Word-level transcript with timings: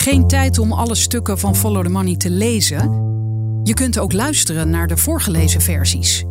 Geen 0.00 0.26
tijd 0.26 0.58
om 0.58 0.72
alle 0.72 0.94
stukken 0.94 1.38
van 1.38 1.56
Follow 1.56 1.84
the 1.84 1.90
Money 1.90 2.16
te 2.16 2.30
lezen? 2.30 2.78
Je 3.62 3.74
kunt 3.74 3.98
ook 3.98 4.12
luisteren 4.12 4.70
naar 4.70 4.86
de 4.86 4.96
voorgelezen 4.96 5.60
versies. 5.60 6.24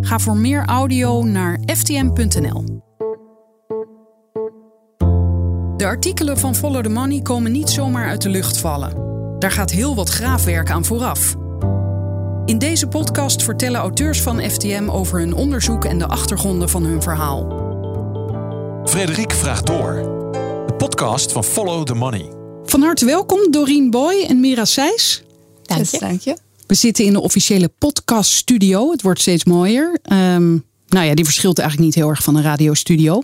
Ga 0.00 0.18
voor 0.18 0.36
meer 0.36 0.64
audio 0.66 1.22
naar 1.22 1.60
ftm.nl. 1.66 2.64
De 5.76 5.84
artikelen 5.86 6.38
van 6.38 6.54
Follow 6.54 6.82
the 6.82 6.88
Money 6.88 7.20
komen 7.20 7.52
niet 7.52 7.70
zomaar 7.70 8.08
uit 8.08 8.22
de 8.22 8.28
lucht 8.28 8.58
vallen. 8.58 8.92
Daar 9.38 9.52
gaat 9.52 9.70
heel 9.70 9.94
wat 9.94 10.08
graafwerk 10.08 10.70
aan 10.70 10.84
vooraf. 10.84 11.34
In 12.44 12.58
deze 12.58 12.86
podcast 12.86 13.42
vertellen 13.42 13.80
auteurs 13.80 14.22
van 14.22 14.40
FTM 14.40 14.88
over 14.88 15.18
hun 15.18 15.34
onderzoek 15.34 15.84
en 15.84 15.98
de 15.98 16.06
achtergronden 16.06 16.68
van 16.68 16.84
hun 16.84 17.02
verhaal. 17.02 17.46
Frederik 18.84 19.32
vraagt 19.32 19.66
door. 19.66 19.94
De 20.66 20.74
podcast 20.76 21.32
van 21.32 21.44
Follow 21.44 21.84
the 21.84 21.94
Money. 21.94 22.41
Van 22.72 22.82
harte 22.82 23.04
welkom 23.04 23.50
Doreen 23.50 23.90
Boy 23.90 24.24
en 24.28 24.40
Mira 24.40 24.64
Seys. 24.64 25.22
Dank 25.62 25.86
je. 25.86 25.98
Dank 25.98 26.20
je. 26.20 26.36
We 26.66 26.74
zitten 26.74 27.04
in 27.04 27.12
de 27.12 27.20
officiële 27.20 27.70
podcaststudio. 27.78 28.90
Het 28.90 29.02
wordt 29.02 29.20
steeds 29.20 29.44
mooier. 29.44 29.98
Um, 30.12 30.64
nou 30.88 31.06
ja, 31.06 31.14
die 31.14 31.24
verschilt 31.24 31.58
eigenlijk 31.58 31.88
niet 31.88 32.04
heel 32.04 32.08
erg 32.10 32.22
van 32.22 32.36
een 32.36 32.42
radiostudio. 32.42 33.22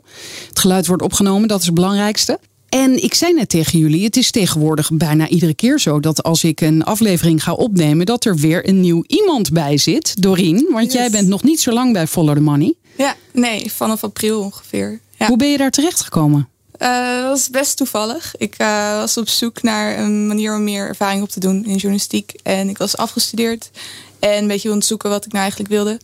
Het 0.49 0.59
geluid 0.59 0.87
wordt 0.87 1.03
opgenomen, 1.03 1.49
dat 1.49 1.61
is 1.61 1.67
het 1.67 1.75
belangrijkste. 1.75 2.39
En 2.69 3.03
ik 3.03 3.15
zei 3.15 3.33
net 3.33 3.49
tegen 3.49 3.79
jullie, 3.79 4.05
het 4.05 4.17
is 4.17 4.31
tegenwoordig 4.31 4.91
bijna 4.93 5.29
iedere 5.29 5.55
keer 5.55 5.81
zo 5.81 6.01
dat 6.01 6.23
als 6.23 6.45
ik 6.45 6.61
een 6.61 6.85
aflevering 6.85 7.43
ga 7.43 7.53
opnemen, 7.53 8.07
dat 8.07 8.25
er 8.25 8.37
weer 8.37 8.69
een 8.69 8.81
nieuw 8.81 9.05
iemand 9.07 9.53
bij 9.53 9.79
zit. 9.79 10.23
Doreen, 10.23 10.69
want 10.71 10.93
jij 10.93 11.11
bent 11.11 11.29
nog 11.29 11.43
niet 11.43 11.61
zo 11.61 11.73
lang 11.73 11.93
bij 11.93 12.07
Follow 12.07 12.35
the 12.35 12.43
Money. 12.43 12.75
Ja, 12.97 13.17
nee, 13.33 13.73
vanaf 13.73 14.05
april 14.05 14.41
ongeveer. 14.41 15.01
Ja. 15.19 15.27
Hoe 15.27 15.37
ben 15.37 15.51
je 15.51 15.57
daar 15.57 15.71
terecht 15.71 16.01
gekomen? 16.01 16.49
Uh, 16.79 17.21
dat 17.21 17.29
was 17.29 17.51
best 17.51 17.77
toevallig. 17.77 18.35
Ik 18.37 18.55
uh, 18.59 18.97
was 18.97 19.17
op 19.17 19.29
zoek 19.29 19.63
naar 19.63 19.99
een 19.99 20.27
manier 20.27 20.55
om 20.55 20.65
meer 20.65 20.89
ervaring 20.89 21.23
op 21.23 21.29
te 21.29 21.41
doen 21.41 21.65
in 21.65 21.77
journalistiek. 21.77 22.35
En 22.43 22.69
ik 22.69 22.79
was 22.79 22.97
afgestudeerd 22.97 23.71
en 24.19 24.39
een 24.39 24.49
beetje 24.49 24.69
onderzoeken 24.69 25.11
wat 25.11 25.25
ik 25.25 25.31
nou 25.33 25.43
eigenlijk 25.43 25.73
wilde. 25.73 26.01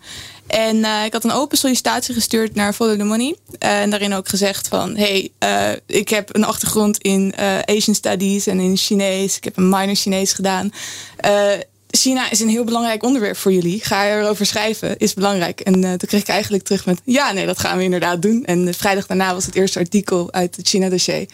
En 0.46 0.76
uh, 0.76 1.04
ik 1.04 1.12
had 1.12 1.24
een 1.24 1.32
open 1.32 1.58
sollicitatie 1.58 2.14
gestuurd 2.14 2.54
naar 2.54 2.72
Follow 2.72 2.98
the 2.98 3.04
Money. 3.04 3.36
en 3.58 3.90
daarin 3.90 4.14
ook 4.14 4.28
gezegd 4.28 4.68
van... 4.68 4.96
hey, 4.96 5.30
ik 5.86 6.08
heb 6.08 6.34
een 6.34 6.44
achtergrond 6.44 6.98
in 6.98 7.34
Asian 7.64 7.94
Studies 7.94 8.46
en 8.46 8.60
in 8.60 8.76
Chinees. 8.76 9.36
Ik 9.36 9.44
heb 9.44 9.56
een 9.56 9.68
minor 9.68 9.94
Chinees 9.94 10.32
gedaan. 10.32 10.72
China 11.96 12.30
is 12.30 12.40
een 12.40 12.48
heel 12.48 12.64
belangrijk 12.64 13.02
onderwerp 13.02 13.36
voor 13.36 13.52
jullie. 13.52 13.84
Ga 13.84 14.08
erover 14.08 14.46
schrijven, 14.46 14.98
is 14.98 15.14
belangrijk. 15.14 15.60
En 15.60 15.82
uh, 15.82 15.88
toen 15.88 16.08
kreeg 16.08 16.20
ik 16.20 16.28
eigenlijk 16.28 16.64
terug 16.64 16.86
met, 16.86 17.00
ja, 17.04 17.32
nee, 17.32 17.46
dat 17.46 17.58
gaan 17.58 17.76
we 17.76 17.82
inderdaad 17.82 18.22
doen. 18.22 18.44
En 18.44 18.64
de 18.64 18.72
vrijdag 18.72 19.06
daarna 19.06 19.34
was 19.34 19.46
het 19.46 19.54
eerste 19.54 19.78
artikel 19.78 20.32
uit 20.32 20.56
het 20.56 20.68
China-dossier. 20.68 21.26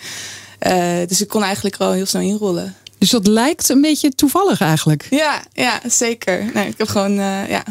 Uh, 0.67 0.97
dus 1.07 1.21
ik 1.21 1.29
kon 1.29 1.43
eigenlijk 1.43 1.77
gewoon 1.77 1.95
heel 1.95 2.07
snel 2.07 2.23
inrollen. 2.23 2.75
Dus 2.99 3.11
dat 3.11 3.27
lijkt 3.27 3.69
een 3.69 3.81
beetje 3.81 4.11
toevallig 4.11 4.61
eigenlijk? 4.61 5.07
Ja, 5.11 5.43
ja 5.53 5.81
zeker. 5.87 6.51
Nee, 6.55 6.69
ik 6.69 6.79
heb 6.79 6.89
gewoon, 6.89 7.15
ja, 7.15 7.65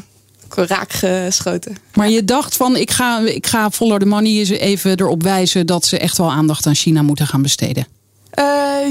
raak 0.56 0.92
geschoten. 0.92 1.76
Maar 1.94 2.10
je 2.10 2.26
dacht 2.26 2.56
van, 2.56 2.76
ik 2.76 2.92
ga, 2.92 3.20
ik 3.20 3.48
ga 3.48 3.72
Follow 3.72 4.00
the 4.00 4.06
Money 4.06 4.32
eens 4.32 4.50
even 4.50 5.00
erop 5.00 5.24
wijzen... 5.24 5.66
dat 5.66 5.86
ze 5.86 5.98
echt 5.98 6.18
wel 6.18 6.32
aandacht 6.32 6.66
aan 6.66 6.76
China 6.76 7.02
moeten 7.02 7.28
gaan 7.28 7.42
besteden. 7.42 7.88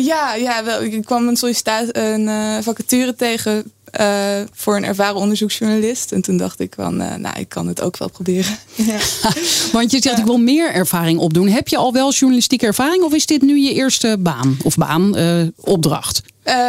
ja, 0.00 0.34
ja 0.34 0.64
wel. 0.64 0.82
ik 0.82 1.04
kwam 1.04 1.28
een, 1.28 1.36
sollicitatie, 1.36 1.98
een 1.98 2.62
vacature 2.62 3.14
tegen 3.14 3.72
uh, 4.00 4.40
voor 4.52 4.76
een 4.76 4.84
ervaren 4.84 5.16
onderzoeksjournalist. 5.16 6.12
En 6.12 6.22
toen 6.22 6.36
dacht 6.36 6.60
ik 6.60 6.72
van, 6.76 7.00
uh, 7.00 7.14
nou, 7.14 7.38
ik 7.38 7.48
kan 7.48 7.66
het 7.66 7.80
ook 7.80 7.96
wel 7.96 8.08
proberen. 8.08 8.58
ja. 8.74 8.98
Want 9.72 9.90
je 9.90 10.00
zegt, 10.00 10.18
ik 10.18 10.24
wil 10.24 10.38
meer 10.38 10.72
ervaring 10.72 11.18
opdoen. 11.18 11.48
Heb 11.48 11.68
je 11.68 11.76
al 11.76 11.92
wel 11.92 12.12
journalistieke 12.12 12.66
ervaring 12.66 13.02
of 13.02 13.14
is 13.14 13.26
dit 13.26 13.42
nu 13.42 13.58
je 13.58 13.74
eerste 13.74 14.16
baan 14.18 14.56
of 14.62 14.76
baan, 14.76 15.18
uh, 15.18 15.46
opdracht? 15.56 16.22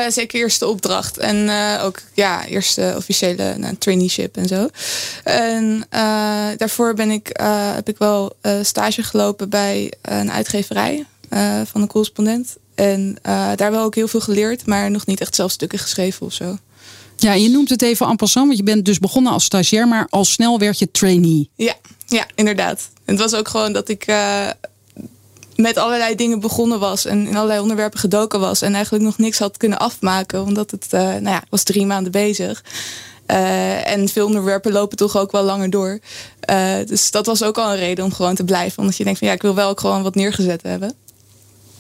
zeker 0.09 0.39
eerste 0.39 0.67
opdracht. 0.67 1.17
En 1.17 1.49
ook 1.81 2.01
ja, 2.13 2.45
eerste 2.45 2.93
officiële 2.97 3.53
nou, 3.57 3.75
traineeship 3.75 4.37
en 4.37 4.47
zo. 4.47 4.67
En 5.23 5.85
daarvoor 6.57 6.93
ben 6.93 7.11
ik, 7.11 7.29
heb 7.75 7.89
ik 7.89 7.97
wel 7.97 8.35
stage 8.61 9.03
gelopen 9.03 9.49
bij 9.49 9.93
een 10.01 10.31
uitgeverij 10.31 11.05
van 11.65 11.81
een 11.81 11.87
correspondent. 11.87 12.55
En 12.75 13.17
daar 13.55 13.71
wel 13.71 13.83
ook 13.83 13.95
heel 13.95 14.07
veel 14.07 14.21
geleerd, 14.21 14.65
maar 14.65 14.91
nog 14.91 15.05
niet 15.05 15.21
echt 15.21 15.35
zelf 15.35 15.51
stukken 15.51 15.79
geschreven 15.79 16.25
of 16.25 16.33
zo. 16.33 16.57
Ja, 17.19 17.33
je 17.33 17.49
noemt 17.49 17.69
het 17.69 17.81
even 17.81 18.07
en 18.07 18.15
passant, 18.15 18.45
want 18.45 18.57
je 18.57 18.63
bent 18.63 18.85
dus 18.85 18.99
begonnen 18.99 19.31
als 19.31 19.43
stagiair, 19.43 19.87
maar 19.87 20.07
al 20.09 20.25
snel 20.25 20.59
werd 20.59 20.79
je 20.79 20.91
trainee. 20.91 21.49
Ja, 21.55 21.73
ja 22.07 22.25
inderdaad. 22.35 22.89
En 23.05 23.13
het 23.13 23.19
was 23.19 23.33
ook 23.33 23.47
gewoon 23.47 23.73
dat 23.73 23.89
ik 23.89 24.07
uh, 24.07 24.47
met 25.55 25.77
allerlei 25.77 26.15
dingen 26.15 26.39
begonnen 26.39 26.79
was 26.79 27.05
en 27.05 27.27
in 27.27 27.35
allerlei 27.35 27.59
onderwerpen 27.59 27.99
gedoken 27.99 28.39
was 28.39 28.61
en 28.61 28.73
eigenlijk 28.73 29.03
nog 29.03 29.17
niks 29.17 29.39
had 29.39 29.57
kunnen 29.57 29.79
afmaken, 29.79 30.43
omdat 30.43 30.71
het, 30.71 30.87
uh, 30.91 30.99
nou 31.01 31.29
ja, 31.29 31.43
was 31.49 31.63
drie 31.63 31.85
maanden 31.85 32.11
bezig. 32.11 32.63
Uh, 33.27 33.91
en 33.91 34.09
veel 34.09 34.25
onderwerpen 34.25 34.71
lopen 34.71 34.97
toch 34.97 35.17
ook 35.17 35.31
wel 35.31 35.43
langer 35.43 35.69
door. 35.69 35.99
dus 36.85 37.11
dat 37.11 37.25
was 37.25 37.43
ook 37.43 37.57
al 37.57 37.71
een 37.71 37.79
reden 37.79 38.05
om 38.05 38.13
gewoon 38.13 38.35
te 38.35 38.43
blijven. 38.43 38.79
Omdat 38.79 38.97
je 38.97 39.03
denkt 39.03 39.19
van 39.19 39.27
ja, 39.27 39.33
ik 39.33 39.41
wil 39.41 39.55
wel 39.55 39.69
ook 39.69 39.79
gewoon 39.79 40.03
wat 40.03 40.15
neergezet 40.15 40.63
hebben. 40.63 40.93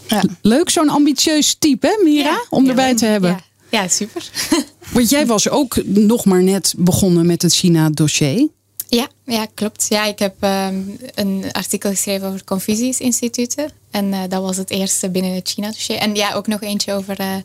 Ja. 0.07 0.23
Leuk, 0.41 0.69
zo'n 0.69 0.89
ambitieus 0.89 1.55
type, 1.59 1.87
hè, 1.87 2.03
Mira? 2.03 2.43
om 2.49 2.69
erbij 2.69 2.95
te 2.95 3.05
hebben. 3.05 3.29
Ja. 3.29 3.47
Ja, 3.69 3.87
super. 3.87 4.29
Want 4.91 5.09
jij 5.09 5.25
was 5.25 5.49
ook 5.49 5.85
nog 5.85 6.25
maar 6.25 6.43
net 6.43 6.73
begonnen 6.77 7.25
met 7.25 7.41
het 7.41 7.53
China-dossier. 7.53 8.47
Ja, 8.87 9.07
ja, 9.25 9.47
klopt. 9.53 9.85
Ja, 9.89 10.05
ik 10.05 10.19
heb 10.19 10.43
um, 10.43 10.97
een 11.15 11.43
artikel 11.51 11.89
geschreven 11.89 12.27
over 12.27 12.43
Confucius-instituten. 12.43 13.71
En 13.91 14.05
uh, 14.05 14.19
dat 14.29 14.41
was 14.41 14.57
het 14.57 14.69
eerste 14.69 15.09
binnen 15.09 15.33
het 15.33 15.49
China-dossier. 15.49 15.97
En 15.97 16.15
ja, 16.15 16.33
ook 16.33 16.47
nog 16.47 16.61
eentje 16.61 16.93
over, 16.93 17.19
uh, 17.19 17.35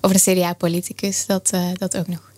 over 0.00 0.16
een 0.16 0.34
CDA-politicus. 0.34 1.26
Dat, 1.26 1.50
uh, 1.54 1.68
dat 1.74 1.96
ook 1.96 2.08
nog. 2.08 2.32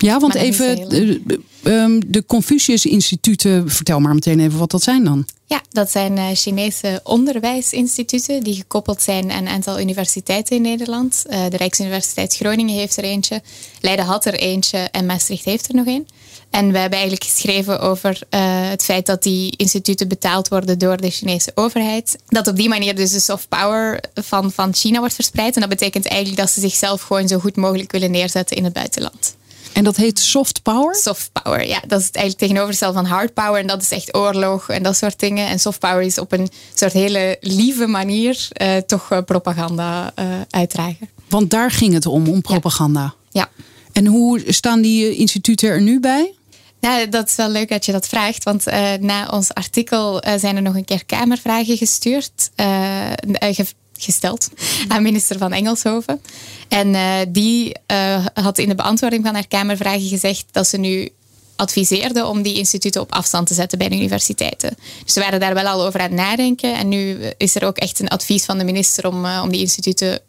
Ja, 0.00 0.18
want 0.18 0.34
even 0.34 0.88
de, 0.88 1.40
um, 1.64 2.12
de 2.12 2.26
Confucius-instituten, 2.26 3.70
vertel 3.70 4.00
maar 4.00 4.14
meteen 4.14 4.40
even 4.40 4.58
wat 4.58 4.70
dat 4.70 4.82
zijn 4.82 5.04
dan. 5.04 5.26
Ja, 5.46 5.62
dat 5.70 5.90
zijn 5.90 6.16
uh, 6.16 6.26
Chinese 6.34 7.00
onderwijsinstituten 7.04 8.42
die 8.42 8.54
gekoppeld 8.54 9.02
zijn 9.02 9.30
aan 9.30 9.38
een 9.38 9.48
aantal 9.48 9.80
universiteiten 9.80 10.56
in 10.56 10.62
Nederland. 10.62 11.24
Uh, 11.26 11.44
de 11.48 11.56
Rijksuniversiteit 11.56 12.36
Groningen 12.36 12.74
heeft 12.74 12.96
er 12.96 13.04
eentje, 13.04 13.42
Leiden 13.80 14.04
had 14.04 14.24
er 14.24 14.34
eentje 14.34 14.78
en 14.78 15.06
Maastricht 15.06 15.44
heeft 15.44 15.68
er 15.68 15.74
nog 15.74 15.86
een. 15.86 16.08
En 16.50 16.72
we 16.72 16.78
hebben 16.78 16.98
eigenlijk 16.98 17.30
geschreven 17.30 17.80
over 17.80 18.10
uh, 18.30 18.40
het 18.68 18.84
feit 18.84 19.06
dat 19.06 19.22
die 19.22 19.54
instituten 19.56 20.08
betaald 20.08 20.48
worden 20.48 20.78
door 20.78 20.96
de 20.96 21.10
Chinese 21.10 21.52
overheid. 21.54 22.18
Dat 22.28 22.46
op 22.46 22.56
die 22.56 22.68
manier 22.68 22.94
dus 22.94 23.10
de 23.10 23.20
soft 23.20 23.48
power 23.48 24.00
van, 24.14 24.52
van 24.52 24.74
China 24.74 24.98
wordt 24.98 25.14
verspreid. 25.14 25.54
En 25.54 25.60
dat 25.60 25.70
betekent 25.70 26.06
eigenlijk 26.06 26.40
dat 26.40 26.50
ze 26.50 26.60
zichzelf 26.60 27.02
gewoon 27.02 27.28
zo 27.28 27.38
goed 27.38 27.56
mogelijk 27.56 27.92
willen 27.92 28.10
neerzetten 28.10 28.56
in 28.56 28.64
het 28.64 28.72
buitenland. 28.72 29.38
En 29.72 29.84
dat 29.84 29.96
heet 29.96 30.18
soft 30.18 30.62
power? 30.62 30.94
Soft 30.94 31.30
power, 31.42 31.66
ja. 31.66 31.80
Dat 31.86 32.00
is 32.00 32.06
het 32.06 32.16
eigenlijk 32.16 32.44
tegenovergestelde 32.44 32.98
van 32.98 33.06
hard 33.06 33.34
power. 33.34 33.60
En 33.60 33.66
dat 33.66 33.82
is 33.82 33.90
echt 33.90 34.16
oorlog 34.16 34.68
en 34.68 34.82
dat 34.82 34.96
soort 34.96 35.18
dingen. 35.18 35.48
En 35.48 35.60
soft 35.60 35.78
power 35.78 36.02
is 36.02 36.18
op 36.18 36.32
een 36.32 36.48
soort 36.74 36.92
hele 36.92 37.36
lieve 37.40 37.86
manier 37.86 38.48
uh, 38.62 38.76
toch 38.76 39.12
uh, 39.12 39.18
propaganda 39.24 40.12
uh, 40.18 40.24
uitdragen. 40.50 41.08
Want 41.28 41.50
daar 41.50 41.70
ging 41.70 41.92
het 41.92 42.06
om, 42.06 42.28
om 42.28 42.40
propaganda. 42.40 43.14
Ja. 43.30 43.48
ja. 43.56 43.64
En 43.92 44.06
hoe 44.06 44.42
staan 44.46 44.80
die 44.80 45.16
instituten 45.16 45.68
er 45.68 45.80
nu 45.80 46.00
bij? 46.00 46.34
Nou, 46.80 47.08
dat 47.08 47.28
is 47.28 47.34
wel 47.34 47.48
leuk 47.48 47.68
dat 47.68 47.86
je 47.86 47.92
dat 47.92 48.08
vraagt, 48.08 48.44
want 48.44 48.68
uh, 48.68 48.92
na 49.00 49.28
ons 49.28 49.54
artikel 49.54 50.26
uh, 50.26 50.32
zijn 50.36 50.56
er 50.56 50.62
nog 50.62 50.74
een 50.74 50.84
keer 50.84 51.04
kamervragen 51.04 51.76
gestuurd, 51.76 52.50
uh, 52.56 53.10
gesteld 54.04 54.48
aan 54.88 55.02
minister 55.02 55.38
van 55.38 55.52
Engelshoven. 55.52 56.20
En 56.68 56.94
uh, 56.94 57.14
die 57.28 57.76
uh, 57.92 58.26
had 58.34 58.58
in 58.58 58.68
de 58.68 58.74
beantwoording 58.74 59.24
van 59.24 59.34
haar 59.34 59.46
Kamervragen 59.48 60.08
gezegd 60.08 60.44
dat 60.52 60.68
ze 60.68 60.76
nu 60.76 61.08
adviseerde 61.56 62.26
om 62.26 62.42
die 62.42 62.56
instituten 62.56 63.00
op 63.00 63.12
afstand 63.12 63.46
te 63.46 63.54
zetten 63.54 63.78
bij 63.78 63.88
de 63.88 63.96
universiteiten. 63.96 64.76
Dus 65.04 65.12
ze 65.12 65.20
waren 65.20 65.40
daar 65.40 65.54
wel 65.54 65.66
al 65.66 65.86
over 65.86 66.00
aan 66.00 66.06
het 66.06 66.16
nadenken. 66.16 66.74
En 66.74 66.88
nu 66.88 67.18
is 67.36 67.54
er 67.54 67.64
ook 67.64 67.76
echt 67.76 68.00
een 68.00 68.08
advies 68.08 68.44
van 68.44 68.58
de 68.58 68.64
minister 68.64 69.06
om, 69.06 69.24
uh, 69.24 69.40
om 69.44 69.50
die 69.50 69.60
instituten 69.60 70.20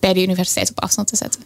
bij 0.00 0.12
de 0.12 0.22
universiteit 0.22 0.70
op 0.70 0.80
afstand 0.80 1.08
te 1.08 1.16
zetten. 1.16 1.40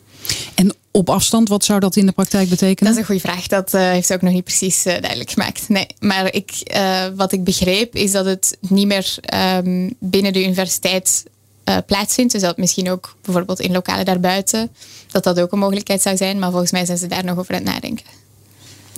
En 0.55 0.75
op 0.91 1.11
afstand, 1.11 1.49
wat 1.49 1.65
zou 1.65 1.81
dat 1.81 1.97
in 1.97 2.07
de 2.07 2.13
praktijk 2.13 2.49
betekenen? 2.49 2.85
Dat 2.85 2.93
is 2.93 2.99
een 2.99 3.05
goede 3.05 3.21
vraag. 3.21 3.47
Dat 3.47 3.75
uh, 3.75 3.81
heeft 3.81 4.07
ze 4.07 4.15
ook 4.15 4.23
nog 4.23 4.33
niet 4.33 4.45
precies 4.45 4.87
uh, 4.87 4.93
duidelijk 4.93 5.31
gemaakt. 5.31 5.69
Nee, 5.69 5.87
maar 5.99 6.35
ik, 6.35 6.51
uh, 6.75 7.07
wat 7.15 7.33
ik 7.33 7.45
begreep 7.45 7.95
is 7.95 8.13
dat 8.13 8.25
het 8.25 8.57
niet 8.61 8.87
meer 8.87 9.15
um, 9.57 9.95
binnen 9.99 10.33
de 10.33 10.43
universiteit 10.43 11.25
uh, 11.65 11.77
plaatsvindt. 11.87 12.33
Dus 12.33 12.43
dat 12.43 12.57
misschien 12.57 12.91
ook 12.91 13.17
bijvoorbeeld 13.23 13.61
in 13.61 13.73
lokalen 13.73 14.05
daarbuiten, 14.05 14.71
dat 15.11 15.25
dat 15.25 15.41
ook 15.41 15.53
een 15.53 15.59
mogelijkheid 15.59 16.03
zou 16.03 16.17
zijn. 16.17 16.39
Maar 16.39 16.51
volgens 16.51 16.71
mij 16.71 16.85
zijn 16.85 16.99
ze 16.99 17.07
daar 17.07 17.25
nog 17.25 17.39
over 17.39 17.55
aan 17.55 17.63
het 17.65 17.73
nadenken. 17.73 18.07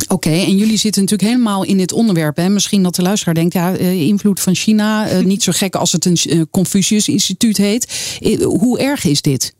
Oké, 0.09 0.31
en 0.31 0.56
jullie 0.56 0.76
zitten 0.76 1.03
natuurlijk 1.03 1.31
helemaal 1.31 1.64
in 1.64 1.76
dit 1.76 1.93
onderwerp. 1.93 2.37
Hè? 2.37 2.49
Misschien 2.49 2.82
dat 2.82 2.94
de 2.94 3.03
luisteraar 3.03 3.35
denkt, 3.35 3.55
ja, 3.55 3.70
invloed 3.79 4.41
van 4.41 4.55
China, 4.55 5.20
niet 5.20 5.43
zo 5.43 5.53
gek 5.55 5.75
als 5.75 5.93
het 5.93 6.05
een 6.05 6.49
Confucius-instituut 6.50 7.56
heet. 7.56 8.17
Hoe 8.43 8.79
erg 8.79 9.05
is 9.05 9.23
dit? 9.23 9.55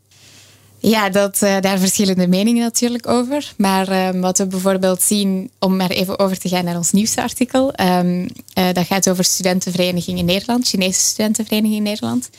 Ja, 0.85 1.09
dat, 1.09 1.39
uh, 1.43 1.55
daar 1.59 1.79
verschillende 1.79 2.27
meningen 2.27 2.63
natuurlijk 2.63 3.07
over. 3.07 3.53
Maar 3.57 4.07
um, 4.07 4.21
wat 4.21 4.37
we 4.37 4.45
bijvoorbeeld 4.45 5.01
zien, 5.01 5.51
om 5.59 5.75
maar 5.75 5.89
even 5.89 6.19
over 6.19 6.39
te 6.39 6.49
gaan 6.49 6.65
naar 6.65 6.75
ons 6.75 6.91
nieuwste 6.91 7.21
artikel. 7.21 7.73
Um, 7.81 8.21
uh, 8.21 8.65
dat 8.73 8.85
gaat 8.85 9.09
over 9.09 9.23
studentenvereniging 9.23 10.17
in 10.17 10.25
Nederland, 10.25 10.67
Chinese 10.67 10.99
studentenvereniging 10.99 11.77
in 11.77 11.83
Nederland. 11.83 12.29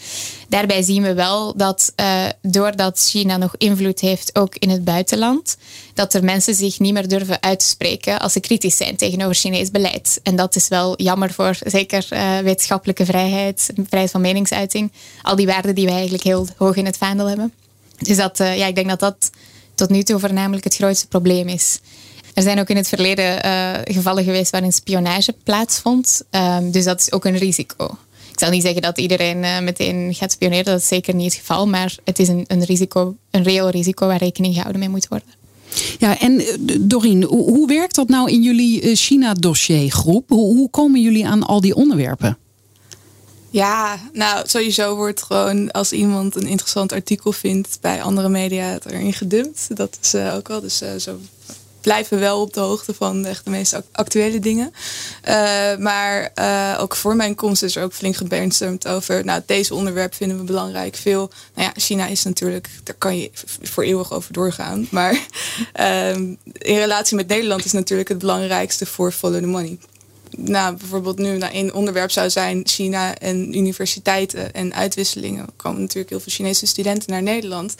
Daarbij 0.48 0.82
zien 0.82 1.02
we 1.02 1.14
wel 1.14 1.56
dat 1.56 1.92
uh, 2.00 2.24
doordat 2.42 3.08
China 3.10 3.36
nog 3.36 3.54
invloed 3.58 4.00
heeft, 4.00 4.36
ook 4.38 4.54
in 4.56 4.70
het 4.70 4.84
buitenland, 4.84 5.56
dat 5.94 6.14
er 6.14 6.24
mensen 6.24 6.54
zich 6.54 6.78
niet 6.78 6.92
meer 6.92 7.08
durven 7.08 7.42
uit 7.42 7.58
te 7.58 7.66
spreken 7.66 8.18
als 8.18 8.32
ze 8.32 8.40
kritisch 8.40 8.76
zijn 8.76 8.96
tegenover 8.96 9.34
Chinees 9.34 9.70
beleid. 9.70 10.20
En 10.22 10.36
dat 10.36 10.56
is 10.56 10.68
wel 10.68 11.02
jammer 11.02 11.32
voor 11.32 11.56
zeker 11.66 12.06
wetenschappelijke 12.42 13.04
vrijheid, 13.04 13.70
vrijheid 13.86 14.10
van 14.10 14.20
meningsuiting. 14.20 14.92
Al 15.22 15.36
die 15.36 15.46
waarden 15.46 15.74
die 15.74 15.84
wij 15.84 15.94
eigenlijk 15.94 16.24
heel 16.24 16.46
hoog 16.56 16.76
in 16.76 16.86
het 16.86 16.96
vaandel 16.96 17.28
hebben. 17.28 17.52
Dus 17.98 18.16
dat, 18.16 18.40
uh, 18.40 18.58
ja, 18.58 18.66
ik 18.66 18.74
denk 18.74 18.88
dat 18.88 19.00
dat 19.00 19.30
tot 19.74 19.90
nu 19.90 20.02
toe 20.02 20.18
voornamelijk 20.18 20.64
het 20.64 20.74
grootste 20.74 21.06
probleem 21.06 21.48
is. 21.48 21.78
Er 22.34 22.42
zijn 22.42 22.58
ook 22.60 22.68
in 22.68 22.76
het 22.76 22.88
verleden 22.88 23.46
uh, 23.46 23.70
gevallen 23.84 24.24
geweest 24.24 24.50
waarin 24.50 24.72
spionage 24.72 25.34
plaatsvond. 25.44 26.22
Um, 26.30 26.70
dus 26.70 26.84
dat 26.84 27.00
is 27.00 27.12
ook 27.12 27.24
een 27.24 27.38
risico. 27.38 27.98
Ik 28.32 28.40
zal 28.40 28.50
niet 28.50 28.62
zeggen 28.62 28.82
dat 28.82 28.98
iedereen 28.98 29.42
uh, 29.42 29.60
meteen 29.60 30.14
gaat 30.14 30.32
spioneren, 30.32 30.64
dat 30.64 30.80
is 30.80 30.88
zeker 30.88 31.14
niet 31.14 31.24
het 31.24 31.34
geval. 31.34 31.66
Maar 31.66 31.96
het 32.04 32.18
is 32.18 32.28
een, 32.28 32.44
een, 32.46 32.64
risico, 32.64 33.16
een 33.30 33.42
reëel 33.42 33.68
risico 33.68 34.06
waar 34.06 34.18
rekening 34.18 34.54
gehouden 34.54 34.80
mee 34.80 34.90
moet 34.90 35.08
worden. 35.08 35.28
Ja, 35.98 36.20
en 36.20 36.42
Doreen, 36.80 37.22
hoe, 37.22 37.66
werkt 37.66 37.94
dat 37.94 38.08
nou 38.08 38.30
in 38.30 38.42
jullie 38.42 38.96
China-dossiergroep? 38.96 40.28
Hoe 40.28 40.70
komen 40.70 41.02
jullie 41.02 41.26
aan 41.26 41.42
al 41.42 41.60
die 41.60 41.74
onderwerpen? 41.74 42.38
Ja, 43.54 43.98
nou 44.12 44.48
sowieso 44.48 44.96
wordt 44.96 45.22
gewoon 45.22 45.70
als 45.70 45.92
iemand 45.92 46.36
een 46.36 46.46
interessant 46.46 46.92
artikel 46.92 47.32
vindt 47.32 47.78
bij 47.80 48.02
andere 48.02 48.28
media 48.28 48.78
erin 48.86 49.12
gedumpt. 49.12 49.76
Dat 49.76 49.98
is 50.02 50.14
uh, 50.14 50.34
ook 50.34 50.50
al. 50.50 50.60
Dus 50.60 50.82
uh, 50.82 50.88
zo 50.98 51.20
blijven 51.80 52.16
we 52.16 52.22
wel 52.22 52.40
op 52.40 52.54
de 52.54 52.60
hoogte 52.60 52.94
van 52.94 53.24
echt 53.24 53.44
de 53.44 53.50
meest 53.50 53.80
actuele 53.92 54.38
dingen. 54.38 54.72
Uh, 55.28 55.76
maar 55.76 56.32
ook 56.78 56.96
voor 56.96 57.16
mijn 57.16 57.34
komst 57.34 57.62
is 57.62 57.76
er 57.76 57.82
ook 57.82 57.92
flink 57.92 58.16
gebrainstormd 58.16 58.88
over. 58.88 59.24
Nou, 59.24 59.42
deze 59.46 59.74
onderwerp 59.74 60.14
vinden 60.14 60.38
we 60.38 60.44
belangrijk. 60.44 60.96
Veel. 60.96 61.30
Nou 61.54 61.68
ja, 61.68 61.80
China 61.80 62.06
is 62.06 62.22
natuurlijk, 62.22 62.68
daar 62.84 62.96
kan 62.98 63.18
je 63.18 63.30
voor 63.62 63.84
eeuwig 63.84 64.12
over 64.12 64.32
doorgaan. 64.32 64.86
Maar 64.90 65.12
in 66.58 66.78
relatie 66.78 67.16
met 67.16 67.28
Nederland 67.28 67.64
is 67.64 67.72
natuurlijk 67.72 68.08
het 68.08 68.18
belangrijkste 68.18 68.86
voor 68.86 69.12
Follow 69.12 69.40
the 69.40 69.46
Money 69.46 69.78
nou, 70.36 70.76
bijvoorbeeld 70.76 71.18
nu 71.18 71.36
nou, 71.36 71.52
één 71.52 71.74
onderwerp 71.74 72.10
zou 72.10 72.30
zijn 72.30 72.66
China 72.66 73.18
en 73.18 73.56
universiteiten 73.56 74.54
en 74.54 74.74
uitwisselingen. 74.74 75.46
Er 75.46 75.52
komen 75.56 75.80
natuurlijk 75.80 76.10
heel 76.10 76.20
veel 76.20 76.32
Chinese 76.32 76.66
studenten 76.66 77.10
naar 77.10 77.22
Nederland. 77.22 77.74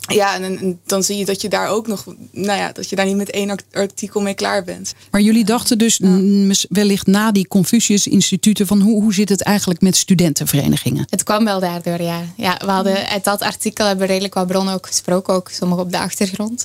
Ja, 0.00 0.34
en, 0.34 0.58
en, 0.58 0.80
dan 0.86 1.02
zie 1.02 1.16
je 1.16 1.24
dat 1.24 1.42
je 1.42 1.48
daar 1.48 1.68
ook 1.68 1.86
nog, 1.86 2.04
nou 2.30 2.58
ja, 2.58 2.72
dat 2.72 2.88
je 2.88 2.96
daar 2.96 3.06
niet 3.06 3.16
met 3.16 3.30
één 3.30 3.56
artikel 3.72 4.20
mee 4.20 4.34
klaar 4.34 4.64
bent. 4.64 4.94
Maar 5.10 5.20
jullie 5.20 5.44
dachten 5.44 5.78
dus 5.78 5.96
ja. 6.02 6.54
wellicht 6.68 7.06
na 7.06 7.32
die 7.32 7.48
Confucius-instituten 7.48 8.66
van 8.66 8.80
hoe, 8.80 9.02
hoe 9.02 9.14
zit 9.14 9.28
het 9.28 9.42
eigenlijk 9.42 9.80
met 9.80 9.96
studentenverenigingen? 9.96 11.06
Het 11.10 11.22
kwam 11.22 11.44
wel 11.44 11.60
daardoor, 11.60 12.02
ja. 12.02 12.22
ja 12.36 12.60
we 12.64 12.70
hadden 12.70 13.08
uit 13.08 13.24
dat 13.24 13.42
artikel 13.42 13.86
hebben 13.86 14.06
we 14.06 14.12
redelijk 14.12 14.34
wat 14.34 14.46
bronnen 14.46 14.74
ook 14.74 14.86
gesproken, 14.86 15.34
ook 15.34 15.48
sommige 15.48 15.80
op 15.80 15.90
de 15.90 15.98
achtergrond. 15.98 16.64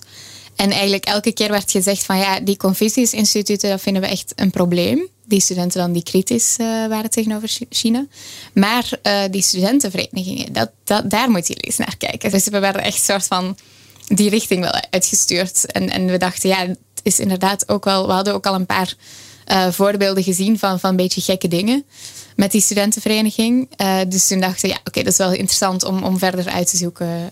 En 0.55 0.71
eigenlijk 0.71 1.05
elke 1.05 1.31
keer 1.31 1.49
werd 1.49 1.71
gezegd 1.71 2.03
van 2.03 2.17
ja, 2.17 2.39
die 2.39 2.57
Confucius-instituten, 2.57 3.69
dat 3.69 3.81
vinden 3.81 4.01
we 4.01 4.07
echt 4.07 4.33
een 4.35 4.49
probleem. 4.49 5.07
Die 5.27 5.39
studenten 5.39 5.79
dan 5.79 5.91
die 5.91 6.03
kritisch 6.03 6.55
uh, 6.59 6.87
waren 6.87 7.09
tegenover 7.09 7.57
China. 7.69 8.05
Maar 8.53 8.89
uh, 9.03 9.21
die 9.31 9.41
studentenverenigingen, 9.41 10.53
dat, 10.53 10.71
dat, 10.83 11.09
daar 11.09 11.29
moet 11.29 11.47
je 11.47 11.55
eens 11.55 11.77
naar 11.77 11.97
kijken. 11.97 12.31
Dus 12.31 12.47
we 12.47 12.59
werden 12.59 12.83
echt 12.83 13.03
soort 13.03 13.25
van 13.25 13.57
die 14.07 14.29
richting 14.29 14.61
wel 14.61 14.81
uitgestuurd. 14.89 15.71
En, 15.71 15.89
en 15.89 16.05
we 16.05 16.17
dachten, 16.17 16.49
ja, 16.49 16.57
het 16.67 16.79
is 17.03 17.19
inderdaad 17.19 17.69
ook 17.69 17.83
wel... 17.83 18.07
We 18.07 18.13
hadden 18.13 18.33
ook 18.33 18.45
al 18.45 18.55
een 18.55 18.65
paar 18.65 18.93
uh, 19.47 19.71
voorbeelden 19.71 20.23
gezien 20.23 20.59
van, 20.59 20.79
van 20.79 20.89
een 20.89 20.95
beetje 20.95 21.21
gekke 21.21 21.47
dingen 21.47 21.85
met 22.35 22.51
die 22.51 22.61
studentenvereniging. 22.61 23.69
dus 24.07 24.27
toen 24.27 24.39
dachten 24.39 24.61
we, 24.61 24.75
ja, 24.75 24.79
oké, 24.83 25.03
dat 25.03 25.11
is 25.11 25.17
wel 25.17 25.31
interessant 25.31 25.83
om, 25.83 26.03
om 26.03 26.17
verder 26.17 26.47
uit 26.47 26.69
te 26.69 26.77
zoeken 26.77 27.31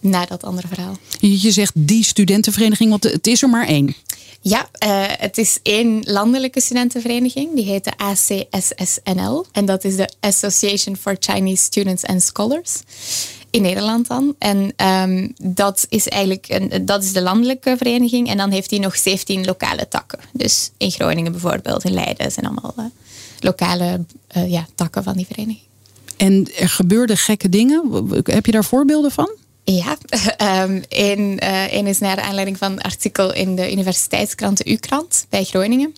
naar 0.00 0.26
dat 0.26 0.44
andere 0.44 0.68
verhaal. 0.68 0.96
Je 1.20 1.50
zegt 1.50 1.72
die 1.74 2.04
studentenvereniging, 2.04 2.90
want 2.90 3.02
het 3.02 3.26
is 3.26 3.42
er 3.42 3.48
maar 3.48 3.66
één. 3.66 3.94
Ja, 4.40 4.68
uh, 4.84 5.04
het 5.06 5.38
is 5.38 5.58
één 5.62 6.02
landelijke 6.04 6.60
studentenvereniging. 6.60 7.54
Die 7.54 7.64
heet 7.64 7.84
de 7.84 7.92
ACSSNL. 7.96 9.46
En 9.52 9.64
dat 9.66 9.84
is 9.84 9.96
de 9.96 10.08
Association 10.20 10.96
for 10.96 11.16
Chinese 11.18 11.62
Students 11.62 12.04
and 12.04 12.22
Scholars. 12.22 12.82
In 13.50 13.62
Nederland 13.62 14.08
dan. 14.08 14.34
En 14.38 14.72
um, 14.86 15.34
dat 15.42 15.86
is 15.88 16.08
eigenlijk 16.08 16.46
een, 16.48 16.86
dat 16.86 17.04
is 17.04 17.12
de 17.12 17.22
landelijke 17.22 17.76
vereniging. 17.76 18.28
En 18.28 18.36
dan 18.36 18.50
heeft 18.50 18.70
hij 18.70 18.78
nog 18.78 18.96
17 18.96 19.44
lokale 19.44 19.88
takken. 19.88 20.18
Dus 20.32 20.70
in 20.76 20.90
Groningen 20.90 21.32
bijvoorbeeld, 21.32 21.84
in 21.84 21.92
Leiden 21.92 22.32
zijn 22.32 22.46
allemaal 22.46 22.74
uh, 22.78 22.84
lokale 23.40 24.04
uh, 24.36 24.50
ja, 24.50 24.66
takken 24.74 25.02
van 25.02 25.16
die 25.16 25.26
vereniging. 25.26 25.66
En 26.16 26.48
er 26.58 26.68
gebeurden 26.68 27.16
gekke 27.16 27.48
dingen. 27.48 28.06
Heb 28.24 28.46
je 28.46 28.52
daar 28.52 28.64
voorbeelden 28.64 29.10
van? 29.10 29.30
Ja, 29.70 29.96
um, 30.64 30.82
één, 30.88 31.44
uh, 31.44 31.86
is 31.86 31.98
naar 31.98 32.20
aanleiding 32.20 32.58
van 32.58 32.72
een 32.72 32.80
artikel 32.80 33.32
in 33.34 33.56
de 33.56 33.72
universiteitskrant, 33.72 34.56
de 34.56 34.70
U-krant, 34.70 35.26
bij 35.28 35.44
Groningen. 35.44 35.94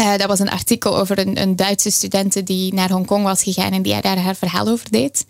Uh, 0.00 0.16
dat 0.16 0.26
was 0.26 0.38
een 0.38 0.50
artikel 0.50 0.98
over 0.98 1.18
een, 1.18 1.40
een 1.40 1.56
Duitse 1.56 1.90
studente 1.90 2.42
die 2.42 2.74
naar 2.74 2.90
Hongkong 2.90 3.24
was 3.24 3.42
gegaan 3.42 3.72
en 3.72 3.82
die 3.82 4.00
daar 4.00 4.18
haar 4.18 4.36
verhaal 4.36 4.68
over 4.68 4.90
deed. 4.90 5.26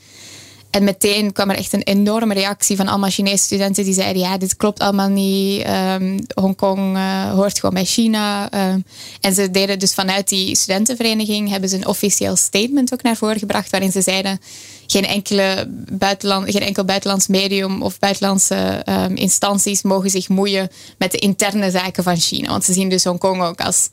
En 0.77 0.85
meteen 0.85 1.33
kwam 1.33 1.51
er 1.51 1.57
echt 1.57 1.73
een 1.73 1.83
enorme 1.83 2.35
reactie 2.35 2.77
van 2.77 2.89
allemaal 2.89 3.11
Chinese 3.11 3.45
studenten 3.45 3.85
die 3.85 3.95
zeiden: 3.95 4.23
Ja, 4.23 4.39
dit 4.39 4.57
klopt 4.57 4.79
allemaal 4.79 5.09
niet. 5.09 5.67
Um, 5.69 6.19
Hongkong 6.35 6.97
uh, 6.97 7.31
hoort 7.31 7.59
gewoon 7.59 7.75
bij 7.75 7.85
China. 7.85 8.53
Um, 8.73 8.85
en 9.21 9.35
ze 9.35 9.51
deden 9.51 9.79
dus 9.79 9.95
vanuit 9.95 10.29
die 10.29 10.57
studentenvereniging 10.57 11.49
hebben 11.49 11.69
ze 11.69 11.77
een 11.77 11.87
officieel 11.87 12.37
statement 12.37 12.93
ook 12.93 13.03
naar 13.03 13.17
voren 13.17 13.39
gebracht, 13.39 13.71
waarin 13.71 13.93
ze 13.93 14.01
zeiden: 14.01 14.41
geen, 14.87 15.07
enkele 15.07 15.67
buitenland, 15.93 16.51
geen 16.51 16.63
enkel 16.63 16.85
buitenlands 16.85 17.27
medium 17.27 17.83
of 17.83 17.99
buitenlandse 17.99 18.83
um, 18.89 19.17
instanties 19.17 19.83
mogen 19.83 20.11
zich 20.11 20.29
moeien 20.29 20.71
met 20.99 21.13
de 21.13 21.19
interne 21.19 21.71
zaken 21.71 22.03
van 22.03 22.17
China. 22.17 22.49
Want 22.49 22.65
ze 22.65 22.73
zien 22.73 22.89
dus 22.89 23.05
Hongkong 23.05 23.43
ook 23.43 23.61
als 23.61 23.89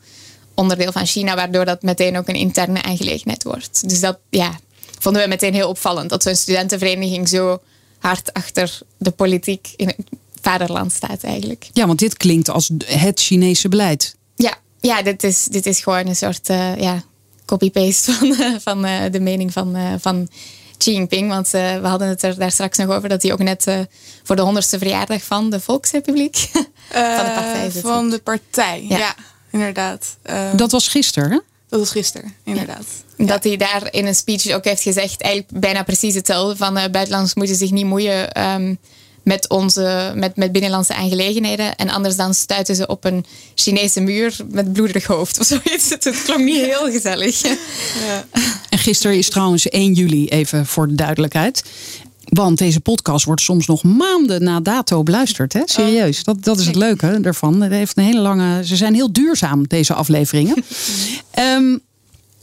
onderdeel 0.53 0.91
van 0.91 1.05
China, 1.05 1.35
waardoor 1.35 1.65
dat 1.65 1.81
meteen 1.81 2.17
ook 2.17 2.27
een 2.27 2.35
interne 2.35 2.83
aangelegenheid 2.83 3.43
wordt. 3.43 3.89
Dus 3.89 3.99
dat, 3.99 4.19
ja, 4.29 4.59
vonden 5.03 5.21
we 5.21 5.27
meteen 5.27 5.53
heel 5.53 5.69
opvallend. 5.69 6.09
Dat 6.09 6.23
zo'n 6.23 6.35
studentenvereniging 6.35 7.29
zo 7.29 7.61
hard 7.99 8.33
achter 8.33 8.79
de 8.97 9.11
politiek 9.11 9.73
in 9.75 9.87
het 9.87 9.97
vaderland 10.41 10.91
staat 10.91 11.23
eigenlijk. 11.23 11.69
Ja, 11.73 11.87
want 11.87 11.99
dit 11.99 12.17
klinkt 12.17 12.49
als 12.49 12.71
het 12.85 13.19
Chinese 13.19 13.69
beleid. 13.69 14.15
Ja, 14.35 14.53
ja 14.79 15.01
dit, 15.01 15.23
is, 15.23 15.43
dit 15.43 15.65
is 15.65 15.79
gewoon 15.79 16.07
een 16.07 16.15
soort 16.15 16.49
uh, 16.49 16.75
ja, 16.75 17.03
copy-paste 17.45 18.11
van, 18.13 18.27
uh, 18.27 18.55
van 18.59 18.85
uh, 18.85 19.01
de 19.11 19.19
mening 19.19 19.53
van, 19.53 19.77
van 19.99 20.27
Xi 20.77 20.91
Jinping. 20.91 21.29
Want 21.29 21.49
we 21.49 21.79
hadden 21.83 22.07
het 22.07 22.23
er 22.23 22.37
daar 22.37 22.51
straks 22.51 22.77
nog 22.77 22.89
over 22.89 23.09
dat 23.09 23.21
hij 23.21 23.31
ook 23.31 23.39
net 23.39 23.87
voor 24.23 24.35
de 24.35 24.41
honderdste 24.41 24.77
verjaardag 24.77 25.23
van 25.23 25.49
de 25.49 25.59
Volksrepubliek 25.59 26.35
van 26.89 27.25
de 27.25 27.31
partij 27.35 27.69
zit. 27.71 27.81
Van 27.81 28.09
de 28.09 28.19
partij, 28.19 28.85
ja, 28.89 28.97
ja 28.97 29.15
inderdaad. 29.51 30.17
dat 30.55 30.71
was 30.71 30.87
gisteren, 30.87 31.31
hè? 31.31 31.37
Dat 31.73 31.81
was 31.81 31.91
gisteren, 31.91 32.33
inderdaad. 32.43 32.85
Dat 33.17 33.43
hij 33.43 33.57
daar 33.57 33.87
in 33.91 34.05
een 34.05 34.15
speech 34.15 34.51
ook 34.51 34.63
heeft 34.63 34.81
gezegd, 34.81 35.21
eigenlijk 35.21 35.59
bijna 35.59 35.83
precies 35.83 36.15
hetzelfde. 36.15 36.55
Van 36.55 36.77
uh, 36.77 36.83
buitenlanders 36.91 37.33
moeten 37.33 37.55
zich 37.55 37.71
niet 37.71 37.85
moeien 37.85 38.43
um, 38.43 38.77
met, 39.23 39.49
onze, 39.49 40.11
met, 40.15 40.35
met 40.35 40.51
binnenlandse 40.51 40.93
aangelegenheden. 40.93 41.75
En 41.75 41.89
anders 41.89 42.15
dan 42.15 42.33
stuiten 42.33 42.75
ze 42.75 42.87
op 42.87 43.05
een 43.05 43.25
Chinese 43.55 44.01
muur 44.01 44.35
met 44.49 44.73
bloederig 44.73 45.05
hoofd 45.05 45.39
of 45.39 45.45
zoiets. 45.63 45.89
Het 45.89 46.21
klonk 46.23 46.43
niet 46.43 46.65
heel 46.65 46.91
gezellig. 46.91 47.41
Ja. 47.41 48.25
En 48.69 48.77
gisteren 48.77 49.17
is 49.17 49.29
trouwens 49.29 49.69
1 49.69 49.93
juli, 49.93 50.27
even 50.27 50.65
voor 50.65 50.87
de 50.87 50.95
duidelijkheid. 50.95 51.63
Want 52.23 52.57
deze 52.57 52.79
podcast 52.79 53.25
wordt 53.25 53.41
soms 53.41 53.67
nog 53.67 53.83
maanden 53.83 54.43
na 54.43 54.59
dato 54.59 55.03
beluisterd. 55.03 55.53
Hè? 55.53 55.61
Serieus. 55.65 56.23
Dat, 56.23 56.43
dat 56.43 56.59
is 56.59 56.65
het 56.65 56.75
leuke 56.75 57.19
ervan. 57.21 57.61
Het 57.61 57.71
heeft 57.71 57.97
een 57.97 58.03
hele 58.03 58.19
lange, 58.19 58.65
ze 58.65 58.75
zijn 58.75 58.93
heel 58.93 59.11
duurzaam, 59.13 59.67
deze 59.67 59.93
afleveringen. 59.93 60.63
um, 61.39 61.81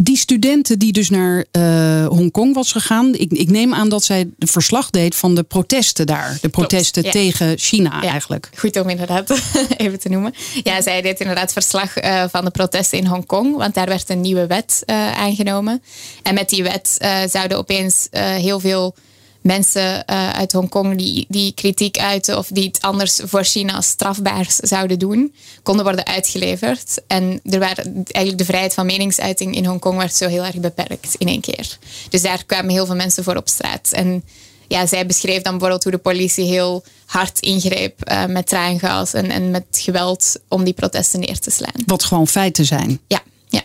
die 0.02 0.16
studenten 0.16 0.78
die 0.78 0.92
dus 0.92 1.10
naar 1.10 1.44
uh, 1.52 2.06
Hongkong 2.06 2.54
was 2.54 2.72
gegaan. 2.72 3.14
Ik, 3.14 3.32
ik, 3.32 3.50
neem 3.50 3.74
aan 3.74 3.88
dat 3.88 4.04
zij 4.04 4.28
de 4.36 4.46
verslag 4.46 4.90
deed 4.90 5.14
van 5.14 5.34
de 5.34 5.42
protesten 5.42 6.06
daar. 6.06 6.38
De 6.40 6.48
protesten 6.48 7.02
Klopt, 7.02 7.16
ja. 7.16 7.22
tegen 7.22 7.58
China 7.58 8.02
ja. 8.02 8.08
eigenlijk. 8.08 8.50
Goed 8.56 8.80
om 8.80 8.88
inderdaad 8.88 9.30
even 9.76 9.98
te 9.98 10.08
noemen. 10.08 10.34
Ja, 10.62 10.82
zij 10.82 11.02
deed 11.02 11.20
inderdaad 11.20 11.52
verslag 11.52 12.02
uh, 12.02 12.24
van 12.30 12.44
de 12.44 12.50
protesten 12.50 12.98
in 12.98 13.06
Hongkong. 13.06 13.56
Want 13.56 13.74
daar 13.74 13.86
werd 13.86 14.10
een 14.10 14.20
nieuwe 14.20 14.46
wet 14.46 14.82
uh, 14.86 15.12
aangenomen. 15.18 15.82
En 16.22 16.34
met 16.34 16.48
die 16.48 16.62
wet 16.62 16.98
zouden 17.30 17.58
opeens 17.58 18.08
heel 18.10 18.60
veel 18.60 18.94
mensen 19.40 20.04
uh, 20.10 20.30
uit 20.30 20.52
Hongkong 20.52 20.96
die, 20.96 21.26
die 21.28 21.52
kritiek 21.52 21.98
uiten 21.98 22.38
of 22.38 22.48
die 22.52 22.66
het 22.66 22.80
anders 22.80 23.20
voor 23.24 23.44
China 23.44 23.80
strafbaar 23.80 24.46
zouden 24.48 24.98
doen, 24.98 25.34
konden 25.62 25.84
worden 25.84 26.06
uitgeleverd. 26.06 27.00
En 27.06 27.40
er 27.44 27.58
waren 27.58 28.04
eigenlijk 28.06 28.38
de 28.38 28.44
vrijheid 28.44 28.74
van 28.74 28.86
meningsuiting 28.86 29.54
in 29.54 29.64
Hongkong 29.64 29.96
werd 29.96 30.14
zo 30.14 30.28
heel 30.28 30.44
erg 30.44 30.56
beperkt 30.56 31.14
in 31.18 31.28
één 31.28 31.40
keer. 31.40 31.78
Dus 32.08 32.22
daar 32.22 32.44
kwamen 32.44 32.70
heel 32.70 32.86
veel 32.86 32.94
mensen 32.94 33.24
voor 33.24 33.36
op 33.36 33.48
straat. 33.48 33.90
En 33.92 34.24
ja, 34.68 34.86
zij 34.86 35.06
beschreef 35.06 35.42
dan 35.42 35.52
bijvoorbeeld 35.52 35.82
hoe 35.82 35.92
de 35.92 35.98
politie 35.98 36.44
heel 36.44 36.84
hard 37.06 37.40
ingreep 37.40 38.10
uh, 38.10 38.26
met 38.26 38.46
traangas 38.46 39.12
en, 39.12 39.30
en 39.30 39.50
met 39.50 39.64
geweld 39.70 40.36
om 40.48 40.64
die 40.64 40.74
protesten 40.74 41.20
neer 41.20 41.38
te 41.38 41.50
slaan. 41.50 41.82
Wat 41.86 42.04
gewoon 42.04 42.28
feiten 42.28 42.64
zijn. 42.64 43.00
Ja, 43.06 43.22
ja. 43.48 43.62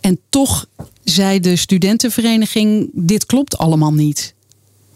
En 0.00 0.20
toch 0.28 0.66
zei 1.04 1.40
de 1.40 1.56
studentenvereniging: 1.56 2.90
dit 2.92 3.26
klopt 3.26 3.58
allemaal 3.58 3.92
niet. 3.92 4.34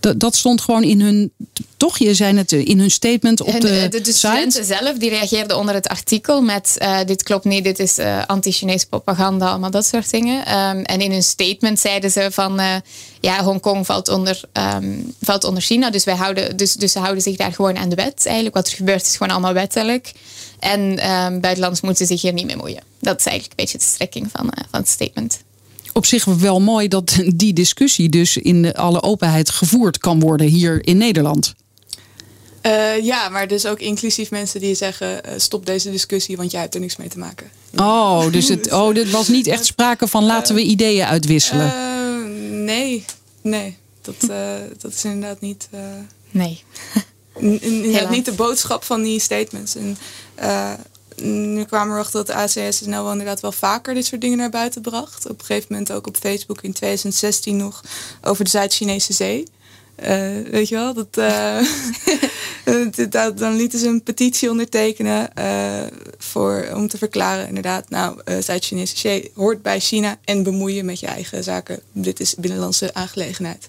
Dat, 0.00 0.20
dat 0.20 0.36
stond 0.36 0.60
gewoon 0.60 0.82
in 0.82 1.00
hun, 1.00 1.32
toch, 1.76 1.98
je 1.98 2.14
zei 2.14 2.36
het, 2.36 2.52
in 2.52 2.78
hun 2.78 2.90
statement 2.90 3.40
op 3.40 3.60
de, 3.60 3.88
de, 3.90 4.00
de 4.00 4.12
studenten 4.12 4.64
zelf, 4.64 4.98
die 4.98 5.10
reageerden 5.10 5.58
onder 5.58 5.74
het 5.74 5.88
artikel 5.88 6.42
met 6.42 6.76
uh, 6.78 6.98
dit 7.06 7.22
klopt 7.22 7.44
niet, 7.44 7.64
dit 7.64 7.78
is 7.78 7.98
uh, 7.98 8.22
anti-Chinese 8.26 8.86
propaganda, 8.88 9.48
allemaal 9.48 9.70
dat 9.70 9.86
soort 9.86 10.10
dingen. 10.10 10.38
Um, 10.38 10.82
en 10.82 11.00
in 11.00 11.10
hun 11.10 11.22
statement 11.22 11.80
zeiden 11.80 12.10
ze 12.10 12.28
van, 12.30 12.60
uh, 12.60 12.74
ja, 13.20 13.44
Hongkong 13.44 13.86
valt 13.86 14.08
onder, 14.08 14.40
um, 14.52 15.14
valt 15.20 15.44
onder 15.44 15.62
China, 15.62 15.90
dus, 15.90 16.04
wij 16.04 16.16
houden, 16.16 16.56
dus, 16.56 16.72
dus 16.72 16.92
ze 16.92 16.98
houden 16.98 17.22
zich 17.22 17.36
daar 17.36 17.52
gewoon 17.52 17.78
aan 17.78 17.88
de 17.88 17.96
wet. 17.96 18.26
Eigenlijk 18.26 18.56
wat 18.56 18.66
er 18.66 18.74
gebeurt 18.74 19.06
is 19.06 19.16
gewoon 19.16 19.32
allemaal 19.32 19.52
wettelijk. 19.52 20.12
En 20.58 20.80
um, 20.80 21.40
buitenlands 21.40 21.80
moeten 21.80 22.06
zich 22.06 22.22
hier 22.22 22.32
niet 22.32 22.46
mee 22.46 22.56
moeien. 22.56 22.82
Dat 23.00 23.18
is 23.18 23.24
eigenlijk 23.24 23.60
een 23.60 23.64
beetje 23.64 23.78
de 23.78 23.84
strekking 23.84 24.28
van, 24.32 24.52
van 24.70 24.80
het 24.80 24.88
statement 24.88 25.40
op 25.92 26.06
zich 26.06 26.24
wel 26.24 26.60
mooi 26.60 26.88
dat 26.88 27.22
die 27.34 27.52
discussie 27.52 28.08
dus 28.08 28.36
in 28.36 28.74
alle 28.74 29.02
openheid 29.02 29.50
gevoerd 29.50 29.98
kan 29.98 30.20
worden 30.20 30.46
hier 30.46 30.86
in 30.86 30.96
Nederland. 30.96 31.54
Uh, 32.62 33.04
ja, 33.04 33.28
maar 33.28 33.48
dus 33.48 33.66
ook 33.66 33.78
inclusief 33.78 34.30
mensen 34.30 34.60
die 34.60 34.74
zeggen: 34.74 35.20
uh, 35.26 35.32
stop 35.36 35.66
deze 35.66 35.90
discussie, 35.90 36.36
want 36.36 36.50
jij 36.50 36.60
hebt 36.60 36.74
er 36.74 36.80
niks 36.80 36.96
mee 36.96 37.08
te 37.08 37.18
maken. 37.18 37.50
Oh, 37.76 38.26
dus 38.32 38.48
het, 38.48 38.72
oh, 38.72 38.94
dit 38.94 39.10
was 39.10 39.28
niet 39.28 39.46
echt 39.46 39.64
sprake 39.64 40.06
van 40.06 40.24
laten 40.24 40.54
we 40.54 40.62
ideeën 40.62 41.04
uitwisselen. 41.06 41.66
Uh, 41.66 42.64
nee, 42.64 43.04
nee, 43.42 43.76
dat, 44.02 44.14
dat 44.78 44.92
is 44.92 45.04
inderdaad 45.04 45.40
niet. 45.40 45.68
nee. 46.30 46.62
inderdaad 47.60 48.10
niet 48.10 48.24
de 48.24 48.32
boodschap 48.32 48.84
van 48.84 49.02
die 49.02 49.20
statements. 49.20 49.76
En, 49.76 49.96
nu 51.22 51.64
kwamen 51.64 51.88
we 51.88 52.00
erachter 52.00 52.24
dat 52.24 52.52
de 52.52 52.62
ACS 52.68 52.80
wel 52.80 53.10
inderdaad 53.10 53.40
wel 53.40 53.52
vaker 53.52 53.94
dit 53.94 54.06
soort 54.06 54.20
dingen 54.20 54.38
naar 54.38 54.50
buiten 54.50 54.82
bracht. 54.82 55.28
Op 55.28 55.38
een 55.38 55.44
gegeven 55.44 55.66
moment 55.70 55.92
ook 55.92 56.06
op 56.06 56.16
Facebook 56.16 56.62
in 56.62 56.72
2016 56.72 57.56
nog 57.56 57.84
over 58.22 58.44
de 58.44 58.50
Zuid-Chinese 58.50 59.12
Zee. 59.12 59.44
Uh, 60.02 60.50
weet 60.50 60.68
je 60.68 60.74
wel, 60.74 60.94
dat, 60.94 61.16
uh, 62.64 63.36
dan 63.36 63.56
lieten 63.56 63.78
ze 63.78 63.88
een 63.88 64.02
petitie 64.02 64.50
ondertekenen 64.50 65.30
uh, 65.38 65.82
voor, 66.18 66.68
om 66.74 66.88
te 66.88 66.98
verklaren 66.98 67.48
inderdaad, 67.48 67.90
nou, 67.90 68.20
Zuid-Chinese 68.40 68.96
Zee 68.96 69.30
hoort 69.34 69.62
bij 69.62 69.80
China 69.80 70.18
en 70.24 70.42
bemoeien 70.42 70.84
met 70.84 71.00
je 71.00 71.06
eigen 71.06 71.44
zaken. 71.44 71.80
Dit 71.92 72.20
is 72.20 72.34
binnenlandse 72.34 72.94
aangelegenheid 72.94 73.68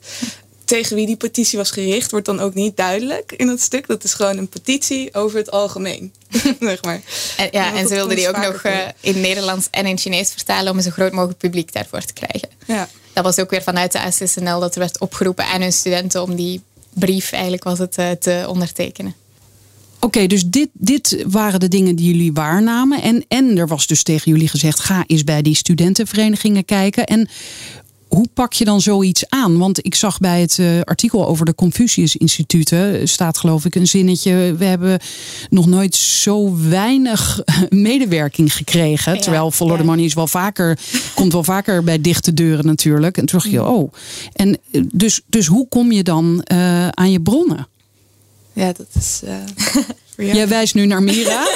tegen 0.71 0.95
wie 0.95 1.05
die 1.05 1.15
petitie 1.15 1.57
was 1.57 1.71
gericht, 1.71 2.11
wordt 2.11 2.25
dan 2.25 2.39
ook 2.39 2.53
niet 2.53 2.77
duidelijk 2.77 3.31
in 3.37 3.47
het 3.47 3.61
stuk. 3.61 3.87
Dat 3.87 4.03
is 4.03 4.13
gewoon 4.13 4.37
een 4.37 4.49
petitie 4.49 5.13
over 5.13 5.37
het 5.37 5.51
algemeen. 5.51 6.13
zeg 6.59 6.83
maar. 6.83 7.01
En, 7.37 7.47
ja, 7.51 7.75
en, 7.75 7.87
ze 7.87 7.93
wilden 7.93 8.15
die 8.15 8.27
ook 8.27 8.37
nog 8.37 8.65
uh, 8.65 8.77
in 8.99 9.21
Nederlands 9.21 9.67
en 9.71 9.85
in 9.85 9.97
Chinees 9.97 10.31
vertalen 10.31 10.71
om 10.71 10.77
een 10.77 10.83
zo 10.83 10.89
groot 10.89 11.11
mogelijk 11.11 11.37
publiek 11.37 11.73
daarvoor 11.73 12.01
te 12.01 12.13
krijgen. 12.13 12.49
Ja. 12.65 12.89
Dat 13.13 13.23
was 13.23 13.39
ook 13.39 13.49
weer 13.49 13.61
vanuit 13.61 13.91
de 13.91 13.99
SSNL 14.09 14.59
dat 14.59 14.73
er 14.73 14.79
werd 14.79 14.99
opgeroepen 14.99 15.45
aan 15.45 15.61
hun 15.61 15.73
studenten 15.73 16.21
om 16.21 16.35
die 16.35 16.61
brief 16.93 17.31
eigenlijk 17.31 17.63
was 17.63 17.79
het, 17.79 17.97
uh, 17.97 18.11
te 18.11 18.45
ondertekenen. 18.47 19.15
Oké, 19.99 20.27
dus 20.27 20.45
dit, 20.45 20.69
dit 20.73 21.23
waren 21.27 21.59
de 21.59 21.67
dingen 21.67 21.95
die 21.95 22.05
jullie 22.05 22.33
waarnamen. 22.33 23.01
En, 23.01 23.25
en 23.27 23.57
er 23.57 23.67
was 23.67 23.87
dus 23.87 24.03
tegen 24.03 24.31
jullie 24.31 24.47
gezegd: 24.47 24.79
ga 24.79 25.03
eens 25.07 25.23
bij 25.23 25.41
die 25.41 25.55
studentenverenigingen 25.55 26.65
kijken. 26.65 27.05
En 27.05 27.29
hoe 28.15 28.27
pak 28.33 28.53
je 28.53 28.65
dan 28.65 28.81
zoiets 28.81 29.29
aan? 29.29 29.57
Want 29.57 29.85
ik 29.85 29.95
zag 29.95 30.19
bij 30.19 30.41
het 30.41 30.57
uh, 30.57 30.81
artikel 30.81 31.27
over 31.27 31.45
de 31.45 31.55
Confucius-instituten 31.55 33.07
staat 33.07 33.37
geloof 33.37 33.65
ik 33.65 33.75
een 33.75 33.87
zinnetje. 33.87 34.55
We 34.57 34.65
hebben 34.65 34.99
nog 35.49 35.65
nooit 35.65 35.95
zo 35.95 36.57
weinig 36.69 37.41
medewerking 37.69 38.53
gekregen. 38.53 39.13
Ja, 39.13 39.21
terwijl 39.21 39.51
Follow 39.51 39.75
ja. 39.75 39.81
the 39.81 39.87
Money 39.87 40.05
is 40.05 40.13
wel 40.13 40.27
vaker, 40.27 40.79
komt 41.13 41.33
wel 41.33 41.43
vaker 41.43 41.83
bij 41.83 42.01
dichte 42.01 42.33
deuren 42.33 42.65
natuurlijk. 42.65 43.17
En 43.17 43.25
toen 43.25 43.39
dacht 43.39 43.51
je, 43.51 43.59
mm. 43.59 43.65
oh. 43.65 43.93
En 44.33 44.57
eh, 44.71 44.81
dus, 44.93 45.21
dus 45.27 45.45
hoe 45.45 45.67
kom 45.67 45.91
je 45.91 46.03
dan 46.03 46.45
uh, 46.51 46.87
aan 46.87 47.11
je 47.11 47.21
bronnen? 47.21 47.67
Ja, 48.53 48.73
dat 48.73 48.87
is. 48.93 49.21
Uh, 50.17 50.33
Jij 50.33 50.47
wijst 50.47 50.73
nu 50.73 50.85
naar 50.85 51.03
Mira. 51.03 51.47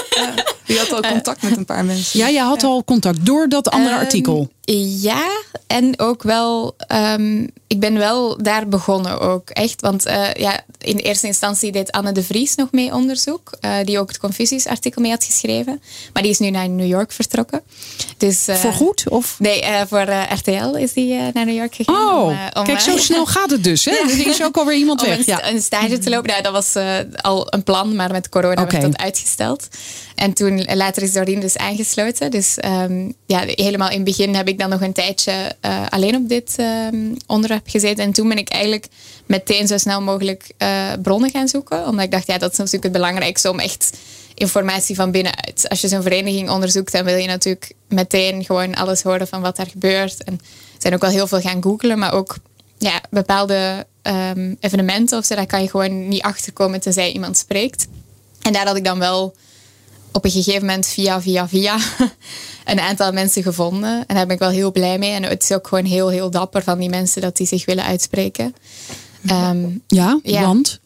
die 0.65 0.77
had 0.77 0.93
al 0.93 1.11
contact 1.11 1.41
met 1.41 1.57
een 1.57 1.65
paar 1.65 1.85
mensen. 1.85 2.19
Ja, 2.19 2.29
jij 2.29 2.43
had 2.43 2.63
al 2.63 2.83
contact 2.83 3.25
door 3.25 3.49
dat 3.49 3.69
andere 3.69 3.95
um, 3.95 4.01
artikel. 4.01 4.49
Ja, 4.73 5.41
en 5.67 5.99
ook 5.99 6.23
wel, 6.23 6.75
um, 6.91 7.49
ik 7.67 7.79
ben 7.79 7.97
wel 7.97 8.43
daar 8.43 8.67
begonnen 8.67 9.19
ook, 9.19 9.49
echt. 9.49 9.81
Want 9.81 10.07
uh, 10.07 10.33
ja, 10.33 10.61
in 10.79 10.97
eerste 10.97 11.27
instantie 11.27 11.71
deed 11.71 11.91
Anne 11.91 12.11
de 12.11 12.23
Vries 12.23 12.55
nog 12.55 12.71
mee 12.71 12.93
onderzoek, 12.93 13.57
uh, 13.61 13.75
die 13.83 13.99
ook 13.99 14.07
het 14.07 14.17
Confucius-artikel 14.17 15.01
mee 15.01 15.11
had 15.11 15.23
geschreven. 15.23 15.81
Maar 16.13 16.23
die 16.23 16.31
is 16.31 16.39
nu 16.39 16.49
naar 16.49 16.69
New 16.69 16.87
York 16.87 17.11
vertrokken. 17.11 17.61
Dus, 18.17 18.49
uh, 18.49 18.55
voor 18.55 18.73
goed? 18.73 19.09
Of? 19.09 19.35
Nee, 19.39 19.63
voor 19.87 20.01
RTL 20.29 20.75
is 20.75 20.93
die 20.93 21.13
naar 21.33 21.45
New 21.45 21.55
York 21.55 21.75
gegaan. 21.75 21.95
Oh, 21.95 22.23
om, 22.23 22.37
om, 22.53 22.63
kijk, 22.63 22.79
zo 22.79 22.97
snel 22.97 23.25
gaat 23.25 23.51
het 23.51 23.63
dus. 23.63 23.85
Hè? 23.85 23.91
Ja. 24.05 24.11
Er 24.11 24.27
is 24.27 24.43
ook 24.43 24.57
alweer 24.57 24.77
iemand 24.77 25.01
om 25.01 25.07
weg. 25.07 25.17
Een, 25.17 25.23
ja. 25.25 25.49
een 25.49 25.61
stage 25.61 25.97
te 25.97 26.09
lopen, 26.09 26.29
nou, 26.29 26.41
dat 26.41 26.51
was 26.51 26.75
al 27.21 27.53
een 27.53 27.63
plan, 27.63 27.95
maar 27.95 28.11
met 28.11 28.29
corona 28.29 28.61
okay. 28.61 28.79
werd 28.79 28.91
dat 28.91 29.01
uitgesteld. 29.01 29.67
En 30.15 30.33
toen 30.33 30.65
later 30.73 31.03
is 31.03 31.11
Doreen 31.11 31.39
dus 31.39 31.57
aangesloten. 31.57 32.31
Dus 32.31 32.57
um, 32.65 33.13
ja, 33.25 33.43
helemaal 33.45 33.89
in 33.89 33.95
het 33.95 34.03
begin 34.03 34.35
heb 34.35 34.47
ik 34.47 34.54
dan 34.57 34.69
nog 34.69 34.81
een 34.81 34.93
tijdje 34.93 35.55
uh, 35.65 35.85
alleen 35.89 36.15
op 36.15 36.29
dit 36.29 36.55
um, 36.59 37.17
onderwerp 37.27 37.67
gezeten. 37.67 38.03
En 38.03 38.11
toen 38.11 38.27
ben 38.27 38.37
ik 38.37 38.49
eigenlijk 38.49 38.87
meteen 39.25 39.67
zo 39.67 39.77
snel 39.77 40.01
mogelijk 40.01 40.51
uh, 40.57 40.91
bronnen 41.01 41.29
gaan 41.29 41.47
zoeken. 41.47 41.87
Omdat 41.87 42.05
ik 42.05 42.11
dacht, 42.11 42.27
ja, 42.27 42.37
dat 42.37 42.51
is 42.51 42.57
natuurlijk 42.57 42.83
het 42.83 42.93
belangrijkste 42.93 43.49
om 43.49 43.59
echt 43.59 43.97
informatie 44.33 44.95
van 44.95 45.11
binnenuit. 45.11 45.69
Als 45.69 45.81
je 45.81 45.87
zo'n 45.87 46.01
vereniging 46.01 46.49
onderzoekt, 46.49 46.91
dan 46.91 47.03
wil 47.03 47.15
je 47.15 47.27
natuurlijk 47.27 47.73
meteen 47.87 48.45
gewoon 48.45 48.75
alles 48.75 49.01
horen 49.01 49.27
van 49.27 49.41
wat 49.41 49.55
daar 49.55 49.67
gebeurt. 49.67 50.23
En 50.23 50.39
zijn 50.77 50.93
ook 50.93 51.01
wel 51.01 51.09
heel 51.09 51.27
veel 51.27 51.41
gaan 51.41 51.63
googlen, 51.63 51.99
maar 51.99 52.13
ook 52.13 52.37
ja, 52.77 53.01
bepaalde 53.09 53.85
um, 54.03 54.57
evenementen 54.59 55.17
of 55.17 55.25
zo, 55.25 55.35
daar 55.35 55.45
kan 55.45 55.61
je 55.61 55.69
gewoon 55.69 56.07
niet 56.07 56.21
achterkomen 56.21 56.81
tenzij 56.81 57.11
iemand 57.11 57.37
spreekt. 57.37 57.87
En 58.41 58.53
daar 58.53 58.67
had 58.67 58.75
ik 58.75 58.83
dan 58.83 58.99
wel 58.99 59.35
op 60.15 60.25
een 60.25 60.31
gegeven 60.31 60.65
moment 60.65 60.87
via, 60.87 61.21
via, 61.21 61.47
via 61.47 61.77
een 62.65 62.79
aantal 62.79 63.11
mensen 63.11 63.43
gevonden. 63.43 64.03
En 64.07 64.15
daar 64.15 64.25
ben 64.25 64.35
ik 64.35 64.41
wel 64.41 64.49
heel 64.49 64.71
blij 64.71 64.97
mee. 64.97 65.11
En 65.11 65.23
het 65.23 65.43
is 65.43 65.51
ook 65.51 65.67
gewoon 65.67 65.85
heel, 65.85 66.09
heel 66.09 66.31
dapper 66.31 66.63
van 66.63 66.79
die 66.79 66.89
mensen 66.89 67.21
dat 67.21 67.37
die 67.37 67.47
zich 67.47 67.65
willen 67.65 67.83
uitspreken. 67.83 68.55
Um, 69.31 69.83
ja, 69.87 70.19
ja, 70.23 70.41
want? 70.41 70.79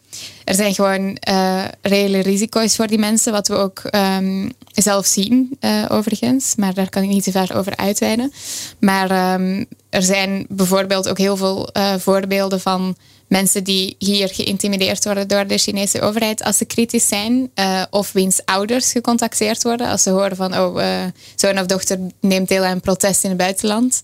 Er 0.44 0.54
zijn 0.54 0.74
gewoon 0.74 1.18
uh, 1.28 1.64
reële 1.82 2.18
risico's 2.18 2.76
voor 2.76 2.86
die 2.86 2.98
mensen, 2.98 3.32
wat 3.32 3.48
we 3.48 3.54
ook 3.54 3.82
um, 3.94 4.52
zelf 4.74 5.06
zien, 5.06 5.56
uh, 5.60 5.84
overigens. 5.88 6.54
Maar 6.56 6.74
daar 6.74 6.88
kan 6.88 7.02
ik 7.02 7.08
niet 7.08 7.24
te 7.24 7.30
ver 7.30 7.56
over 7.56 7.76
uitweiden. 7.76 8.32
Maar 8.80 9.34
um, 9.34 9.66
er 9.90 10.02
zijn 10.02 10.46
bijvoorbeeld 10.48 11.08
ook 11.08 11.18
heel 11.18 11.36
veel 11.36 11.68
uh, 11.76 11.94
voorbeelden 11.94 12.60
van 12.60 12.96
mensen 13.30 13.64
die 13.64 13.96
hier 13.98 14.28
geïntimideerd 14.28 15.04
worden 15.04 15.28
door 15.28 15.46
de 15.46 15.58
Chinese 15.58 16.00
overheid 16.00 16.42
als 16.42 16.56
ze 16.56 16.64
kritisch 16.64 17.08
zijn, 17.08 17.50
uh, 17.54 17.82
of 17.90 18.12
wiens 18.12 18.40
ouders 18.44 18.92
gecontacteerd 18.92 19.62
worden 19.62 19.86
als 19.86 20.02
ze 20.02 20.10
horen 20.10 20.36
van, 20.36 20.58
oh, 20.58 20.80
uh, 20.82 21.04
zoon 21.34 21.58
of 21.58 21.66
dochter 21.66 21.98
neemt 22.20 22.48
deel 22.48 22.64
aan 22.64 22.72
een 22.72 22.80
protest 22.80 23.24
in 23.24 23.28
het 23.28 23.38
buitenland. 23.38 24.02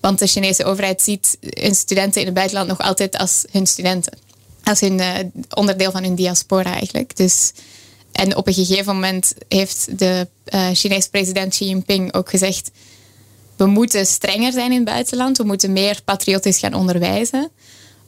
Want 0.00 0.18
de 0.18 0.26
Chinese 0.26 0.64
overheid 0.64 1.02
ziet 1.02 1.38
hun 1.40 1.74
studenten 1.74 2.20
in 2.20 2.26
het 2.26 2.34
buitenland 2.34 2.68
nog 2.68 2.80
altijd 2.80 3.16
als 3.16 3.44
hun 3.50 3.66
studenten. 3.66 4.18
Als 4.64 4.80
hun 4.80 4.98
uh, 4.98 5.10
onderdeel 5.54 5.90
van 5.90 6.02
hun 6.02 6.14
diaspora 6.14 6.72
eigenlijk. 6.72 7.16
Dus, 7.16 7.52
en 8.12 8.36
op 8.36 8.46
een 8.46 8.54
gegeven 8.54 8.94
moment 8.94 9.34
heeft 9.48 9.98
de 9.98 10.28
Chinese 10.72 11.10
president 11.10 11.50
Xi 11.50 11.64
Jinping 11.64 12.14
ook 12.14 12.30
gezegd, 12.30 12.70
we 13.56 13.66
moeten 13.66 14.06
strenger 14.06 14.52
zijn 14.52 14.70
in 14.70 14.76
het 14.76 14.84
buitenland, 14.84 15.36
we 15.38 15.44
moeten 15.44 15.72
meer 15.72 16.00
patriotisch 16.04 16.58
gaan 16.58 16.74
onderwijzen. 16.74 17.50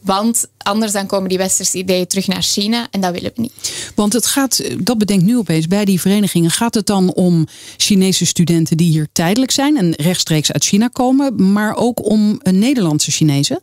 Want 0.01 0.47
anders 0.57 0.93
dan 0.93 1.07
komen 1.07 1.29
die 1.29 1.39
westerse 1.39 1.79
ideeën 1.79 2.07
terug 2.07 2.27
naar 2.27 2.43
China 2.43 2.89
en 2.91 3.01
dat 3.01 3.13
willen 3.13 3.33
we 3.35 3.41
niet. 3.41 3.93
Want 3.95 4.13
het 4.13 4.27
gaat, 4.27 4.63
dat 4.85 4.99
bedenkt 4.99 5.25
nu 5.25 5.37
opeens 5.37 5.67
bij 5.67 5.85
die 5.85 6.01
verenigingen, 6.01 6.51
gaat 6.51 6.75
het 6.75 6.87
dan 6.87 7.13
om 7.13 7.47
Chinese 7.77 8.27
studenten 8.27 8.77
die 8.77 8.91
hier 8.91 9.09
tijdelijk 9.13 9.51
zijn 9.51 9.77
en 9.77 9.93
rechtstreeks 9.95 10.53
uit 10.53 10.65
China 10.65 10.89
komen, 10.89 11.53
maar 11.53 11.77
ook 11.77 12.05
om 12.11 12.41
Nederlandse 12.43 13.11
Chinezen? 13.11 13.61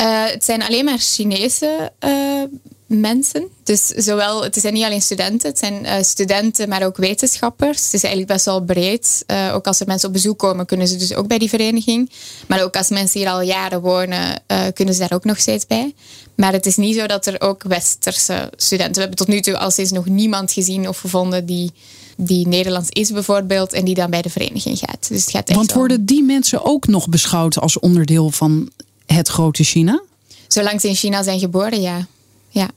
Uh, 0.00 0.24
het 0.26 0.44
zijn 0.44 0.62
alleen 0.62 0.84
maar 0.84 0.98
Chinese 0.98 1.92
uh, 2.04 2.42
mensen. 2.86 3.48
Dus 3.62 3.86
zowel, 3.86 4.44
het 4.44 4.56
zijn 4.60 4.74
niet 4.74 4.84
alleen 4.84 5.02
studenten, 5.02 5.48
het 5.48 5.58
zijn 5.58 5.84
uh, 5.84 5.92
studenten, 6.02 6.68
maar 6.68 6.84
ook 6.84 6.96
wetenschappers. 6.96 7.84
Het 7.84 7.94
is 7.94 8.02
eigenlijk 8.02 8.32
best 8.32 8.44
wel 8.44 8.60
breed. 8.60 9.24
Uh, 9.26 9.54
ook 9.54 9.66
als 9.66 9.80
er 9.80 9.86
mensen 9.86 10.08
op 10.08 10.14
bezoek 10.14 10.38
komen, 10.38 10.66
kunnen 10.66 10.88
ze 10.88 10.96
dus 10.96 11.14
ook 11.14 11.26
bij 11.26 11.38
die 11.38 11.48
vereniging. 11.48 12.10
Maar 12.46 12.62
ook 12.62 12.76
als 12.76 12.88
mensen 12.88 13.20
hier 13.20 13.28
al 13.28 13.40
jaren 13.40 13.80
wonen, 13.80 14.42
uh, 14.48 14.62
kunnen 14.74 14.94
ze 14.94 15.00
daar 15.00 15.12
ook 15.12 15.24
nog 15.24 15.38
steeds 15.38 15.66
bij. 15.66 15.94
Maar 16.34 16.52
het 16.52 16.66
is 16.66 16.76
niet 16.76 16.96
zo 16.96 17.06
dat 17.06 17.26
er 17.26 17.40
ook 17.40 17.62
westerse 17.62 18.52
studenten... 18.56 18.94
We 18.94 19.00
hebben 19.00 19.18
tot 19.18 19.28
nu 19.28 19.40
toe 19.40 19.58
al 19.58 19.70
steeds 19.70 19.90
nog 19.90 20.06
niemand 20.06 20.52
gezien 20.52 20.88
of 20.88 20.98
gevonden 20.98 21.46
die 21.46 21.72
die 22.16 22.48
Nederlands 22.48 22.88
is 22.90 23.10
bijvoorbeeld 23.10 23.72
en 23.72 23.84
die 23.84 23.94
dan 23.94 24.10
bij 24.10 24.22
de 24.22 24.30
vereniging 24.30 24.78
gaat. 24.78 25.08
Dus 25.08 25.20
het 25.20 25.30
gaat 25.30 25.48
echt 25.48 25.58
Want 25.58 25.72
worden 25.72 26.04
die 26.04 26.22
mensen 26.22 26.64
ook 26.64 26.86
nog 26.86 27.08
beschouwd 27.08 27.58
als 27.58 27.78
onderdeel 27.78 28.30
van 28.30 28.70
het 29.06 29.28
grote 29.28 29.64
China? 29.64 30.02
Zolang 30.48 30.80
ze 30.80 30.88
in 30.88 30.94
China 30.94 31.22
zijn 31.22 31.38
geboren, 31.38 31.80
ja. 31.80 32.06
Ja. 32.54 32.70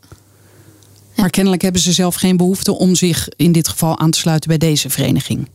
Maar 1.16 1.30
kennelijk 1.30 1.62
hebben 1.62 1.82
ze 1.82 1.92
zelf 1.92 2.16
geen 2.16 2.38
behoefte 2.38 2.78
om 2.78 2.96
zich 2.96 3.28
in 3.36 3.52
dit 3.52 3.68
geval 3.68 4.00
aan 4.00 4.12
te 4.12 4.20
sluiten 4.20 4.50
bij 4.50 4.58
deze 4.58 4.90
vereniging. 4.90 5.48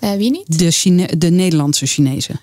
Uh, 0.00 0.12
wie 0.12 0.30
niet? 0.30 0.58
De, 0.58 0.70
Chine 0.70 1.18
de 1.18 1.30
Nederlandse 1.30 1.86
Chinezen. 1.86 2.40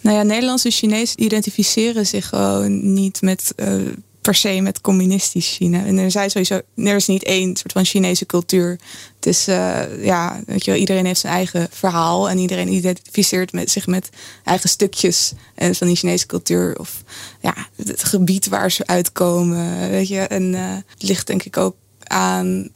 Nou 0.00 0.16
ja, 0.16 0.22
Nederlandse 0.22 0.70
Chinezen 0.70 1.22
identificeren 1.22 2.06
zich 2.06 2.28
gewoon 2.28 2.92
niet 2.92 3.22
met 3.22 3.52
uh, 3.56 3.82
per 4.22 4.34
se 4.34 4.60
met 4.60 4.80
communistisch 4.80 5.48
China. 5.48 5.84
En 5.84 5.98
er 5.98 6.10
zijn 6.10 6.30
sowieso, 6.30 6.60
er 6.76 6.96
is 6.96 7.06
niet 7.06 7.22
één 7.22 7.56
soort 7.56 7.72
van 7.72 7.84
Chinese 7.84 8.26
cultuur. 8.26 8.78
Het 9.16 9.26
is, 9.26 9.48
uh, 9.48 10.04
ja, 10.04 10.40
weet 10.46 10.64
je 10.64 10.70
wel, 10.70 10.80
iedereen 10.80 11.06
heeft 11.06 11.20
zijn 11.20 11.32
eigen 11.32 11.68
verhaal 11.70 12.28
en 12.28 12.38
iedereen 12.38 12.72
identificeert 12.72 13.52
met, 13.52 13.70
zich 13.70 13.86
met 13.86 14.08
eigen 14.44 14.68
stukjes 14.68 15.32
uh, 15.56 15.72
van 15.72 15.86
die 15.86 15.96
Chinese 15.96 16.26
cultuur. 16.26 16.78
Of 16.78 17.02
ja, 17.40 17.54
het, 17.76 18.04
gebied 18.04 18.48
waar 18.48 18.70
ze 18.70 18.86
uitkomen, 18.86 19.90
weet 19.90 20.08
je. 20.08 20.20
En 20.20 20.52
uh, 20.52 20.74
het 20.86 21.02
ligt 21.02 21.26
denk 21.26 21.42
ik 21.42 21.56
ook 21.56 21.76
aan 22.02 22.68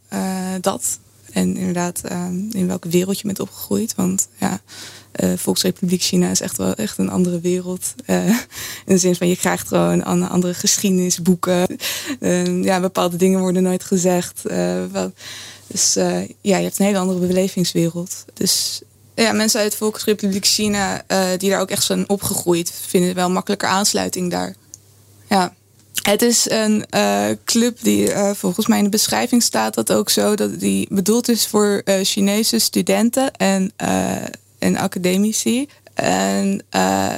dat. 0.60 0.98
En 1.32 1.56
inderdaad, 1.56 2.02
in 2.50 2.66
welke 2.66 2.88
wereld 2.88 3.20
je 3.20 3.26
bent 3.26 3.40
opgegroeid. 3.40 3.94
Want 3.94 4.28
ja, 4.38 4.60
Volksrepubliek 5.36 6.02
China 6.02 6.30
is 6.30 6.40
echt 6.40 6.56
wel 6.56 6.74
echt 6.74 6.98
een 6.98 7.10
andere 7.10 7.40
wereld. 7.40 7.94
Uh, 8.06 8.26
in 8.28 8.38
de 8.84 8.98
zin 8.98 9.14
van 9.14 9.28
je 9.28 9.36
krijgt 9.36 9.68
gewoon 9.68 10.04
andere 10.04 10.54
geschiedenisboeken. 10.54 11.66
Uh, 12.20 12.64
ja, 12.64 12.80
bepaalde 12.80 13.16
dingen 13.16 13.40
worden 13.40 13.62
nooit 13.62 13.84
gezegd. 13.84 14.42
Wel, 14.92 15.12
dus 15.66 15.94
ja, 15.94 16.26
je 16.40 16.52
hebt 16.52 16.78
een 16.78 16.86
hele 16.86 16.98
andere 16.98 17.26
belevingswereld. 17.26 18.24
Dus 18.34 18.80
ja, 19.14 19.32
mensen 19.32 19.60
uit 19.60 19.76
Volksrepubliek 19.76 20.46
China 20.46 21.04
die 21.36 21.50
daar 21.50 21.60
ook 21.60 21.70
echt 21.70 21.84
zijn 21.84 22.08
opgegroeid, 22.08 22.72
vinden 22.86 23.14
wel 23.14 23.30
makkelijker 23.30 23.68
aansluiting 23.68 24.30
daar. 24.30 24.54
Ja. 25.28 25.54
Het 26.02 26.22
is 26.22 26.50
een 26.50 26.86
club 27.44 27.78
die 27.82 28.10
volgens 28.34 28.66
mij 28.66 28.78
in 28.78 28.84
de 28.84 28.90
beschrijving 28.90 29.42
staat 29.42 29.74
dat 29.74 29.92
ook 29.92 30.10
zo 30.10 30.34
dat 30.34 30.60
die 30.60 30.86
bedoeld 30.90 31.28
is 31.28 31.46
voor 31.46 31.82
Chinese 32.02 32.58
studenten 32.58 33.32
en 33.32 33.72
en 34.58 34.76
academici. 34.76 35.68
En 35.94 36.62
uh, 36.76 37.08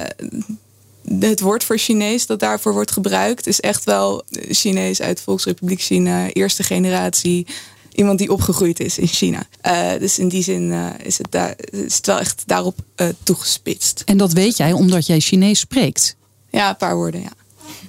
het 1.19 1.39
woord 1.39 1.63
voor 1.63 1.77
Chinees 1.77 2.25
dat 2.25 2.39
daarvoor 2.39 2.73
wordt 2.73 2.91
gebruikt 2.91 3.47
is 3.47 3.59
echt 3.59 3.83
wel 3.83 4.23
Chinees 4.49 5.01
uit 5.01 5.21
Volksrepubliek 5.21 5.81
China, 5.81 6.29
eerste 6.29 6.63
generatie. 6.63 7.47
Iemand 7.91 8.19
die 8.19 8.31
opgegroeid 8.31 8.79
is 8.79 8.97
in 8.97 9.07
China. 9.07 9.47
Uh, 9.65 9.99
dus 9.99 10.19
in 10.19 10.27
die 10.27 10.43
zin 10.43 10.61
uh, 10.61 10.89
is, 11.03 11.17
het 11.17 11.31
daar, 11.31 11.55
is 11.71 11.95
het 11.95 12.05
wel 12.05 12.19
echt 12.19 12.43
daarop 12.45 12.79
toegespitst. 13.23 14.01
En 14.05 14.17
dat 14.17 14.33
weet 14.33 14.57
jij 14.57 14.71
omdat 14.71 15.05
jij 15.05 15.19
Chinees 15.19 15.59
spreekt? 15.59 16.15
Ja, 16.49 16.69
een 16.69 16.77
paar 16.77 16.95
woorden, 16.95 17.21
ja. 17.21 17.31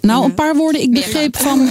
Nou, 0.00 0.24
een 0.24 0.34
paar 0.34 0.56
woorden. 0.56 0.80
Ik 0.80 0.90
begreep 0.90 1.36
van. 1.36 1.70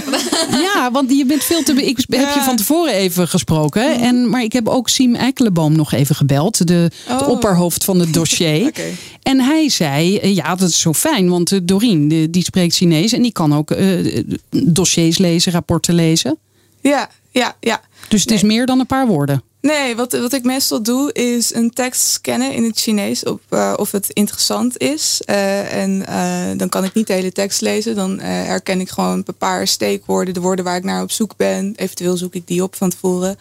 Ja, 0.74 0.90
want 0.90 1.10
je 1.10 1.24
bent 1.26 1.44
veel 1.44 1.62
te. 1.62 1.72
Ik 1.72 1.96
heb 2.08 2.34
je 2.34 2.40
van 2.40 2.56
tevoren 2.56 2.92
even 2.92 3.28
gesproken. 3.28 4.00
En, 4.00 4.30
maar 4.30 4.42
ik 4.42 4.52
heb 4.52 4.68
ook 4.68 4.88
Siem 4.88 5.14
Eikelenboom 5.14 5.76
nog 5.76 5.92
even 5.92 6.14
gebeld. 6.14 6.66
De, 6.66 6.90
oh. 7.08 7.28
opperhoofd 7.28 7.84
van 7.84 7.98
het 7.98 8.12
dossier. 8.14 8.66
okay. 8.68 8.94
En 9.22 9.40
hij 9.40 9.68
zei: 9.68 10.18
eh, 10.18 10.34
Ja, 10.34 10.54
dat 10.54 10.68
is 10.68 10.80
zo 10.80 10.92
fijn. 10.92 11.28
Want 11.28 11.50
uh, 11.50 11.60
Doreen, 11.62 12.30
die, 12.30 12.42
spreekt 12.42 12.74
Chinees. 12.74 13.12
En 13.12 13.22
die 13.22 13.32
kan 13.32 13.54
ook 13.54 13.70
uh, 13.70 14.22
dossiers 14.50 15.18
lezen, 15.18 15.52
rapporten 15.52 15.94
lezen. 15.94 16.38
Ja, 16.80 17.10
ja, 17.30 17.56
ja. 17.60 17.80
Dus 18.08 18.20
het 18.20 18.30
is 18.30 18.42
meer 18.42 18.66
dan 18.66 18.80
een 18.80 18.86
paar 18.86 19.06
woorden. 19.06 19.42
Nee, 19.60 19.96
wat, 19.96 20.12
wat 20.12 20.32
ik 20.32 20.44
meestal 20.44 20.82
doe 20.82 21.12
is 21.12 21.54
een 21.54 21.70
tekst 21.70 22.00
scannen 22.00 22.52
in 22.52 22.64
het 22.64 22.78
Chinees 22.78 23.24
op, 23.24 23.40
uh, 23.50 23.74
of 23.76 23.90
het 23.90 24.10
interessant 24.10 24.78
is. 24.78 25.22
Uh, 25.26 25.82
en 25.82 26.04
uh, 26.08 26.58
dan 26.58 26.68
kan 26.68 26.84
ik 26.84 26.94
niet 26.94 27.06
de 27.06 27.12
hele 27.12 27.32
tekst 27.32 27.60
lezen. 27.60 27.94
Dan 27.94 28.20
herken 28.20 28.80
ik 28.80 28.88
gewoon 28.88 29.22
een 29.26 29.34
paar 29.38 29.66
steekwoorden, 29.66 30.34
de 30.34 30.40
woorden 30.40 30.64
waar 30.64 30.76
ik 30.76 30.84
naar 30.84 31.02
op 31.02 31.10
zoek 31.10 31.36
ben. 31.36 31.72
Eventueel 31.76 32.16
zoek 32.16 32.34
ik 32.34 32.46
die 32.46 32.62
op 32.62 32.76
van 32.76 32.90
tevoren. 32.90 33.36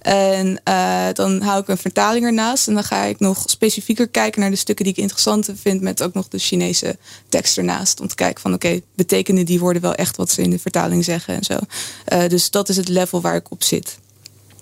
En 0.00 0.60
dan 1.12 1.40
hou 1.40 1.60
ik 1.60 1.68
een 1.68 1.78
vertaling 1.78 2.24
ernaast. 2.24 2.68
En 2.68 2.74
dan 2.74 2.84
ga 2.84 3.04
ik 3.04 3.18
nog 3.18 3.42
specifieker 3.46 4.08
kijken 4.08 4.40
naar 4.40 4.50
de 4.50 4.56
stukken 4.56 4.84
die 4.84 4.94
ik 4.94 5.00
interessant 5.00 5.48
vind. 5.54 5.80
Met 5.80 6.02
ook 6.02 6.14
nog 6.14 6.28
de 6.28 6.38
Chinese 6.38 6.96
tekst 7.28 7.58
ernaast. 7.58 8.00
Om 8.00 8.08
te 8.08 8.14
kijken 8.14 8.40
van 8.40 8.54
oké, 8.54 8.80
betekenen 8.94 9.46
die 9.46 9.60
woorden 9.60 9.82
wel 9.82 9.94
echt 9.94 10.16
wat 10.16 10.30
ze 10.30 10.42
in 10.42 10.50
de 10.50 10.58
vertaling 10.58 11.04
zeggen 11.04 11.34
en 11.34 11.44
zo. 11.44 11.58
dus 12.28 12.50
dat 12.50 12.68
is 12.68 12.76
het 12.76 12.88
level 12.88 13.20
waar 13.20 13.36
ik 13.36 13.50
op 13.50 13.62
zit. 13.62 14.00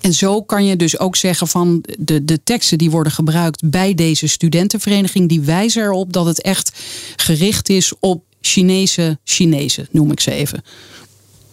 En 0.00 0.12
zo 0.12 0.42
kan 0.42 0.64
je 0.64 0.76
dus 0.76 0.99
ook 0.99 1.16
zeggen 1.16 1.49
van 1.49 1.85
de, 1.99 2.25
de 2.25 2.42
teksten 2.42 2.78
die 2.78 2.90
worden 2.90 3.12
gebruikt 3.12 3.71
bij 3.71 3.95
deze 3.95 4.26
studentenvereniging, 4.26 5.28
die 5.28 5.41
wijzen 5.41 5.82
erop 5.82 6.13
dat 6.13 6.26
het 6.26 6.43
echt 6.43 6.73
gericht 7.17 7.69
is 7.69 7.93
op 7.99 8.23
Chinese 8.41 9.19
Chinezen, 9.25 9.89
noem 9.91 10.10
ik 10.10 10.21
ze 10.21 10.30
even. 10.30 10.63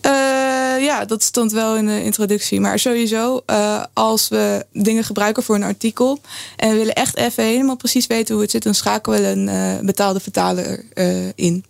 Uh, 0.05 0.36
ja, 0.79 1.05
dat 1.05 1.23
stond 1.23 1.51
wel 1.51 1.75
in 1.75 1.85
de 1.85 2.03
introductie. 2.03 2.59
Maar 2.59 2.79
sowieso, 2.79 3.41
uh, 3.49 3.83
als 3.93 4.27
we 4.27 4.65
dingen 4.71 5.03
gebruiken 5.03 5.43
voor 5.43 5.55
een 5.55 5.63
artikel 5.63 6.19
en 6.55 6.69
we 6.69 6.75
willen 6.75 6.93
echt 6.93 7.15
even 7.17 7.43
helemaal 7.43 7.75
precies 7.75 8.07
weten 8.07 8.33
hoe 8.33 8.43
het 8.43 8.51
zit, 8.51 8.63
dan 8.63 8.73
schakelen 8.73 9.21
we 9.21 9.27
een 9.27 9.47
uh, 9.47 9.85
betaalde 9.85 10.19
vertaler 10.19 10.85
in. 11.35 11.65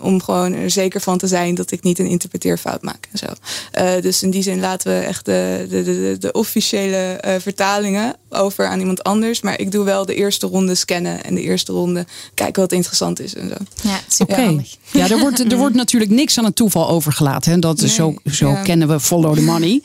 om 0.00 0.22
gewoon 0.22 0.52
er 0.52 0.70
zeker 0.70 1.00
van 1.00 1.18
te 1.18 1.26
zijn 1.26 1.54
dat 1.54 1.70
ik 1.70 1.82
niet 1.82 1.98
een 1.98 2.06
interpreteerfout 2.06 2.82
maak 2.82 3.08
en 3.12 3.18
zo. 3.18 4.00
dus 4.00 4.22
in 4.22 4.30
die 4.30 4.42
zin 4.42 4.60
laten 4.60 4.98
we 4.98 5.04
echt 5.04 5.24
de, 5.24 5.66
de, 5.68 5.82
de, 5.82 6.16
de 6.18 6.32
officiële 6.32 7.20
vertalingen 7.40 8.16
over 8.34 8.66
aan 8.66 8.80
iemand 8.80 9.02
anders. 9.02 9.40
Maar 9.40 9.60
ik 9.60 9.72
doe 9.72 9.84
wel 9.84 10.06
de 10.06 10.14
eerste 10.14 10.46
ronde 10.46 10.74
scannen 10.74 11.24
en 11.24 11.34
de 11.34 11.40
eerste 11.42 11.72
ronde 11.72 12.06
kijken 12.34 12.62
wat 12.62 12.72
interessant 12.72 13.20
is 13.20 13.34
en 13.34 13.48
zo. 13.48 13.88
Ja, 13.88 14.00
super. 14.08 14.34
Okay. 14.34 14.66
Ja, 14.92 15.10
er 15.10 15.18
wordt, 15.18 15.52
er 15.52 15.56
wordt 15.56 15.74
natuurlijk 15.74 16.10
niks 16.10 16.38
aan 16.38 16.44
het 16.44 16.56
toeval 16.56 16.88
overgelaten. 16.88 17.52
Hè? 17.52 17.58
Dat 17.58 17.80
nee, 17.80 17.88
zo 17.88 18.14
zo 18.30 18.48
ja. 18.48 18.62
kennen 18.62 18.88
we 18.88 19.00
follow 19.00 19.34
the 19.34 19.42
money. 19.42 19.80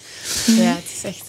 Ja, 0.45 0.53
het 0.55 0.83
is 0.97 1.03
echt. 1.03 1.25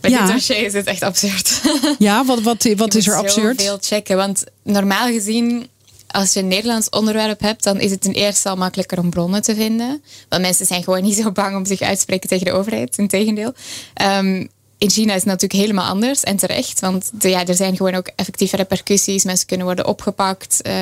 Met 0.00 0.10
ja. 0.10 0.24
dit 0.24 0.34
dossier 0.34 0.64
is 0.64 0.72
het 0.72 0.86
echt 0.86 1.02
absurd. 1.02 1.60
Ja, 1.98 2.24
wat, 2.24 2.40
wat, 2.40 2.68
wat 2.76 2.94
is 2.94 3.06
er 3.06 3.16
absurd? 3.16 3.62
veel 3.62 3.78
checken. 3.80 4.16
Want 4.16 4.44
normaal 4.62 5.06
gezien, 5.06 5.68
als 6.06 6.32
je 6.32 6.40
een 6.40 6.48
Nederlands 6.48 6.88
onderwerp 6.88 7.40
hebt, 7.40 7.62
dan 7.62 7.80
is 7.80 7.90
het 7.90 8.00
ten 8.00 8.12
eerste 8.12 8.48
al 8.48 8.56
makkelijker 8.56 8.98
om 8.98 9.10
bronnen 9.10 9.42
te 9.42 9.54
vinden. 9.54 10.02
Want 10.28 10.42
mensen 10.42 10.66
zijn 10.66 10.82
gewoon 10.82 11.02
niet 11.02 11.16
zo 11.16 11.32
bang 11.32 11.56
om 11.56 11.64
zich 11.64 11.80
uit 11.80 11.94
te 11.94 12.00
spreken 12.00 12.28
tegen 12.28 12.44
de 12.44 12.52
overheid. 12.52 12.98
Integendeel. 12.98 13.54
Um, 14.02 14.48
in 14.78 14.90
China 14.90 15.10
is 15.14 15.20
het 15.20 15.24
natuurlijk 15.24 15.60
helemaal 15.60 15.88
anders 15.88 16.22
en 16.22 16.36
terecht. 16.36 16.80
Want 16.80 17.10
de, 17.12 17.28
ja, 17.28 17.46
er 17.46 17.54
zijn 17.54 17.76
gewoon 17.76 17.94
ook 17.94 18.10
effectieve 18.16 18.56
repercussies. 18.56 19.24
Mensen 19.24 19.46
kunnen 19.46 19.66
worden 19.66 19.86
opgepakt. 19.86 20.60
Uh, 20.66 20.72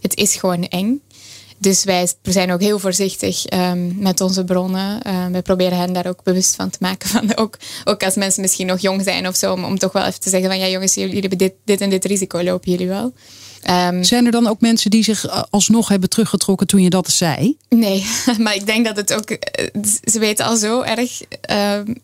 het 0.00 0.16
is 0.16 0.34
gewoon 0.36 0.68
eng. 0.68 1.02
Dus 1.58 1.84
wij 1.84 2.08
zijn 2.22 2.52
ook 2.52 2.60
heel 2.60 2.78
voorzichtig 2.78 3.52
um, 3.52 3.94
met 3.98 4.20
onze 4.20 4.44
bronnen. 4.44 5.00
Uh, 5.06 5.26
wij 5.26 5.42
proberen 5.42 5.78
hen 5.78 5.92
daar 5.92 6.06
ook 6.06 6.22
bewust 6.22 6.54
van 6.54 6.70
te 6.70 6.78
maken. 6.80 7.08
Van 7.18 7.36
ook, 7.36 7.58
ook 7.84 8.02
als 8.02 8.14
mensen 8.14 8.42
misschien 8.42 8.66
nog 8.66 8.80
jong 8.80 9.02
zijn 9.02 9.28
of 9.28 9.36
zo. 9.36 9.52
Om, 9.52 9.64
om 9.64 9.78
toch 9.78 9.92
wel 9.92 10.04
even 10.04 10.20
te 10.20 10.30
zeggen 10.30 10.48
van 10.48 10.58
ja 10.58 10.68
jongens, 10.68 10.94
jullie 10.94 11.20
hebben 11.20 11.38
dit, 11.38 11.52
dit 11.64 11.80
en 11.80 11.90
dit 11.90 12.04
risico 12.04 12.42
lopen 12.42 12.70
jullie 12.70 12.88
wel. 12.88 13.12
Um, 13.70 14.04
zijn 14.04 14.26
er 14.26 14.32
dan 14.32 14.46
ook 14.46 14.60
mensen 14.60 14.90
die 14.90 15.04
zich 15.04 15.50
alsnog 15.50 15.88
hebben 15.88 16.08
teruggetrokken 16.08 16.66
toen 16.66 16.82
je 16.82 16.90
dat 16.90 17.10
zei? 17.10 17.56
Nee, 17.68 18.06
maar 18.38 18.54
ik 18.54 18.66
denk 18.66 18.86
dat 18.86 18.96
het 18.96 19.12
ook. 19.12 19.30
Eh, 19.30 19.66
ze 20.04 20.18
weten 20.18 20.44
al 20.44 20.56
zo 20.56 20.80
erg 20.80 21.20
um, 21.50 21.94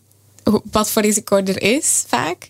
wat 0.71 0.89
voor 0.91 1.01
risico 1.01 1.35
er 1.35 1.61
is, 1.61 2.03
vaak. 2.07 2.49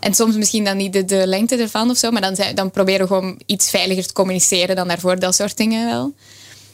En 0.00 0.14
soms 0.14 0.36
misschien 0.36 0.64
dan 0.64 0.76
niet 0.76 0.92
de, 0.92 1.04
de 1.04 1.26
lengte 1.26 1.56
ervan 1.56 1.90
of 1.90 1.96
zo, 1.96 2.10
maar 2.10 2.20
dan, 2.20 2.36
dan 2.54 2.70
proberen 2.70 3.00
we 3.00 3.06
gewoon 3.06 3.40
iets 3.46 3.70
veiliger 3.70 4.06
te 4.06 4.12
communiceren 4.12 4.76
dan 4.76 4.88
daarvoor, 4.88 5.18
dat 5.18 5.34
soort 5.34 5.56
dingen 5.56 5.86
wel. 5.86 6.14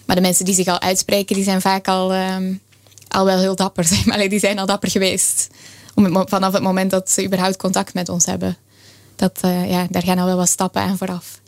Maar 0.05 0.17
de 0.17 0.23
mensen 0.23 0.45
die 0.45 0.55
zich 0.55 0.67
al 0.67 0.81
uitspreken, 0.81 1.35
die 1.35 1.45
zijn 1.45 1.61
vaak 1.61 1.89
al, 1.89 2.15
um, 2.15 2.61
al 3.09 3.25
wel 3.25 3.39
heel 3.39 3.57
dapper. 3.57 3.89
Maar. 4.05 4.29
Die 4.29 4.39
zijn 4.39 4.59
al 4.59 4.67
dapper 4.67 4.91
geweest. 4.91 5.49
Om 5.95 6.29
vanaf 6.29 6.53
het 6.53 6.63
moment 6.63 6.91
dat 6.91 7.11
ze 7.11 7.25
überhaupt 7.25 7.57
contact 7.57 7.95
met 7.95 8.09
ons 8.09 8.27
hebben. 8.27 8.57
Dat, 9.17 9.41
uh, 9.45 9.71
ja, 9.71 9.87
daar 9.91 10.03
gaan 10.03 10.19
al 10.19 10.27
wel 10.27 10.37
wat 10.37 10.49
stappen 10.49 10.83
aan 10.83 10.97
vooraf. 10.97 11.41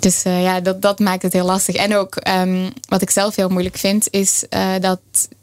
Dus 0.00 0.24
uh, 0.24 0.42
ja, 0.42 0.60
dat, 0.60 0.82
dat 0.82 0.98
maakt 0.98 1.22
het 1.22 1.32
heel 1.32 1.44
lastig. 1.44 1.74
En 1.74 1.96
ook 1.96 2.28
um, 2.28 2.72
wat 2.88 3.02
ik 3.02 3.10
zelf 3.10 3.36
heel 3.36 3.48
moeilijk 3.48 3.76
vind, 3.76 4.06
is 4.10 4.44
uh, 4.50 4.74
dat 4.80 5.00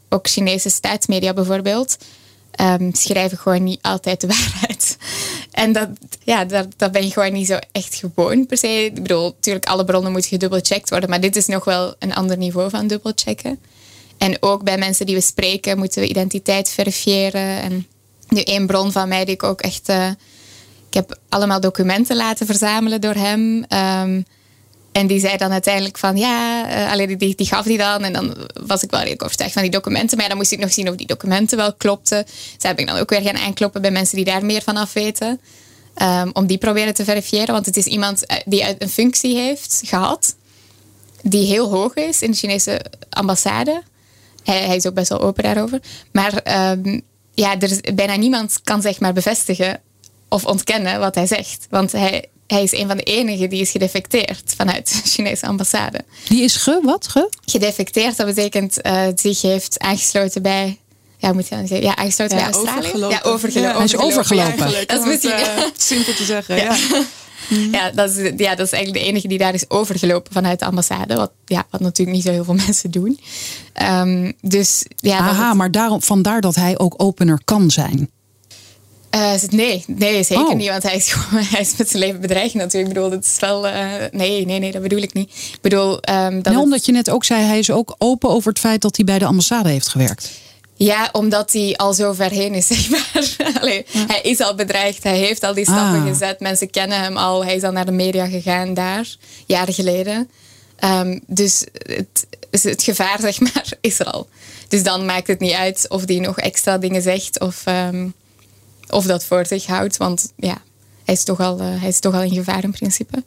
ook 0.08 0.28
Chinese 0.28 0.70
staatsmedia 0.70 1.32
bijvoorbeeld 1.32 1.96
um, 2.60 2.94
schrijven 2.94 3.38
gewoon 3.38 3.62
niet 3.64 3.82
altijd 3.82 4.20
de 4.20 4.26
waarheid. 4.36 4.96
En 5.50 5.72
dat, 5.72 5.88
ja, 6.24 6.44
dat, 6.44 6.68
dat 6.76 6.92
ben 6.92 7.04
je 7.04 7.10
gewoon 7.10 7.32
niet 7.32 7.46
zo 7.46 7.58
echt 7.72 7.94
gewoon 7.94 8.46
per 8.46 8.56
se. 8.56 8.84
Ik 8.84 8.94
bedoel, 8.94 9.24
natuurlijk, 9.24 9.66
alle 9.66 9.84
bronnen 9.84 10.12
moeten 10.12 10.30
gedubbelcheckt 10.30 10.90
worden, 10.90 11.10
maar 11.10 11.20
dit 11.20 11.36
is 11.36 11.46
nog 11.46 11.64
wel 11.64 11.94
een 11.98 12.14
ander 12.14 12.36
niveau 12.36 12.70
van 12.70 12.86
dubbelchecken. 12.86 13.58
En 14.18 14.36
ook 14.40 14.62
bij 14.62 14.78
mensen 14.78 15.06
die 15.06 15.14
we 15.14 15.20
spreken, 15.20 15.78
moeten 15.78 16.02
we 16.02 16.08
identiteit 16.08 16.70
verifiëren. 16.70 17.60
En 17.60 17.86
nu 18.28 18.40
één 18.40 18.66
bron 18.66 18.92
van 18.92 19.08
mij 19.08 19.24
die 19.24 19.34
ik 19.34 19.42
ook 19.42 19.60
echt. 19.60 19.88
Uh, 19.88 20.08
ik 20.88 20.94
heb 20.94 21.18
allemaal 21.28 21.60
documenten 21.60 22.16
laten 22.16 22.46
verzamelen 22.46 23.00
door 23.00 23.14
hem. 23.14 23.64
Um, 23.68 24.24
en 24.94 25.06
die 25.06 25.20
zei 25.20 25.36
dan 25.36 25.52
uiteindelijk 25.52 25.98
van 25.98 26.16
ja, 26.16 26.66
uh, 26.68 26.92
alleen 26.92 27.18
die, 27.18 27.34
die 27.34 27.46
gaf 27.46 27.64
die 27.64 27.78
dan. 27.78 28.02
En 28.02 28.12
dan 28.12 28.36
was 28.66 28.82
ik 28.82 28.90
wel 28.90 29.00
redelijk 29.00 29.22
overtuigd 29.22 29.52
van 29.52 29.62
die 29.62 29.70
documenten. 29.70 30.18
Maar 30.18 30.28
dan 30.28 30.36
moest 30.36 30.52
ik 30.52 30.58
nog 30.58 30.72
zien 30.72 30.88
of 30.88 30.94
die 30.94 31.06
documenten 31.06 31.56
wel 31.56 31.74
klopten. 31.74 32.24
Dus 32.24 32.34
heb 32.58 32.78
ik 32.78 32.86
dan 32.86 32.96
ook 32.96 33.10
weer 33.10 33.20
gaan 33.20 33.36
aankloppen 33.36 33.82
bij 33.82 33.90
mensen 33.90 34.16
die 34.16 34.24
daar 34.24 34.44
meer 34.44 34.62
van 34.62 34.76
af 34.76 34.92
weten. 34.92 35.40
Um, 36.02 36.30
om 36.32 36.46
die 36.46 36.58
proberen 36.58 36.94
te 36.94 37.04
verifiëren. 37.04 37.54
Want 37.54 37.66
het 37.66 37.76
is 37.76 37.84
iemand 37.86 38.26
eh, 38.26 38.36
die 38.44 38.76
een 38.78 38.88
functie 38.88 39.36
heeft 39.36 39.82
gehad. 39.84 40.36
Die 41.22 41.46
heel 41.46 41.70
hoog 41.70 41.94
is 41.94 42.22
in 42.22 42.30
de 42.30 42.36
Chinese 42.36 42.80
ambassade. 43.10 43.82
hij, 44.44 44.62
hij 44.62 44.76
is 44.76 44.86
ook 44.86 44.94
best 44.94 45.08
wel 45.08 45.20
open 45.20 45.42
daarover. 45.42 45.80
Maar 46.12 46.32
ehm, 46.34 47.00
ja, 47.34 47.58
er 47.60 47.94
bijna 47.94 48.16
niemand 48.16 48.60
kan 48.64 48.82
zeg 48.82 49.00
maar 49.00 49.12
bevestigen 49.12 49.80
of 50.28 50.44
ontkennen 50.44 51.00
wat 51.00 51.14
hij 51.14 51.26
zegt. 51.26 51.66
Want 51.70 51.92
hij, 51.92 52.28
hij 52.46 52.62
is 52.62 52.72
een 52.72 52.86
van 52.86 52.96
de 52.96 53.02
enigen 53.02 53.48
die 53.50 53.60
is 53.60 53.70
gedefecteerd 53.70 54.54
vanuit 54.56 55.02
de 55.04 55.10
Chinese 55.10 55.46
ambassade. 55.46 56.00
Die 56.28 56.42
is 56.42 56.56
ge, 56.56 56.80
wat? 56.82 57.08
Ge? 57.08 57.28
Gedefecteerd, 57.44 58.16
dat 58.16 58.26
betekent 58.26 58.78
uh, 58.86 59.02
zich 59.14 59.42
heeft 59.42 59.78
aangesloten 59.78 60.42
bij 60.42 60.78
ja, 61.18 61.32
moet 61.32 61.48
je 61.48 61.54
dan 61.54 61.66
zeggen? 61.66 61.86
Ja, 61.86 61.96
aangesloten 61.96 62.36
Ja, 62.38 62.44
bij 62.44 62.52
Australië. 62.52 62.78
overgelopen. 62.78 63.16
Ja, 63.16 63.30
overgelopen. 63.32 63.70
Ja, 63.70 63.76
hij 63.76 63.84
is 63.84 63.96
overgelopen. 63.96 64.86
Dat 64.86 64.98
is 65.00 65.04
misschien- 65.06 65.30
eh, 65.30 65.62
simpel 65.76 66.14
te 66.14 66.24
zeggen. 66.24 66.56
Ja. 66.62 66.76
Ja, 67.72 67.90
dat 67.90 68.10
is, 68.16 68.16
ja, 68.36 68.54
dat 68.54 68.66
is 68.66 68.72
eigenlijk 68.72 68.92
de 69.04 69.10
enige 69.10 69.28
die 69.28 69.38
daar 69.38 69.54
is 69.54 69.70
overgelopen 69.70 70.32
vanuit 70.32 70.58
de 70.58 70.64
ambassade. 70.64 71.14
Wat, 71.14 71.30
ja, 71.44 71.66
wat 71.70 71.80
natuurlijk 71.80 72.16
niet 72.16 72.26
zo 72.26 72.32
heel 72.32 72.44
veel 72.44 72.54
mensen 72.66 72.90
doen. 72.90 73.20
Ehm, 73.72 74.32
dus 74.40 74.84
ja, 74.96 75.18
Aha, 75.18 75.48
het- 75.48 75.56
maar 75.56 75.70
daarom, 75.70 76.02
vandaar 76.02 76.40
dat 76.40 76.54
hij 76.54 76.78
ook 76.78 76.94
opener 76.96 77.40
kan 77.44 77.70
zijn. 77.70 78.10
Eh, 79.14 79.32
nee, 79.50 79.84
nee, 79.86 80.22
zeker 80.22 80.46
Oh. 80.46 80.54
niet. 80.54 80.68
Want 80.68 80.82
hij 80.82 80.94
is, 80.96 81.12
gewoon, 81.12 81.44
hij 81.44 81.60
is 81.60 81.76
met 81.76 81.88
zijn 81.90 82.02
leven 82.02 82.20
bedreigd 82.20 82.54
natuurlijk. 82.54 82.88
Ik 82.88 82.94
bedoel, 82.94 83.10
dat 83.10 83.24
is 83.24 83.36
wel... 83.40 83.66
eh, 83.66 83.86
nee, 84.12 84.46
nee, 84.46 84.58
nee, 84.58 84.72
dat 84.72 84.82
bedoel 84.82 85.02
ik 85.02 85.12
niet. 85.12 85.30
Ik 85.52 85.58
bedoel... 85.60 86.00
ehm, 86.00 86.32
dat 86.34 86.42
Nou, 86.44 86.54
het- 86.56 86.64
omdat 86.64 86.86
je 86.86 86.92
net 86.92 87.10
ook 87.10 87.24
zei, 87.24 87.42
hij 87.44 87.58
is 87.58 87.70
ook 87.70 87.94
open 87.98 88.28
over 88.30 88.48
het 88.48 88.58
feit 88.58 88.80
dat 88.82 88.96
hij 88.96 89.04
bij 89.04 89.18
de 89.18 89.24
ambassade 89.24 89.68
heeft 89.68 89.88
gewerkt. 89.88 90.30
Ja, 90.76 91.08
omdat 91.12 91.52
hij 91.52 91.74
al 91.76 91.92
zo 91.94 92.12
ver 92.12 92.30
heen 92.30 92.54
is, 92.54 92.66
zeg 92.72 92.90
maar. 92.90 93.36
Allee, 93.60 93.84
Hij 93.92 94.20
is 94.22 94.40
al 94.40 94.54
bedreigd, 94.54 95.02
hij 95.02 95.18
heeft 95.18 95.42
al 95.42 95.54
die 95.54 95.64
stappen 95.64 96.00
Ah. 96.00 96.06
gezet. 96.06 96.40
Mensen 96.40 96.70
kennen 96.70 97.00
hem 97.00 97.16
al. 97.16 97.44
Hij 97.44 97.54
is 97.56 97.62
al 97.62 97.72
naar 97.72 97.86
de 97.86 97.92
media 97.92 98.26
gegaan 98.26 98.74
daar, 98.74 99.16
jaren 99.46 99.74
geleden. 99.74 100.30
Ehm, 100.76 101.18
dus 101.26 101.64
het, 101.86 102.26
het 102.62 102.82
gevaar, 102.82 103.18
zeg 103.30 103.40
maar, 103.40 103.72
is 103.80 103.98
er 103.98 104.06
al. 104.06 104.28
Dus 104.68 104.82
dan 104.82 105.04
maakt 105.04 105.26
het 105.26 105.40
niet 105.40 105.52
uit 105.52 105.86
of 105.88 106.02
hij 106.06 106.18
nog 106.18 106.38
extra 106.38 106.78
dingen 106.78 107.02
zegt 107.02 107.40
of, 107.40 107.62
ehm, 107.64 108.06
of 108.88 109.04
dat 109.04 109.24
voor 109.24 109.46
zich 109.46 109.66
houdt. 109.66 109.96
Want 109.96 110.32
ja, 110.36 110.62
hij 111.04 111.14
is 111.14 111.24
toch 111.24 111.40
al, 111.40 111.58
eh, 111.60 111.66
hij 111.80 111.88
is 111.88 112.00
toch 112.00 112.14
al 112.14 112.22
in 112.22 112.34
gevaar 112.34 112.64
in 112.64 112.72
principe. 112.72 113.24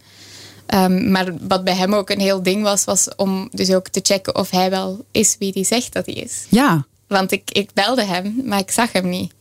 Ehm, 0.66 1.12
maar 1.12 1.34
wat 1.48 1.64
bij 1.64 1.76
hem 1.76 1.94
ook 1.94 2.10
een 2.10 2.20
heel 2.20 2.44
ding 2.44 2.64
was, 2.64 2.84
was 2.84 3.08
om 3.16 3.50
dus 3.52 3.74
ook 3.74 3.88
te 3.88 4.00
checken 4.04 4.36
of 4.36 4.50
hij 4.50 4.70
wel 4.70 5.06
is 5.12 5.36
wie 5.40 5.52
hij 5.54 5.64
zegt 5.64 5.94
dat 5.94 6.06
hij 6.06 6.16
is. 6.16 6.46
Ja, 6.50 6.86
Want 7.08 7.32
ik, 7.32 7.52
ik 7.52 7.74
belde 7.74 8.04
hem, 8.04 8.42
maar 8.44 8.60
ik 8.60 8.72
zag 8.72 8.92
hem 8.92 9.10
niet. 9.10 9.34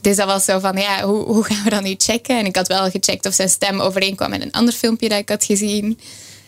Dus 0.00 0.16
dat 0.16 0.26
was 0.26 0.44
zo 0.44 0.58
van, 0.58 0.76
ja, 0.76 1.02
hoe, 1.02 1.24
hoe 1.24 1.44
gaan 1.44 1.64
we 1.64 1.70
dat 1.70 1.82
nu 1.82 1.94
checken? 1.98 2.38
En 2.38 2.46
ik 2.46 2.56
had 2.56 2.68
wel 2.68 2.90
gecheckt 2.90 3.26
of 3.26 3.34
zijn 3.34 3.48
stem 3.48 3.80
overeenkwam 3.80 4.30
met 4.30 4.42
een 4.42 4.52
ander 4.52 4.74
filmpje 4.74 5.08
dat 5.08 5.18
ik 5.18 5.28
had 5.28 5.44
gezien. 5.44 5.98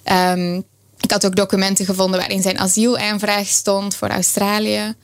Ehm, 0.03 0.61
ik 1.01 1.11
had 1.11 1.27
ook 1.27 1.37
documenten 1.37 1.85
gevonden 1.85 2.19
waarin 2.19 2.43
zijn 2.43 2.59
asielaanvraag 2.59 3.47
stond 3.47 3.95
voor 3.95 4.09
Australië. 4.09 4.95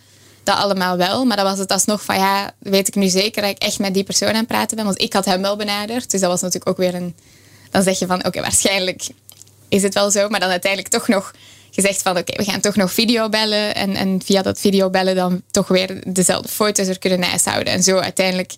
Dat 0.44 0.56
allemaal 0.56 0.96
wel, 0.96 1.24
maar 1.24 1.36
dan 1.36 1.46
was 1.46 1.58
het 1.58 1.70
alsnog 1.70 2.02
van, 2.02 2.16
ja, 2.16 2.54
weet 2.58 2.88
ik 2.88 2.94
nu 2.94 3.08
zeker 3.08 3.42
dat 3.42 3.50
ik 3.50 3.58
echt 3.58 3.78
met 3.78 3.94
die 3.94 4.04
persoon 4.04 4.28
aan 4.28 4.34
het 4.34 4.46
praten 4.46 4.76
ben? 4.76 4.84
Want 4.84 5.00
ik 5.00 5.12
had 5.12 5.24
hem 5.24 5.42
wel 5.42 5.56
benaderd, 5.56 6.10
dus 6.10 6.20
dat 6.20 6.30
was 6.30 6.40
natuurlijk 6.40 6.70
ook 6.70 6.76
weer 6.76 6.94
een... 6.94 7.16
Dan 7.70 7.82
zeg 7.82 7.98
je 7.98 8.06
van, 8.06 8.26
oké, 8.26 8.40
waarschijnlijk 8.40 9.06
is 9.74 9.82
het 9.82 9.94
wel 9.94 10.10
zo. 10.10 10.28
Maar 10.28 10.40
dan 10.40 10.50
uiteindelijk 10.50 10.92
toch 10.92 11.08
nog 11.08 11.34
gezegd 11.70 12.02
van 12.02 12.18
oké, 12.18 12.36
we 12.36 12.50
gaan 12.50 12.60
toch 12.60 12.76
nog 12.76 12.92
videobellen. 12.92 13.74
En, 13.74 13.96
en 13.96 14.20
via 14.24 14.42
dat 14.42 14.60
videobellen 14.60 15.14
dan 15.14 15.42
toch 15.50 15.68
weer 15.68 16.02
dezelfde 16.12 16.48
foto's 16.48 16.86
er 16.86 16.98
kunnen 16.98 17.20
naasthouden. 17.20 17.72
En 17.72 17.82
zo 17.82 17.98
uiteindelijk 17.98 18.52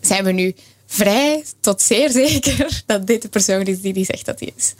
zijn 0.00 0.24
we 0.24 0.32
nu 0.32 0.54
vrij 0.86 1.44
tot 1.60 1.82
zeer 1.82 2.10
zeker 2.10 2.82
dat 2.86 3.06
dit 3.06 3.22
de 3.22 3.28
persoon 3.28 3.64
is 3.64 3.80
die 3.80 3.92
die 3.92 4.04
zegt 4.04 4.26
dat 4.26 4.40
hij 4.40 4.52
is. 4.56 4.74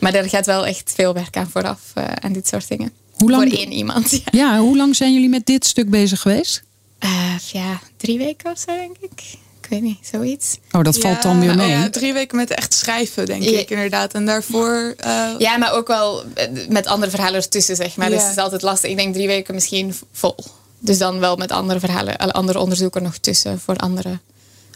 Maar 0.00 0.14
er 0.14 0.28
gaat 0.28 0.46
wel 0.46 0.66
echt 0.66 0.92
veel 0.94 1.14
werk 1.14 1.36
aan 1.36 1.50
vooraf 1.50 1.80
eh, 1.94 2.04
aan 2.04 2.32
dit 2.32 2.48
soort 2.48 2.68
dingen. 2.68 2.92
Hoe 3.16 3.30
lang- 3.30 3.50
Voor 3.50 3.58
één 3.58 3.72
iemand. 3.72 4.10
Ja. 4.10 4.20
ja, 4.30 4.58
hoe 4.58 4.76
lang 4.76 4.96
zijn 4.96 5.12
jullie 5.12 5.28
met 5.28 5.46
dit 5.46 5.66
stuk 5.66 5.90
bezig 5.90 6.20
geweest? 6.20 6.62
Eh, 6.98 7.34
ja, 7.52 7.80
drie 7.96 8.18
weken 8.18 8.50
of 8.50 8.58
zo 8.58 8.66
denk 8.76 8.96
ik. 9.00 9.22
Ik 9.60 9.66
weet 9.72 9.82
niet, 9.82 9.98
zoiets. 10.12 10.58
Oh, 10.70 10.82
dat 10.82 10.98
valt 10.98 11.22
dan 11.22 11.40
weer 11.40 11.56
mee. 11.56 11.68
ja, 11.70 11.90
drie 11.90 12.12
weken 12.12 12.36
met 12.36 12.50
echt 12.50 12.74
schrijven, 12.74 13.26
denk 13.26 13.42
Ja. 13.42 13.58
ik 13.58 13.70
inderdaad. 13.70 14.12
En 14.14 14.26
daarvoor... 14.26 14.94
eh, 14.96 15.28
Ja, 15.38 15.56
maar 15.56 15.72
ook 15.72 15.86
wel 15.86 16.22
eh, 16.34 16.46
met 16.68 16.86
andere 16.86 17.10
verhalen 17.10 17.34
ertussen, 17.40 17.76
zeg 17.76 17.96
maar. 17.96 18.10
Dus 18.10 18.22
het 18.22 18.30
is 18.30 18.36
altijd 18.38 18.62
lastig. 18.62 18.90
Ik 18.90 18.96
denk 18.96 19.14
drie 19.14 19.26
weken 19.26 19.54
misschien 19.54 19.94
vol. 20.12 20.34
Dus 20.78 20.98
dan 20.98 21.18
wel 21.18 21.36
met 21.36 21.50
andere 21.50 21.80
verhalen, 21.80 22.16
andere 22.18 22.58
onderzoeken 22.58 23.02
nog 23.02 23.16
tussen 23.18 23.60
voor 23.60 23.76
andere 23.76 24.18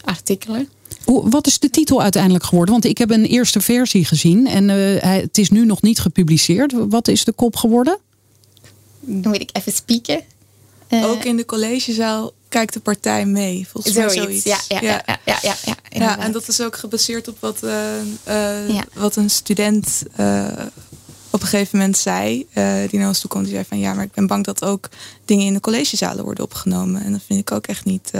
artikelen. 0.03 0.69
Hoe- 1.03 1.29
Wat 1.29 1.47
is 1.47 1.59
de 1.59 1.69
titel 1.69 2.01
uiteindelijk 2.01 2.43
geworden? 2.43 2.73
Want 2.73 2.85
ik 2.85 2.97
heb 2.97 3.09
een 3.11 3.25
eerste 3.25 3.61
versie 3.61 4.05
gezien 4.05 4.47
en 4.47 4.69
eh, 4.69 5.11
het 5.11 5.37
is 5.37 5.49
nu 5.49 5.65
nog 5.65 5.81
niet 5.81 5.99
gepubliceerd. 5.99 6.73
Wat 6.89 7.07
is 7.07 7.23
de 7.23 7.31
kop 7.31 7.55
geworden? 7.55 7.97
Dan 9.01 9.31
moet 9.31 9.41
ik 9.41 9.49
even 9.53 9.71
spieken. 9.71 10.23
Eh, 10.87 11.09
Ook 11.09 11.23
in 11.23 11.35
de 11.35 11.45
collegezaal 11.45 12.33
kijkt 12.49 12.73
de 12.73 12.79
partij 12.79 13.25
mee, 13.25 13.67
volgens 13.71 13.95
mij 13.95 14.09
zoiets. 14.09 14.43
Ja, 14.43 14.59
ja, 14.67 14.81
ja, 14.81 15.01
ja, 15.05 15.19
ja, 15.25 15.39
ja, 15.41 15.55
ja, 15.65 15.75
Ja, 15.89 16.19
en 16.19 16.31
dat 16.31 16.47
is 16.47 16.61
ook 16.61 16.75
gebaseerd 16.75 17.27
op 17.27 17.37
wat, 17.39 17.63
eh, 17.63 17.99
eh, 18.69 18.81
wat 18.93 19.15
een 19.15 19.29
student 19.29 20.03
op 21.29 21.41
een 21.41 21.47
gegeven 21.47 21.77
moment 21.77 21.97
zei. 21.97 22.47
die 22.89 22.99
naar 22.99 23.07
ons 23.07 23.19
toe 23.19 23.29
kwam. 23.29 23.43
Die 23.43 23.51
zei 23.51 23.65
van 23.67 23.79
ja, 23.79 23.93
maar 23.93 24.03
ik 24.03 24.11
ben 24.11 24.27
bang 24.27 24.45
dat 24.45 24.65
ook 24.65 24.89
dingen 25.25 25.45
in 25.45 25.53
de 25.53 25.59
collegezalen 25.59 26.23
worden 26.23 26.43
opgenomen. 26.43 27.03
En 27.03 27.11
dat 27.11 27.21
vind 27.27 27.39
ik 27.39 27.51
ook 27.51 27.67
echt 27.67 27.85
niet. 27.85 28.11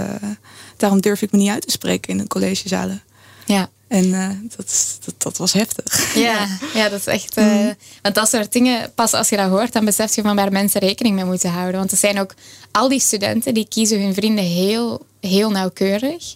daarom 0.78 1.02
durf 1.02 1.22
ik 1.22 1.32
me 1.32 1.38
niet 1.38 1.50
uit 1.50 1.62
te 1.62 1.72
spreken 1.72 2.10
in 2.10 2.18
de 2.18 2.28
collegezalen. 2.28 3.02
ja. 3.46 3.70
En 3.92 4.14
eh, 4.14 4.30
dat, 4.58 4.98
dat, 5.06 5.14
dat 5.18 5.38
was 5.38 5.54
heftig. 5.54 6.14
Ja, 6.16 6.48
ja, 6.74 6.90
dat 6.90 7.00
is 7.00 7.06
echt. 7.06 7.38
eh, 7.38 7.70
Want 8.02 8.16
dat 8.16 8.30
soort 8.30 8.52
dingen, 8.52 8.94
pas 8.94 9.14
als 9.14 9.30
je 9.30 9.38
dat 9.38 9.50
hoort, 9.50 9.74
dan 9.74 9.86
besef 9.86 10.16
je 10.16 10.22
van 10.22 10.36
waar 10.36 10.52
mensen 10.52 10.80
rekening 10.82 11.16
mee 11.16 11.26
moeten 11.26 11.50
houden. 11.52 11.80
Want 11.80 11.92
er 11.92 11.98
zijn 11.98 12.20
ook 12.20 12.34
al 12.72 12.90
die 12.90 13.00
studenten 13.00 13.54
die 13.54 13.68
kiezen 13.68 14.02
hun 14.02 14.14
vrienden 14.14 14.44
heel, 14.46 15.06
heel 15.22 15.50
nauwkeurig. 15.52 16.36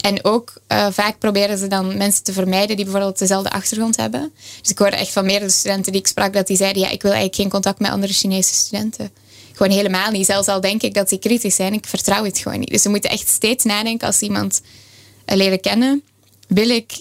En 0.00 0.24
ook 0.24 0.52
eh, 0.66 0.86
vaak 0.90 1.18
proberen 1.18 1.58
ze 1.58 1.66
dan 1.66 1.96
mensen 1.96 2.24
te 2.24 2.32
vermijden 2.32 2.76
die 2.76 2.84
bijvoorbeeld 2.84 3.18
dezelfde 3.18 3.50
achtergrond 3.50 3.96
hebben. 3.96 4.32
Dus 4.60 4.70
ik 4.70 4.78
hoorde 4.78 4.96
echt 4.96 5.12
van 5.12 5.24
meerdere 5.26 5.50
studenten 5.50 5.92
die 5.92 6.00
ik 6.00 6.06
sprak 6.06 6.32
dat 6.32 6.46
die 6.46 6.56
zeiden: 6.56 6.82
ja, 6.82 6.88
ik 6.88 7.02
wil 7.02 7.10
eigenlijk 7.12 7.40
geen 7.40 7.50
contact 7.50 7.78
met 7.78 7.90
andere 7.90 8.12
Chinese 8.12 8.54
studenten. 8.54 9.10
Gewoon 9.52 9.72
helemaal 9.76 10.10
niet. 10.10 10.26
Zelfs 10.26 10.48
al 10.48 10.60
denk 10.60 10.82
ik 10.82 10.94
dat 10.94 11.08
die 11.08 11.18
kritisch 11.18 11.54
zijn, 11.54 11.72
ik 11.72 11.86
vertrouw 11.86 12.24
het 12.24 12.38
gewoon 12.38 12.58
niet. 12.58 12.70
Dus 12.70 12.82
ze 12.82 12.88
moeten 12.88 13.10
echt 13.10 13.28
steeds 13.28 13.64
nadenken 13.64 14.06
als 14.06 14.18
ze 14.18 14.24
iemand 14.24 14.60
leren 15.26 15.60
kennen. 15.60 16.02
Wil 16.54 16.68
ik 16.68 16.92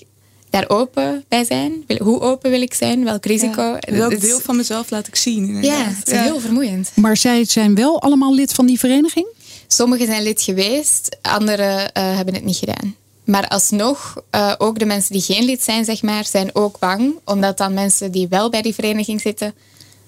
daar 0.49 0.69
open 0.69 1.25
bij 1.27 1.43
zijn? 1.45 1.83
Wil- 1.87 1.97
hoe 1.97 2.19
open 2.19 2.51
wil 2.51 2.61
ik 2.61 2.73
zijn? 2.73 3.03
Welk 3.03 3.25
risico? 3.25 3.61
Ja. 3.61 3.79
Welk 3.95 4.19
deel 4.21 4.39
van 4.39 4.55
mezelf 4.55 4.89
laat 4.89 5.07
ik 5.07 5.15
zien? 5.15 5.63
Ja, 5.63 5.83
het 5.83 6.09
is 6.11 6.19
heel 6.19 6.39
vermoeiend. 6.39 6.91
Maar 6.95 7.17
zij 7.17 7.45
zijn 7.45 7.75
wel 7.75 8.01
allemaal 8.01 8.33
lid 8.35 8.53
van 8.53 8.65
die 8.65 8.79
vereniging? 8.79 9.27
Sommigen 9.67 10.05
zijn 10.05 10.23
lid 10.23 10.41
geweest, 10.41 11.17
anderen 11.21 11.91
eh, 11.93 12.15
hebben 12.15 12.33
het 12.33 12.43
niet 12.43 12.57
gedaan. 12.57 12.95
Maar 13.23 13.47
alsnog, 13.47 14.21
eh, 14.29 14.53
ook 14.57 14.79
de 14.79 14.85
mensen 14.85 15.13
die 15.13 15.21
geen 15.21 15.43
lid 15.43 15.63
zijn, 15.63 15.85
zeg 15.85 16.01
maar, 16.01 16.25
zijn 16.25 16.55
ook 16.55 16.79
bang. 16.79 17.13
Omdat 17.25 17.57
dan 17.57 17.73
mensen 17.73 18.11
die 18.11 18.27
wel 18.27 18.49
bij 18.49 18.61
die 18.61 18.73
vereniging 18.73 19.21
zitten, 19.21 19.53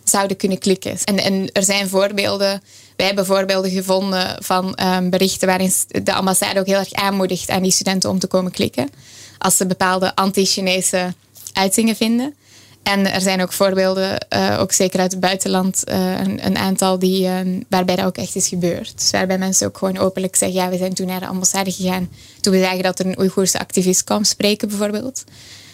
zouden 0.04 0.38
kunnen 0.38 0.58
klikken. 0.58 0.98
En, 1.04 1.18
en 1.18 1.52
er 1.52 1.64
zijn 1.64 1.90
voorbeelden, 1.90 2.62
wij 2.96 3.06
hebben 3.06 3.26
voorbeelden 3.26 3.72
gevonden 3.72 4.44
van 4.44 4.76
ehm, 4.76 5.10
berichten 5.10 5.48
waarin 5.48 5.72
de 6.04 6.14
ambassade 6.14 6.60
ook 6.60 6.66
heel 6.66 6.80
erg 6.80 6.94
aanmoedigt 6.94 7.50
aan 7.50 7.64
die 7.64 7.72
studenten 7.72 8.10
om 8.10 8.20
te 8.20 8.28
komen 8.28 8.52
klikken. 8.52 8.90
Als 9.38 9.58
ze 9.58 9.66
bepaalde 9.66 10.16
anti-Chinese 10.16 11.14
uitingen 11.54 11.96
vinden. 11.96 12.36
En 12.84 13.14
er 13.14 13.22
zijn 13.22 13.42
ook 13.42 13.54
voorbeelden, 13.54 14.28
eh, 14.28 14.58
ook 14.60 14.72
zeker 14.72 15.00
uit 15.00 15.12
het 15.12 15.20
buitenland, 15.20 15.84
eh, 15.84 16.20
een, 16.20 16.46
een 16.46 16.58
aantal 16.58 17.00
die, 17.00 17.28
eh, 17.28 17.40
waarbij 17.70 17.96
dat 17.96 18.06
ook 18.06 18.18
echt 18.18 18.36
is 18.36 18.48
gebeurd. 18.48 18.94
Dus 18.98 19.12
waarbij 19.12 19.38
mensen 19.38 19.68
ook 19.68 19.78
gewoon 19.78 19.98
openlijk 19.98 20.36
zeggen, 20.36 20.58
ja, 20.58 20.70
we 20.70 20.78
zijn 20.78 20.94
toen 20.94 21.08
naar 21.08 21.20
de 21.20 21.28
ambassade 21.28 21.72
gegaan. 21.72 22.10
Toen 22.42 22.54
we 22.54 22.60
zagen 22.60 22.84
dat 22.84 23.00
er 23.00 23.06
een 23.06 23.20
Oeigoerse 23.20 23.60
activist 23.60 24.04
kwam 24.04 24.24
spreken 24.24 24.68
bijvoorbeeld. 24.68 25.24
Dat 25.26 25.26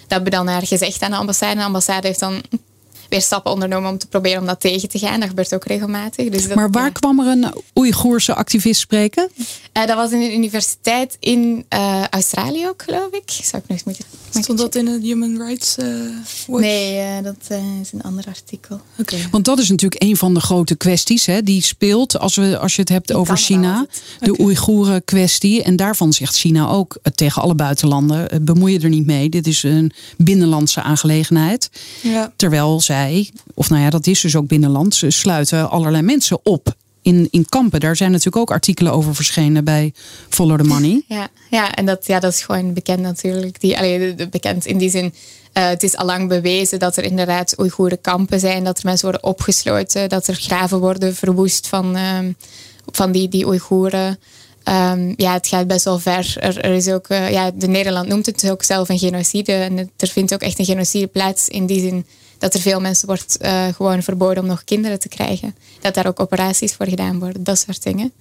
hebben 0.08 0.30
we 0.30 0.38
dan 0.38 0.46
naar 0.46 0.68
gezegd 0.68 1.02
aan 1.02 1.12
de 1.12 1.18
ambassade. 1.18 1.56
De 1.56 1.64
ambassade 1.64 2.08
heeft 2.08 2.20
dan 2.20 2.42
weer 3.12 3.22
stappen 3.22 3.52
ondernomen 3.52 3.90
om 3.90 3.98
te 3.98 4.08
proberen 4.08 4.40
om 4.40 4.46
dat 4.46 4.60
tegen 4.60 4.90
te 4.90 5.00
gaan. 5.00 5.20
Dat 5.20 5.30
gebeurt 5.30 5.54
ook 5.54 5.66
regelmatig. 5.66 6.30
Dus 6.30 6.48
dat, 6.48 6.56
Maar 6.56 6.72
waar 6.72 6.92
kwam 6.92 7.20
er 7.20 7.28
een 7.28 7.54
Oeigoerse 7.76 8.36
activist 8.36 8.80
spreken? 8.80 9.30
Eh, 9.72 9.86
dat 9.86 9.96
was 9.96 10.12
in 10.12 10.22
een 10.22 10.34
universiteit 10.34 11.18
in 11.20 11.66
eh, 11.70 12.04
Australië 12.10 12.68
ook, 12.68 12.84
geloof 12.84 13.12
ik. 13.12 13.30
Zou 13.30 13.62
ik 13.64 13.70
nog 13.70 13.78
eens 13.78 13.84
moeten... 13.84 14.06
Stond 14.40 14.58
dat 14.58 14.76
in 14.76 14.88
het 14.88 15.02
Human 15.02 15.38
Rights 15.38 15.78
eh, 15.78 15.88
Watch? 16.48 16.62
Nee, 16.62 17.22
dat 17.22 17.36
eh, 17.48 17.58
is 17.82 17.92
een 17.92 18.02
ander 18.02 18.26
artikel. 18.28 18.82
Oké. 18.98 19.18
Want 19.32 19.46
dat 19.46 19.60
is 19.60 19.70
natuurlijk 19.70 20.04
een 20.04 20.18
van 20.18 20.34
de 20.34 20.40
grote 20.40 20.76
kwesties 20.76 21.26
hè, 21.26 21.44
die 21.44 21.64
speelt 21.64 22.20
als, 22.20 22.36
we, 22.36 22.58
als 22.58 22.76
je 22.76 22.82
het 22.82 22.90
hebt 22.90 23.10
In 23.10 23.16
over 23.16 23.36
Canada 23.48 23.86
China. 24.20 24.34
De 24.34 24.42
Oeigoeren 24.42 25.06
kwestie. 25.06 25.64
En 25.64 25.76
daarvan 25.76 26.14
zegt 26.14 26.38
China 26.38 26.68
ook 26.68 26.98
tegen 27.16 27.42
alle 27.42 27.56
buitenlanden, 27.56 28.46
bemoei 28.46 28.74
je 28.74 28.80
er 28.80 28.90
niet 28.90 29.06
mee. 29.06 29.30
Dit 29.30 29.48
is 29.48 29.64
een 29.64 29.92
binnenlandse 30.18 30.82
aangelegenheid. 30.82 31.70
Ja. 32.02 32.34
Terwijl 32.36 32.82
zij, 32.82 33.01
of 33.54 33.70
nou 33.70 33.82
ja, 33.82 33.90
dat 33.90 34.08
is 34.08 34.22
dus 34.22 34.36
ook 34.36 34.48
binnenlands, 34.48 35.00
ze 35.00 35.10
sluiten 35.10 35.70
allerlei 35.70 36.04
mensen 36.04 36.40
op 36.44 36.76
in, 37.02 37.28
in 37.32 37.46
kampen. 37.50 37.80
Daar 37.80 37.96
zijn 37.96 38.12
natuurlijk 38.12 38.38
ook 38.38 38.52
artikelen 38.52 38.94
over 38.94 39.16
verschenen 39.16 39.64
bij 39.64 39.94
Follow 40.30 40.58
the 40.58 40.64
Money. 40.64 41.04
Ja, 41.08 41.28
ja 41.50 41.76
en 41.76 41.86
dat, 41.86 42.08
ja, 42.08 42.20
dat 42.20 42.34
is 42.34 42.42
gewoon 42.42 42.74
bekend 42.74 43.00
natuurlijk. 43.00 43.60
Die, 43.60 43.78
allee, 43.78 44.16
bekend 44.30 44.66
in 44.66 44.78
die 44.78 44.90
zin. 44.90 45.14
Uh, 45.54 45.68
het 45.68 45.84
is 45.84 45.96
allang 45.96 46.28
bewezen 46.28 46.80
dat 46.80 46.98
er 46.98 47.04
inderdaad 47.04 47.60
Oeigoeren 47.60 48.02
kampen 48.02 48.40
zijn, 48.40 48.64
dat 48.64 48.78
er 48.78 48.86
mensen 48.86 49.10
worden 49.10 49.30
opgesloten, 49.30 50.10
dat 50.10 50.28
er 50.28 50.36
graven 50.36 50.80
worden 50.80 51.16
verwoest 51.16 51.68
van, 51.68 51.98
uh, 51.98 52.20
van 52.92 53.12
die, 53.12 53.28
die 53.28 53.48
Oeigoeren. 53.48 54.20
Um, 54.64 55.14
ja, 55.18 55.34
het 55.34 55.48
gaat 55.48 55.68
best 55.68 55.86
wel 55.86 56.00
ver. 56.00 56.36
Er, 56.40 56.66
is 56.66 56.88
ook, 56.88 57.10
uh, 57.10 57.32
ja, 57.32 57.52
de 57.52 57.68
Nederland 57.68 58.08
noemt 58.08 58.26
het 58.26 58.52
ook 58.52 58.64
zelf 58.64 58.90
een 58.90 59.00
genocide. 59.00 59.54
En 59.54 59.92
er 59.98 60.08
vindt 60.08 60.34
ook 60.34 60.42
echt 60.42 60.60
een 60.60 60.66
genocide 60.66 61.08
plaats 61.08 61.48
in 61.48 61.66
die 61.66 61.80
zin 61.80 62.06
dat 62.42 62.54
er 62.54 62.60
veel 62.60 62.80
mensen 62.80 63.08
wordt 63.08 63.38
uh, 63.42 63.68
gewoon 63.76 64.04
verboden 64.04 64.44
om 64.44 64.50
nog 64.50 64.64
kinderen 64.64 65.00
te 65.00 65.08
krijgen. 65.08 65.56
Dat 65.82 65.94
daar 65.94 66.08
ook 66.08 66.20
operaties 66.20 66.74
voor 66.74 66.88
gedaan 66.88 67.20
worden, 67.20 67.44
dat 67.44 67.60
soort 67.60 67.84
dingen. 67.84 68.12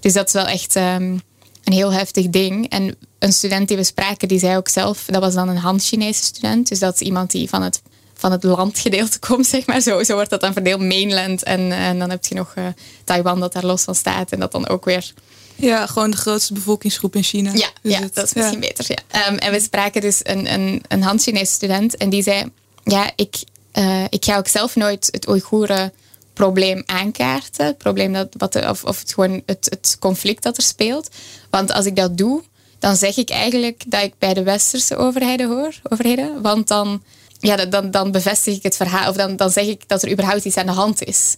Dus 0.00 0.12
dat 0.12 0.26
is 0.26 0.32
wel 0.32 0.46
echt 0.46 0.76
um, 0.76 1.20
een 1.64 1.72
heel 1.72 1.92
heftig 1.92 2.28
ding. 2.28 2.68
En 2.68 2.96
een 3.18 3.32
student 3.32 3.68
die 3.68 3.76
we 3.76 3.84
spraken, 3.84 4.28
die 4.28 4.38
zei 4.38 4.56
ook 4.56 4.68
zelf, 4.68 5.04
dat 5.06 5.20
was 5.20 5.34
dan 5.34 5.48
een 5.48 5.56
Han-Chinese 5.56 6.22
student. 6.22 6.68
Dus 6.68 6.78
dat 6.78 6.94
is 6.94 7.00
iemand 7.00 7.30
die 7.30 7.48
van 7.48 7.62
het, 7.62 7.82
van 8.14 8.32
het 8.32 8.44
landgedeelte 8.44 9.18
komt, 9.28 9.46
zeg 9.46 9.66
maar. 9.66 9.80
Zo, 9.80 10.02
zo 10.02 10.14
wordt 10.14 10.30
dat 10.30 10.40
dan 10.40 10.52
verdeeld, 10.52 10.80
mainland. 10.80 11.42
En, 11.42 11.72
en 11.72 11.98
dan 11.98 12.10
heb 12.10 12.24
je 12.24 12.34
nog 12.34 12.54
uh, 12.58 12.66
Taiwan 13.04 13.40
dat 13.40 13.52
daar 13.52 13.64
los 13.64 13.82
van 13.82 13.94
staat. 13.94 14.32
En 14.32 14.40
dat 14.40 14.52
dan 14.52 14.68
ook 14.68 14.84
weer 14.84 15.12
ja, 15.56 15.86
gewoon 15.86 16.10
de 16.10 16.16
grootste 16.16 16.52
bevolkingsgroep 16.52 17.16
in 17.16 17.22
China. 17.22 17.52
Ja, 17.54 17.68
ja 17.82 18.00
dat 18.12 18.24
is 18.24 18.32
misschien 18.32 18.60
beter. 18.60 18.84
Ja. 18.88 19.28
Um, 19.28 19.38
en 19.38 19.52
we 19.52 19.60
spraken 19.60 20.00
dus 20.00 20.20
een, 20.22 20.52
een, 20.52 20.82
een 20.88 21.02
Han-Chinese 21.02 21.52
student 21.52 21.96
en 21.96 22.10
die 22.10 22.22
zei: 22.22 22.52
Ja, 22.84 23.10
ik, 23.16 23.36
uh, 23.78 24.04
ik 24.08 24.24
ga 24.24 24.36
ook 24.36 24.48
zelf 24.48 24.76
nooit 24.76 25.08
het 25.10 25.28
Oeigoeren 25.28 25.92
probleem 26.32 26.82
aankaarten. 26.86 27.66
Het 27.66 27.78
probleem 27.78 28.12
dat, 28.12 28.28
wat, 28.38 28.68
of, 28.68 28.84
of 28.84 29.00
het, 29.00 29.12
gewoon 29.12 29.42
het, 29.46 29.66
het 29.70 29.96
conflict 30.00 30.42
dat 30.42 30.56
er 30.56 30.62
speelt. 30.62 31.08
Want 31.50 31.72
als 31.72 31.86
ik 31.86 31.96
dat 31.96 32.18
doe, 32.18 32.42
dan 32.78 32.96
zeg 32.96 33.16
ik 33.16 33.30
eigenlijk 33.30 33.82
dat 33.86 34.02
ik 34.02 34.14
bij 34.18 34.34
de 34.34 34.42
westerse 34.42 34.96
overheden 34.96 35.48
hoor. 35.48 35.74
Overheden, 35.82 36.42
want 36.42 36.68
dan, 36.68 37.02
ja, 37.40 37.56
dan, 37.56 37.90
dan 37.90 38.10
bevestig 38.10 38.56
ik 38.56 38.62
het 38.62 38.76
verhaal. 38.76 39.10
Of 39.10 39.16
dan, 39.16 39.36
dan 39.36 39.50
zeg 39.50 39.66
ik 39.66 39.88
dat 39.88 40.02
er 40.02 40.10
überhaupt 40.10 40.44
iets 40.44 40.56
aan 40.56 40.66
de 40.66 40.72
hand 40.72 41.04
is. 41.04 41.36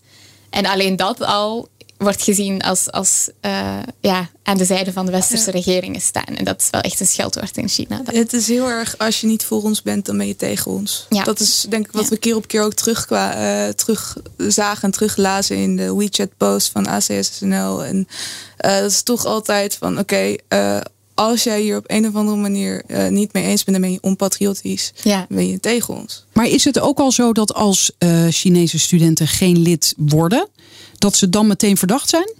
En 0.50 0.66
alleen 0.66 0.96
dat 0.96 1.20
al 1.20 1.68
wordt 1.98 2.22
gezien 2.22 2.62
als, 2.62 2.90
als 2.90 3.30
uh, 3.42 3.78
ja, 4.00 4.30
aan 4.42 4.56
de 4.56 4.64
zijde 4.64 4.92
van 4.92 5.06
de 5.06 5.12
westerse 5.12 5.50
regeringen 5.50 6.00
staan. 6.00 6.36
En 6.36 6.44
dat 6.44 6.60
is 6.60 6.70
wel 6.70 6.80
echt 6.80 7.00
een 7.00 7.06
scheldwoord 7.06 7.56
in 7.56 7.68
China. 7.68 8.00
Het 8.04 8.32
is 8.32 8.48
heel 8.48 8.68
erg, 8.68 8.98
als 8.98 9.20
je 9.20 9.26
niet 9.26 9.44
voor 9.44 9.62
ons 9.62 9.82
bent, 9.82 10.06
dan 10.06 10.16
ben 10.16 10.26
je 10.26 10.36
tegen 10.36 10.70
ons. 10.70 11.06
Ja. 11.08 11.22
Dat 11.22 11.40
is 11.40 11.66
denk 11.68 11.86
ik 11.86 11.92
wat 11.92 12.02
ja. 12.02 12.08
we 12.08 12.16
keer 12.16 12.36
op 12.36 12.46
keer 12.46 12.62
ook 12.62 12.74
terug, 12.74 13.10
uh, 13.10 13.68
terug 13.68 14.16
zagen 14.36 14.82
en 14.82 14.90
teruglazen 14.90 15.56
in 15.56 15.76
de 15.76 15.94
WeChat-post 15.94 16.70
van 16.70 16.86
ACSNL. 16.86 17.84
En 17.84 18.08
uh, 18.66 18.80
dat 18.80 18.90
is 18.90 19.02
toch 19.02 19.24
altijd 19.24 19.74
van, 19.74 19.98
oké, 19.98 20.36
okay, 20.48 20.82
als 21.18 21.42
jij 21.42 21.60
hier 21.60 21.76
op 21.76 21.84
een 21.86 22.06
of 22.06 22.14
andere 22.14 22.36
manier 22.36 22.82
uh, 22.86 23.08
niet 23.08 23.32
mee 23.32 23.44
eens 23.44 23.64
bent, 23.64 23.76
dan 23.76 23.86
ben 23.86 23.92
je 23.92 24.02
onpatriotisch. 24.02 24.92
Ja. 25.02 25.16
Dan 25.16 25.36
ben 25.36 25.48
je 25.48 25.60
tegen 25.60 25.94
ons. 25.94 26.24
Maar 26.32 26.46
is 26.46 26.64
het 26.64 26.80
ook 26.80 26.98
al 26.98 27.12
zo 27.12 27.32
dat 27.32 27.54
als 27.54 27.90
uh, 27.98 28.26
Chinese 28.28 28.78
studenten 28.78 29.26
geen 29.26 29.58
lid 29.58 29.94
worden, 29.96 30.48
dat 30.98 31.16
ze 31.16 31.28
dan 31.28 31.46
meteen 31.46 31.76
verdacht 31.76 32.08
zijn? 32.08 32.32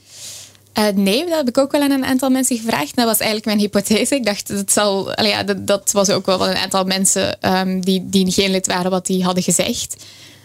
Uh, 0.78 0.86
nee, 0.94 1.24
dat 1.24 1.36
heb 1.36 1.48
ik 1.48 1.58
ook 1.58 1.72
wel 1.72 1.80
aan 1.80 1.90
een 1.90 2.04
aantal 2.04 2.30
mensen 2.30 2.56
gevraagd. 2.56 2.96
Dat 2.96 3.04
was 3.04 3.18
eigenlijk 3.18 3.44
mijn 3.44 3.58
hypothese. 3.58 4.14
Ik 4.14 4.24
dacht, 4.24 4.48
dat, 4.48 4.72
zal, 4.72 5.22
ja, 5.22 5.42
dat, 5.42 5.92
was 5.92 6.10
ook 6.10 6.26
wel 6.26 6.48
een 6.48 6.56
aantal 6.56 6.84
mensen 6.84 7.38
um, 7.56 7.80
die, 7.80 8.08
die 8.08 8.32
geen 8.32 8.50
lid 8.50 8.66
waren, 8.66 8.90
wat 8.90 9.06
die 9.06 9.24
hadden 9.24 9.42
gezegd. 9.42 9.96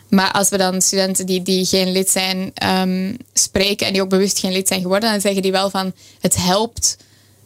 Maar 0.10 0.32
als 0.32 0.49
we 0.49 0.58
dan 0.58 0.82
studenten 0.82 1.26
die, 1.26 1.41
die 1.41 1.65
geen 1.65 1.91
lid 1.91 2.10
zijn 2.10 2.54
um, 2.63 3.17
spreken 3.34 3.88
en 3.88 3.93
die 3.93 4.02
ook 4.02 4.10
bewust 4.10 4.39
geen 4.39 4.52
lid 4.52 4.67
zijn 4.67 4.82
geworden, 4.82 5.12
dan 5.12 5.21
zeggen 5.21 5.41
die 5.41 5.52
wel 5.52 5.69
van 5.69 5.93
het 6.19 6.36
helpt 6.36 6.97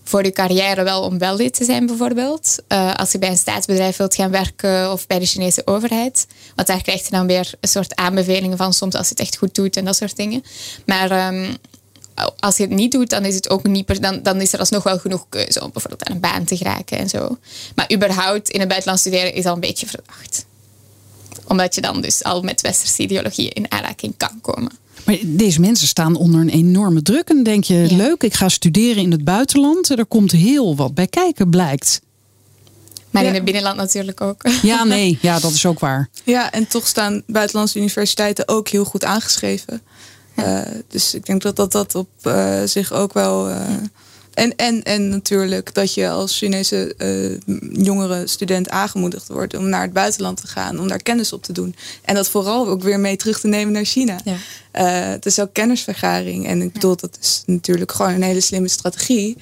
voor 0.08 0.24
je 0.24 0.32
carrière 0.32 0.84
wel 0.84 1.02
om 1.02 1.18
wel 1.18 1.36
lid 1.36 1.54
te 1.54 1.64
zijn, 1.64 1.86
bijvoorbeeld. 1.86 2.56
Uh, 2.68 2.94
als 2.94 3.12
je 3.12 3.20
bij 3.20 3.30
een 3.30 3.38
staatsbedrijf 3.38 3.98
wilt 3.98 4.16
gaan 4.16 4.32
werken 4.32 4.92
of 4.92 5.08
bij 5.08 5.20
de 5.20 5.26
Chinese 5.26 5.62
overheid. 5.66 6.28
Want 6.56 6.68
daar 6.68 6.82
krijg 6.82 7.04
je 7.04 7.12
dan 7.12 7.28
weer 7.28 7.54
een 7.60 7.70
soort 7.70 7.96
aanbevelingen 7.96 8.58
van, 8.58 8.74
soms 8.74 8.96
als 8.96 9.08
je 9.08 9.14
het 9.14 9.20
echt 9.20 9.38
goed 9.38 9.56
doet 9.56 9.76
en 9.76 9.86
dat 9.86 9.96
soort 9.96 10.16
dingen. 10.16 10.44
Maar 10.86 11.28
um, 11.28 11.58
als 12.40 12.58
je 12.58 12.64
het 12.64 12.72
niet 12.72 12.92
doet, 12.92 13.10
dan 13.10 13.26
is 13.26 13.36
het 13.36 13.50
ook 13.50 13.64
niet 13.64 14.02
dan, 14.02 14.22
dan 14.24 14.42
is 14.42 14.54
er 14.54 14.60
alsnog 14.60 14.84
wel 14.84 15.00
genoeg 15.00 15.26
keuze 15.30 15.64
om 15.64 15.72
bijvoorbeeld 15.72 16.10
aan 16.10 16.16
een 16.16 16.22
baan 16.22 16.44
te 16.44 16.58
geraken 16.58 16.98
en 16.98 17.10
zo. 17.10 17.38
Maar 17.76 17.94
überhaupt 17.94 18.50
in 18.50 18.60
het 18.60 18.70
buitenland 18.70 19.00
studeren 19.00 19.34
is 19.34 19.46
al 19.46 19.54
een 19.54 19.60
beetje 19.60 19.88
verdacht. 19.88 20.46
Omdat 21.48 21.76
je 21.76 21.82
dan 21.82 22.02
dus 22.02 22.24
al 22.24 22.42
met 22.42 22.62
westerse 22.62 23.02
ideologieën 23.02 23.52
in 23.52 23.72
aanraking 23.72 24.14
kan 24.18 24.42
komen. 24.42 24.72
Maar 25.06 25.18
deze 25.26 25.60
mensen 25.60 25.88
staan 25.88 26.16
onder 26.16 26.42
een 26.42 26.50
enorme 26.50 27.02
druk. 27.02 27.30
En 27.30 27.44
denk 27.44 27.64
je, 27.64 27.76
ja. 27.90 27.96
leuk, 27.96 28.24
ik 28.24 28.34
ga 28.34 28.50
studeren 28.50 29.04
in 29.04 29.12
het 29.12 29.24
buitenland. 29.24 29.90
Er 29.90 30.06
komt 30.06 30.32
heel 30.32 30.76
wat 30.76 30.94
bij 30.94 31.08
kijken, 31.08 31.50
blijkt. 31.50 32.02
Maar 33.10 33.22
ja. 33.22 33.28
in 33.28 33.36
het 33.36 33.46
binnenland 33.46 33.78
natuurlijk 33.78 34.22
ook. 34.22 34.42
Ja, 34.62 34.84
nee, 34.96 35.18
ja, 35.22 35.40
dat 35.40 35.52
is 35.52 35.66
ook 35.66 35.80
waar. 35.80 36.10
Ja, 36.24 36.52
en 36.52 36.68
toch 36.68 36.88
staan 36.88 37.24
buitenlandse 37.28 37.80
universiteiten 37.80 38.48
ook 38.48 38.68
heel 38.68 38.86
goed 38.86 39.04
aangeschreven. 39.04 39.82
Ja. 40.36 40.68
Uh, 40.68 40.76
dus 40.88 41.14
ik 41.14 41.26
denk 41.26 41.42
dat 41.42 41.56
dat, 41.56 41.72
dat 41.72 41.96
op 41.96 42.10
uh, 42.24 42.62
zich 42.66 42.94
ook 42.94 43.14
wel. 43.14 43.50
Uh, 43.50 43.62
en, 44.38 44.56
en, 44.56 44.84
en 44.84 45.10
natuurlijk 45.10 45.74
dat 45.74 45.94
je 45.94 46.10
als 46.10 46.38
Chinese 46.38 46.94
uh, 46.98 47.84
jongere 47.86 48.28
student 48.28 48.70
aangemoedigd 48.70 49.28
wordt 49.28 49.56
om 49.56 49.70
naar 49.70 49.82
het 49.82 49.94
buitenland 49.94 50.42
te 50.42 50.48
gaan, 50.48 50.80
om 50.80 50.88
daar 50.88 51.02
kennis 51.04 51.34
op 51.34 51.44
te 51.44 51.54
doen. 51.54 51.76
En 52.02 52.16
dat 52.16 52.30
vooral 52.30 52.68
ook 52.68 52.84
weer 52.84 53.00
mee 53.00 53.16
terug 53.16 53.40
te 53.40 53.48
nemen 53.48 53.74
naar 53.74 53.86
China. 53.86 54.20
Ja. 54.24 54.34
Uh, 54.34 55.10
het 55.10 55.26
is 55.26 55.40
ook 55.40 55.54
kennisvergaring. 55.54 56.48
En 56.48 56.62
ik 56.62 56.74
bedoel, 56.74 56.96
dat 56.96 57.18
is 57.22 57.44
natuurlijk 57.46 57.92
gewoon 57.92 58.14
een 58.14 58.22
hele 58.22 58.42
slimme 58.42 58.68
strategie. 58.68 59.38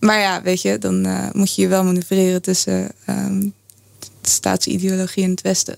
Maar 0.00 0.20
ja, 0.20 0.42
weet 0.42 0.62
je, 0.62 0.78
dan 0.78 1.06
uh, 1.06 1.30
moet 1.32 1.54
je 1.54 1.62
je 1.62 1.68
wel 1.68 1.84
manoeuvreren 1.84 2.42
tussen 2.42 2.90
um, 3.08 3.52
de 4.20 4.30
staatsideologie 4.30 5.24
en 5.24 5.30
het 5.30 5.40
Westen. 5.40 5.76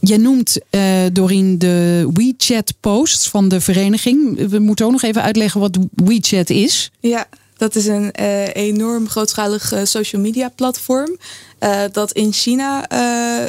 Je 0.00 0.18
noemt, 0.18 0.58
uh, 0.70 0.82
Doreen, 1.12 1.58
de 1.58 2.08
WeChat-posts 2.12 3.28
van 3.28 3.48
de 3.48 3.60
vereniging. 3.60 4.48
We 4.48 4.58
moeten 4.58 4.86
ook 4.86 4.92
nog 4.92 5.02
even 5.02 5.22
uitleggen 5.22 5.60
wat 5.60 5.78
WeChat 5.94 6.50
is. 6.50 6.90
Ja, 7.00 7.26
dat 7.62 7.74
is 7.74 7.86
een 7.86 8.12
uh, 8.20 8.54
enorm 8.54 9.08
grootschalig 9.08 9.72
uh, 9.72 9.80
social 9.84 10.22
media 10.22 10.48
platform. 10.48 11.16
Uh, 11.60 11.80
dat 11.92 12.12
in 12.12 12.32
China 12.32 12.86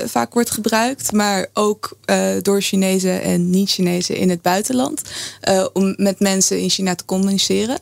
vaak 0.06 0.34
wordt 0.34 0.52
gebruikt, 0.52 1.12
maar 1.12 1.47
ook 1.54 1.97
door 2.41 2.62
Chinezen 2.62 3.21
en 3.21 3.49
niet-Chinezen 3.49 4.15
in 4.15 4.30
het 4.30 4.41
buitenland. 4.41 5.02
om 5.73 5.93
met 5.97 6.19
mensen 6.19 6.60
in 6.60 6.69
China 6.69 6.95
te 6.95 7.06
communiceren. 7.06 7.80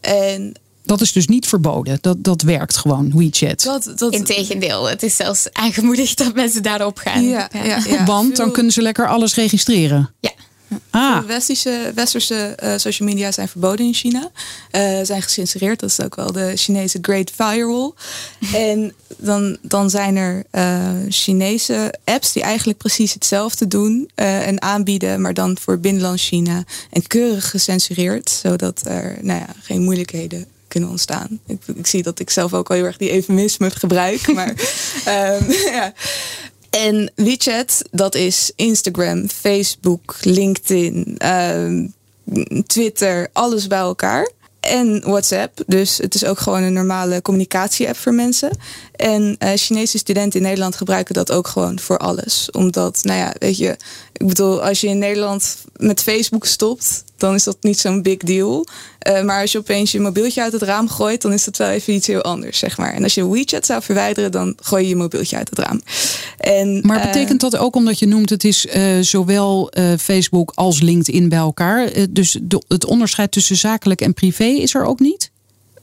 En 0.00 0.54
dat 0.82 1.00
is 1.00 1.12
dus 1.12 1.26
niet 1.26 1.46
verboden. 1.46 1.98
Dat, 2.00 2.24
dat 2.24 2.42
werkt 2.42 2.76
gewoon, 2.76 3.12
WeChat. 3.14 3.62
Dat, 3.62 3.92
dat... 3.98 4.12
Integendeel, 4.12 4.88
het 4.88 5.02
is 5.02 5.16
zelfs 5.16 5.52
aangemoedigd 5.52 6.18
dat 6.18 6.34
mensen 6.34 6.62
daarop 6.62 6.98
gaan. 6.98 7.24
Ja, 7.24 7.48
ja. 7.52 7.64
ja, 7.64 7.82
ja. 7.86 8.04
Want 8.04 8.36
dan 8.36 8.52
kunnen 8.52 8.72
ze 8.72 8.82
lekker 8.82 9.08
alles 9.08 9.34
registreren. 9.34 10.14
Ja. 10.20 10.30
Ah. 10.90 11.24
Westerse, 11.26 11.92
westerse 11.94 12.56
uh, 12.64 12.72
social 12.76 13.08
media 13.08 13.32
zijn 13.32 13.48
verboden 13.48 13.86
in 13.86 13.94
China. 13.94 14.30
Uh, 14.72 14.98
zijn 15.02 15.22
gecensureerd. 15.22 15.80
Dat 15.80 15.90
is 15.90 16.00
ook 16.00 16.14
wel 16.14 16.32
de 16.32 16.52
Chinese 16.56 16.98
Great 17.02 17.30
Firewall. 17.30 17.92
en 18.70 18.94
dan, 19.16 19.58
dan 19.62 19.90
zijn 19.90 20.16
er 20.16 20.44
uh, 20.52 20.90
Chinese 21.08 21.94
apps 22.04 22.32
die 22.32 22.42
eigenlijk 22.42 22.78
precies 22.78 23.14
hetzelfde 23.14 23.68
doen 23.68 24.10
en 24.14 24.62
aanbieden, 24.62 25.20
maar 25.20 25.34
dan 25.34 25.58
voor 25.60 25.78
binnenland 25.78 26.20
China. 26.20 26.64
En 26.90 27.06
keurig 27.06 27.50
gecensureerd, 27.50 28.30
zodat 28.30 28.82
er 28.86 29.18
nou 29.20 29.38
ja, 29.38 29.48
geen 29.62 29.82
moeilijkheden 29.82 30.46
kunnen 30.74 30.92
ontstaan. 30.92 31.40
Ik, 31.46 31.60
ik, 31.76 31.86
zie 31.86 32.02
dat 32.02 32.18
ik 32.18 32.30
zelf 32.30 32.54
ook 32.54 32.68
al 32.68 32.76
heel 32.76 32.84
erg 32.84 32.96
die 32.96 33.12
eufemisme 33.12 33.70
gebruik. 33.70 34.34
maar 34.34 34.54
um, 35.38 35.50
ja. 35.72 35.92
En 36.74 37.12
WeChat, 37.14 37.82
dat 37.90 38.14
is 38.14 38.52
Instagram, 38.56 39.28
Facebook, 39.28 40.16
LinkedIn, 40.20 41.18
uh, 41.24 41.88
Twitter, 42.66 43.28
alles 43.32 43.66
bij 43.66 43.78
elkaar. 43.78 44.30
En 44.60 45.00
WhatsApp. 45.00 45.62
Dus 45.66 45.98
het 45.98 46.14
is 46.14 46.24
ook 46.24 46.38
gewoon 46.38 46.62
een 46.62 46.72
normale 46.72 47.22
communicatie-app 47.22 47.96
voor 47.96 48.14
mensen. 48.14 48.58
En 48.96 49.36
uh, 49.38 49.50
Chinese 49.54 49.98
studenten 49.98 50.40
in 50.40 50.46
Nederland 50.46 50.76
gebruiken 50.76 51.14
dat 51.14 51.32
ook 51.32 51.48
gewoon 51.48 51.78
voor 51.78 51.98
alles. 51.98 52.50
Omdat, 52.50 53.00
nou 53.02 53.18
ja, 53.18 53.34
weet 53.38 53.56
je, 53.56 53.76
ik 54.12 54.26
bedoel, 54.26 54.62
als 54.64 54.80
je 54.80 54.88
in 54.88 54.98
Nederland 54.98 55.56
met 55.76 56.02
Facebook 56.02 56.46
stopt, 56.46 57.03
dan 57.24 57.34
is 57.34 57.44
dat 57.44 57.56
niet 57.60 57.78
zo'n 57.78 58.02
big 58.02 58.16
deal. 58.16 58.66
Uh, 59.08 59.22
maar 59.22 59.40
als 59.40 59.52
je 59.52 59.58
opeens 59.58 59.92
je 59.92 60.00
mobieltje 60.00 60.42
uit 60.42 60.52
het 60.52 60.62
raam 60.62 60.88
gooit, 60.88 61.22
dan 61.22 61.32
is 61.32 61.44
dat 61.44 61.56
wel 61.56 61.68
even 61.68 61.92
iets 61.92 62.06
heel 62.06 62.22
anders, 62.22 62.58
zeg 62.58 62.78
maar. 62.78 62.94
En 62.94 63.02
als 63.02 63.14
je 63.14 63.28
WeChat 63.28 63.66
zou 63.66 63.82
verwijderen, 63.82 64.32
dan 64.32 64.56
gooi 64.60 64.82
je 64.82 64.88
je 64.88 64.96
mobieltje 64.96 65.36
uit 65.36 65.50
het 65.50 65.58
raam. 65.58 65.82
En, 66.38 66.80
maar 66.82 67.00
betekent 67.00 67.40
dat 67.40 67.56
ook 67.56 67.76
omdat 67.76 67.98
je 67.98 68.06
noemt, 68.06 68.30
het 68.30 68.44
is 68.44 68.66
uh, 68.66 69.00
zowel 69.00 69.72
Facebook 69.98 70.52
als 70.54 70.80
LinkedIn 70.80 71.28
bij 71.28 71.38
elkaar. 71.38 71.90
dus 72.10 72.38
het 72.68 72.84
onderscheid 72.84 73.32
tussen 73.32 73.56
zakelijk 73.56 74.00
en 74.00 74.14
privé 74.14 74.44
is 74.44 74.74
er 74.74 74.84
ook 74.84 75.00
niet? 75.00 75.32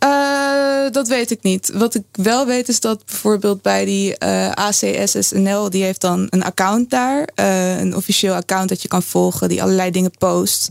Uh, 0.04 0.91
dat 0.91 1.08
weet 1.08 1.32
ik 1.32 1.43
niet. 1.43 1.71
Wat 1.73 1.95
ik 1.95 2.04
wel 2.12 2.45
weet 2.45 2.69
is 2.69 2.80
dat 2.80 3.06
bijvoorbeeld 3.06 3.62
bij 3.62 3.86
die 3.86 4.15
uh, 4.23 4.51
ACSSNL, 4.51 5.69
die 5.69 5.84
heeft 5.84 6.01
dan 6.01 6.27
een 6.30 6.43
account 6.43 6.89
daar. 6.89 7.30
Uh, 7.36 7.80
een 7.80 7.95
officieel 7.95 8.34
account 8.34 8.69
dat 8.69 8.82
je 8.82 8.88
kan 8.88 9.04
volgen, 9.04 9.49
die 9.49 9.62
allerlei 9.62 9.91
dingen 9.91 10.12
post. 10.17 10.69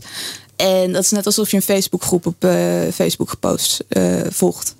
En 0.61 0.91
dat 0.91 1.03
is 1.03 1.11
net 1.11 1.25
alsof 1.25 1.49
je 1.51 1.55
een 1.55 1.61
Facebookgroep 1.61 2.25
op 2.25 2.35
Facebook 2.93 3.29
gepost 3.29 3.83
volgt. 4.29 4.75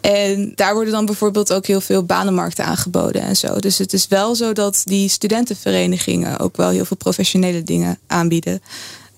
En 0.00 0.52
daar 0.54 0.74
worden 0.74 0.92
dan 0.92 1.06
bijvoorbeeld 1.06 1.52
ook 1.52 1.66
heel 1.66 1.80
veel 1.80 2.02
banenmarkten 2.02 2.64
aangeboden 2.64 3.22
en 3.22 3.36
zo. 3.36 3.58
Dus 3.58 3.78
het 3.78 3.92
is 3.92 4.08
wel 4.08 4.34
zo 4.34 4.52
dat 4.52 4.82
die 4.84 5.08
studentenverenigingen 5.08 6.38
ook 6.38 6.56
wel 6.56 6.68
heel 6.68 6.84
veel 6.84 6.96
professionele 6.96 7.62
dingen 7.62 7.98
aanbieden. 8.06 8.62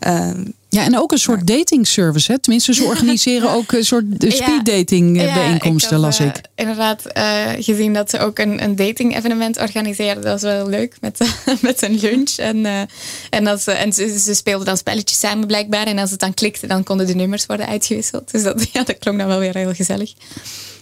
Ehm, 0.06 0.44
ja, 0.68 0.84
en 0.84 0.98
ook 0.98 1.12
een 1.12 1.18
soort 1.18 1.46
dating 1.46 1.86
service. 1.86 2.32
Hè? 2.32 2.38
Tenminste, 2.38 2.74
ze 2.74 2.84
organiseren 2.92 3.50
ook 3.50 3.72
een 3.72 3.84
soort 3.84 4.04
speed 4.18 4.64
dating 4.64 5.20
eh, 5.20 5.34
bijeenkomsten, 5.34 5.98
las 5.98 6.20
ik. 6.20 6.36
Uh, 6.36 6.42
inderdaad, 6.54 7.02
uh, 7.16 7.50
gezien 7.58 7.92
dat 7.92 8.10
ze 8.10 8.18
ook 8.18 8.38
een, 8.38 8.62
een 8.62 8.76
dating 8.76 9.16
evenement 9.16 9.58
organiseren. 9.60 10.14
Dat 10.14 10.40
was 10.40 10.42
wel 10.42 10.68
leuk 10.68 10.96
met, 11.00 11.18
met 11.60 11.82
een 11.82 11.98
lunch. 12.00 12.36
En, 12.36 12.88
en, 13.30 13.44
dat 13.44 13.62
ze, 13.62 13.72
en 13.72 13.92
ze, 13.92 14.18
ze, 14.18 14.34
speelden 14.34 14.66
dan 14.66 14.76
spelletjes 14.76 15.18
samen 15.18 15.46
blijkbaar. 15.46 15.86
En 15.86 15.98
als 15.98 16.10
het 16.10 16.20
dan 16.20 16.34
klikte, 16.34 16.66
dan 16.66 16.82
konden 16.82 17.06
de 17.06 17.14
nummers 17.14 17.46
worden 17.46 17.66
uitgewisseld. 17.66 18.30
Dus 18.30 18.42
dat, 18.42 18.66
ja, 18.72 18.84
dat 18.84 18.98
klonk 18.98 19.18
dan 19.18 19.26
wel 19.26 19.38
weer 19.38 19.56
heel 19.56 19.74
gezellig. 19.74 20.12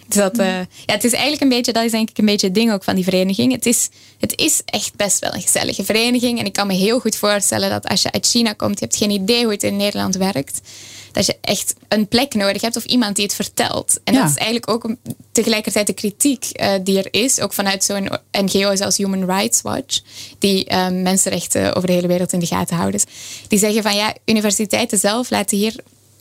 Dus 0.07 0.17
dat, 0.17 0.39
uh, 0.39 0.47
ja, 0.59 0.95
het 0.95 1.05
is 1.05 1.13
eigenlijk 1.13 1.43
een 1.43 1.49
beetje, 1.49 1.73
dat 1.73 1.85
is 1.85 1.91
denk 1.91 2.11
ik 2.11 2.19
een 2.19 2.27
beetje 2.27 2.47
het 2.47 2.55
ding 2.55 2.73
ook 2.73 2.85
van 2.85 2.95
die 2.95 3.05
vereniging. 3.05 3.53
Het 3.53 3.67
is, 3.67 3.89
het 4.19 4.39
is 4.39 4.63
echt 4.65 4.97
best 4.97 5.19
wel 5.19 5.35
een 5.35 5.41
gezellige 5.41 5.85
vereniging. 5.85 6.39
En 6.39 6.45
ik 6.45 6.53
kan 6.53 6.67
me 6.67 6.75
heel 6.75 7.01
goed 7.01 7.17
voorstellen 7.17 7.71
dat 7.71 7.87
als 7.87 8.03
je 8.03 8.13
uit 8.13 8.27
China 8.27 8.53
komt, 8.53 8.79
je 8.79 8.85
hebt 8.85 8.97
geen 8.97 9.11
idee 9.11 9.43
hoe 9.43 9.53
het 9.53 9.63
in 9.63 9.77
Nederland 9.77 10.17
werkt. 10.17 10.61
Dat 11.13 11.27
je 11.27 11.37
echt 11.41 11.75
een 11.89 12.09
plek 12.09 12.35
nodig 12.35 12.63
hebt 12.63 12.77
of 12.77 12.85
iemand 12.85 13.17
die 13.17 13.25
het 13.25 13.35
vertelt. 13.35 14.01
En 14.05 14.15
dat 14.15 14.29
is 14.29 14.37
eigenlijk 14.37 14.71
ook 14.71 14.95
tegelijkertijd 15.33 15.87
de 15.87 15.93
kritiek 15.93 16.47
uh, 16.53 16.73
die 16.83 16.99
er 17.03 17.23
is, 17.23 17.41
ook 17.41 17.53
vanuit 17.53 17.85
zo'n 17.85 18.11
NGO 18.33 18.77
zoals 18.77 18.97
Human 18.97 19.25
Rights 19.25 19.63
Watch, 19.63 20.01
die 20.39 20.71
uh, 20.71 20.89
mensenrechten 20.89 21.75
over 21.75 21.89
de 21.89 21.95
hele 21.95 22.07
wereld 22.07 22.33
in 22.33 22.39
de 22.39 22.47
gaten 22.47 22.77
houden. 22.77 23.01
Die 23.49 23.59
zeggen 23.59 23.83
van 23.83 23.97
ja, 23.97 24.15
universiteiten 24.25 24.99
zelf 24.99 25.31
laten 25.31 25.59
hier 25.59 25.75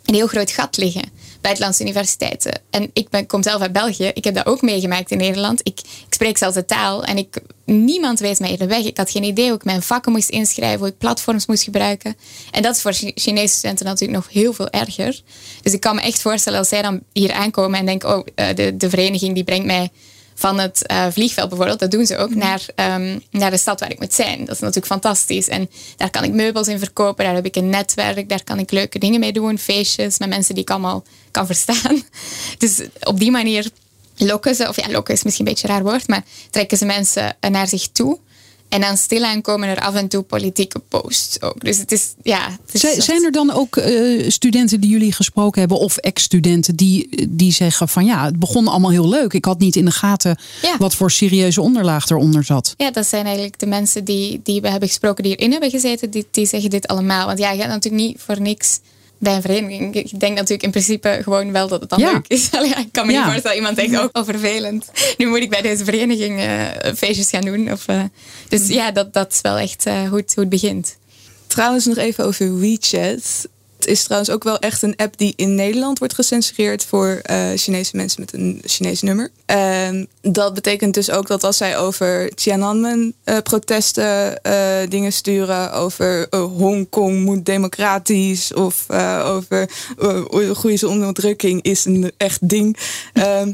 een 0.06 0.13
heel 0.13 0.28
groot 0.28 0.52
gat 0.52 0.78
liggen 0.78 1.12
buitenlandse 1.43 1.84
universiteiten. 1.84 2.62
En 2.69 2.89
ik 2.93 3.10
ben, 3.10 3.25
kom 3.25 3.43
zelf 3.43 3.62
uit 3.62 3.71
België. 3.71 4.12
Ik 4.13 4.23
heb 4.23 4.36
dat 4.36 4.45
ook 4.45 4.62
meegemaakt 4.62 5.12
in 5.12 5.17
Nederland. 5.17 5.60
Ik, 5.60 5.79
ik 5.79 6.13
spreek 6.13 6.38
zelfs 6.38 6.56
de 6.56 6.65
taal 6.65 7.03
en 7.03 7.17
ik, 7.17 7.41
niemand 7.65 8.19
wees 8.19 8.39
mij 8.39 8.58
de 8.58 8.67
weg. 8.67 8.86
Ik 8.86 8.97
had 8.97 9.12
geen 9.12 9.23
idee 9.23 9.47
hoe 9.47 9.56
ik 9.56 9.63
mijn 9.63 9.82
vakken 9.82 10.12
moest 10.12 10.29
inschrijven, 10.29 10.79
hoe 10.79 10.88
ik 10.88 10.97
platforms 10.97 11.45
moest 11.45 11.63
gebruiken. 11.63 12.15
En 12.51 12.62
dat 12.62 12.75
is 12.75 12.82
voor 12.82 12.93
Chinese 12.93 13.56
studenten 13.56 13.86
natuurlijk 13.86 14.23
nog 14.23 14.34
heel 14.34 14.53
veel 14.53 14.69
erger. 14.69 15.21
Dus 15.62 15.73
ik 15.73 15.79
kan 15.79 15.95
me 15.95 16.01
echt 16.01 16.21
voorstellen 16.21 16.60
als 16.60 16.69
zij 16.69 16.82
dan 16.82 17.01
hier 17.13 17.32
aankomen 17.32 17.79
en 17.79 17.86
denken, 17.86 18.17
oh, 18.17 18.27
eh, 18.36 18.56
de, 18.56 18.77
de 18.77 18.89
vereniging 18.89 19.34
die 19.34 19.43
brengt 19.43 19.65
mij 19.65 19.91
van 20.36 20.60
het 20.60 20.82
uh, 20.91 21.06
vliegveld 21.12 21.50
bijvoorbeeld, 21.50 21.80
dat 21.80 21.91
doen 21.91 22.06
ze 22.06 22.17
ook, 22.17 22.36
naar, 22.36 22.65
um, 22.76 23.24
naar 23.32 23.52
de 23.52 23.58
stad 23.58 23.80
waar 23.80 23.91
ik 23.91 24.00
moet 24.00 24.13
zijn. 24.13 24.39
Dat 24.39 24.56
is 24.56 24.60
natuurlijk 24.60 24.86
fantastisch. 24.86 25.48
En 25.48 25.69
daar 25.98 26.10
kan 26.10 26.24
ik 26.24 26.32
meubels 26.32 26.67
in 26.67 26.80
verkopen, 26.80 27.26
daar 27.26 27.36
heb 27.36 27.46
ik 27.46 27.56
een 27.56 27.69
netwerk, 27.69 28.30
daar 28.30 28.43
kan 28.43 28.60
ik 28.60 28.72
leuke 28.72 29.00
dingen 29.00 29.19
mee 29.19 29.34
doen, 29.34 29.58
feestjes 29.58 30.17
met 30.17 30.30
mensen 30.30 30.54
die 30.54 30.63
ik 30.63 30.69
allemaal 30.69 31.04
kan 31.32 31.46
verstaan. 31.46 32.04
Dus 32.58 32.82
op 33.04 33.19
die 33.19 33.32
manier 33.32 33.69
lokken 34.17 34.56
ze, 34.56 34.67
of 34.67 34.76
ja, 34.76 34.91
lokken 34.91 35.13
is 35.13 35.24
misschien 35.24 35.48
een 35.48 35.54
beetje 35.54 35.67
een 35.67 35.74
raar 35.74 35.84
woord, 35.84 36.08
maar 36.08 36.24
trekken 36.50 36.78
ze 36.78 36.86
mensen 36.86 37.36
naar 37.39 37.67
zich 37.67 37.88
toe. 37.88 38.19
En 38.74 38.82
dan 38.82 38.98
stilaan 38.98 39.42
komen 39.42 39.70
er 39.70 39.80
af 39.80 39.96
en 39.96 40.08
toe 40.08 40.22
politieke 40.22 40.80
posts 40.80 41.42
ook. 41.42 41.64
Dus 41.64 41.78
het 41.78 41.92
is, 41.92 42.14
ja. 42.24 42.58
Het 42.72 42.84
is 42.84 43.06
zijn 43.06 43.24
er 43.24 43.32
dan 43.32 43.52
ook 43.52 43.78
uh, 43.78 44.30
studenten 44.30 44.82
die 44.82 44.90
jullie 44.90 45.12
gesproken 45.12 45.60
hebben, 45.60 45.80
of 45.80 45.98
ex-studenten, 45.98 46.76
die, 46.76 47.28
die 47.30 47.52
zeggen 47.52 47.90
van 47.90 48.06
ja, 48.06 48.26
het 48.26 48.40
begon 48.40 48.68
allemaal 48.68 48.92
heel 48.92 49.10
leuk. 49.10 49.34
Ik 49.34 49.46
had 49.46 49.60
niet 49.60 49.76
in 49.76 49.86
de 49.86 49.92
gaten 49.92 50.38
wat 50.78 50.96
voor 50.96 51.12
serieuze 51.12 51.62
onderlaag 51.62 52.10
eronder 52.10 52.44
zat. 52.44 52.74
Ja, 52.78 52.92
dat 52.92 53.08
zijn 53.08 53.26
eigenlijk 53.26 53.60
de 53.60 53.66
mensen 53.66 54.04
die, 54.04 54.40
die 54.44 54.62
we 54.62 54.70
hebben 54.70 54.88
gesproken, 54.88 55.24
die 55.24 55.36
erin 55.36 55.52
hebben 55.52 55.70
gezeten, 55.70 56.10
die, 56.10 56.28
die 56.32 56.46
zeggen 56.46 56.70
dit 56.70 56.88
allemaal. 56.88 57.26
Want 57.26 57.40
ja, 57.40 57.52
je 57.52 57.60
gaat 57.62 57.70
natuurlijk 57.70 58.04
niet 58.04 58.18
voor 58.22 58.42
niks 58.42 58.80
bij 59.24 59.36
een 59.36 59.42
vereniging. 59.42 59.96
Ik 59.96 60.20
denk 60.20 60.36
natuurlijk 60.36 60.64
in 60.64 60.72
principe 60.72 61.20
gewoon 61.24 61.52
wel 61.52 61.68
dat 61.68 61.82
het 61.82 61.90
dan 61.90 62.00
leuk 62.00 62.28
is. 62.28 62.50
ik 62.86 62.88
kan 62.92 63.06
me 63.06 63.12
niet 63.12 63.22
voorstellen 63.22 63.42
dat 63.42 63.56
iemand 63.56 63.76
denkt, 63.76 64.16
oh, 64.16 64.26
vervelend. 64.26 64.92
Nu 65.18 65.28
moet 65.28 65.40
ik 65.40 65.50
bij 65.50 65.62
deze 65.62 65.84
vereniging 65.84 66.40
uh, 66.40 66.94
feestjes 66.96 67.30
gaan 67.30 67.42
doen. 67.42 67.72
Of, 67.72 67.88
uh, 67.88 68.04
dus 68.48 68.68
ja, 68.68 68.92
dat, 68.92 69.14
dat 69.14 69.32
is 69.32 69.42
wel 69.42 69.58
echt 69.58 69.88
uh, 69.88 70.10
hoe, 70.10 70.18
het, 70.18 70.34
hoe 70.34 70.44
het 70.44 70.50
begint. 70.50 70.98
Trouwens 71.48 71.86
nog 71.86 71.98
even 71.98 72.26
over 72.26 72.60
WeChat. 72.60 73.48
Is 73.86 74.04
trouwens 74.04 74.32
ook 74.32 74.43
wel 74.43 74.60
echt 74.60 74.82
een 74.82 74.96
app 74.96 75.17
die 75.17 75.34
in 75.36 75.56
Nederland 75.56 76.00
wordt 76.00 76.13
gecensureerd 76.13 76.86
voor 76.86 77.22
uh, 77.32 77.50
Chinese 77.56 77.96
mensen 77.96 78.22
met 78.22 78.34
een 78.34 78.62
Chinees 78.65 79.02
nummer. 79.02 79.30
Uh, 79.52 80.04
dat 80.22 80.54
betekent 80.54 80.93
dus 80.93 81.12
ook 81.12 81.28
dat 81.28 81.43
als 81.43 81.58
zij 81.58 81.78
over 81.78 82.36
Tiananmen-protesten 82.36 84.39
uh, 84.43 84.78
dingen 84.89 85.13
sturen, 85.13 85.74
over 85.74 86.28
Hongkong 86.36 87.24
moet 87.24 87.46
democratisch 87.46 88.54
of 88.54 88.86
over 89.24 89.69
goede 90.54 90.88
onderdrukking 90.88 91.62
is 91.62 91.86
een 91.86 92.12
echt 92.17 92.50
ding. 92.50 92.78
Ehm, 93.13 93.54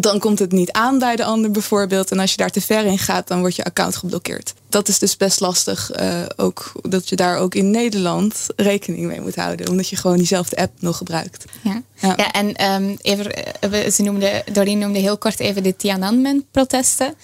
dan 0.00 0.18
komt 0.18 0.38
het 0.38 0.52
niet 0.52 0.72
aan 0.72 0.98
bij 0.98 1.16
de 1.16 1.24
ander 1.24 1.50
bijvoorbeeld. 1.50 2.10
En 2.10 2.18
als 2.18 2.30
je 2.30 2.36
daar 2.36 2.50
te 2.50 2.60
ver 2.60 2.84
in 2.84 2.98
gaat, 2.98 3.28
dan 3.28 3.40
wordt 3.40 3.56
je 3.56 3.64
account 3.64 3.96
geblokkeerd. 3.96 4.54
Dat 4.68 4.88
is 4.88 4.98
dus 4.98 5.16
best 5.16 5.40
lastig. 5.40 6.00
Uh, 6.00 6.22
ook 6.36 6.72
dat 6.82 7.08
je 7.08 7.16
daar 7.16 7.38
ook 7.38 7.54
in 7.54 7.70
Nederland 7.70 8.46
rekening 8.56 9.06
mee 9.06 9.20
moet 9.20 9.36
houden. 9.36 9.68
Omdat 9.68 9.88
je 9.88 9.96
gewoon 9.96 10.16
diezelfde 10.16 10.56
app 10.56 10.72
nog 10.78 10.96
gebruikt. 10.96 11.44
Ja, 11.62 11.82
ja. 11.94 12.14
ja 12.16 12.32
en 12.32 12.72
um, 12.72 12.96
even, 13.00 13.32
eh, 13.60 13.90
ze 13.90 14.02
noemde, 14.02 14.44
Doreen 14.52 14.78
noemde 14.78 14.98
heel 14.98 15.18
kort 15.18 15.40
even 15.40 15.62
de 15.62 15.76
Tiananmen-protesten. 15.76 17.14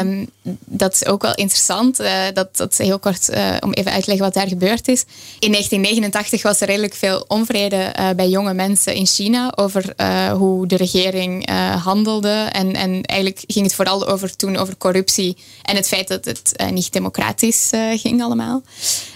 Um, 0.00 0.28
dat 0.64 0.92
is 0.92 1.06
ook 1.06 1.22
wel 1.22 1.34
interessant. 1.34 2.00
Uh, 2.00 2.22
dat, 2.34 2.56
dat 2.56 2.76
heel 2.76 2.98
kort 2.98 3.30
uh, 3.30 3.56
om 3.60 3.72
even 3.72 3.92
uit 3.92 4.02
te 4.02 4.08
leggen 4.08 4.26
wat 4.26 4.34
daar 4.34 4.48
gebeurd 4.48 4.88
is. 4.88 5.04
In 5.38 5.50
1989 5.50 6.42
was 6.42 6.60
er 6.60 6.66
redelijk 6.66 6.94
veel 6.94 7.24
onvrede 7.28 7.94
uh, 7.98 8.10
bij 8.16 8.28
jonge 8.28 8.54
mensen 8.54 8.94
in 8.94 9.06
China 9.06 9.52
over 9.56 9.94
hoe 10.36 10.66
de 10.66 10.76
regering 10.76 11.50
handelde. 11.82 12.48
En, 12.52 12.74
en 12.74 13.02
eigenlijk 13.02 13.44
ging 13.46 13.66
het 13.66 13.74
vooral 13.74 14.06
over 14.06 14.36
toen 14.36 14.56
over 14.56 14.76
corruptie 14.76 15.36
en 15.62 15.76
het 15.76 15.88
feit 15.88 16.08
dat 16.08 16.24
het 16.24 16.64
niet 16.70 16.92
democratisch 16.92 17.70
ging 17.96 18.22
allemaal. 18.22 18.62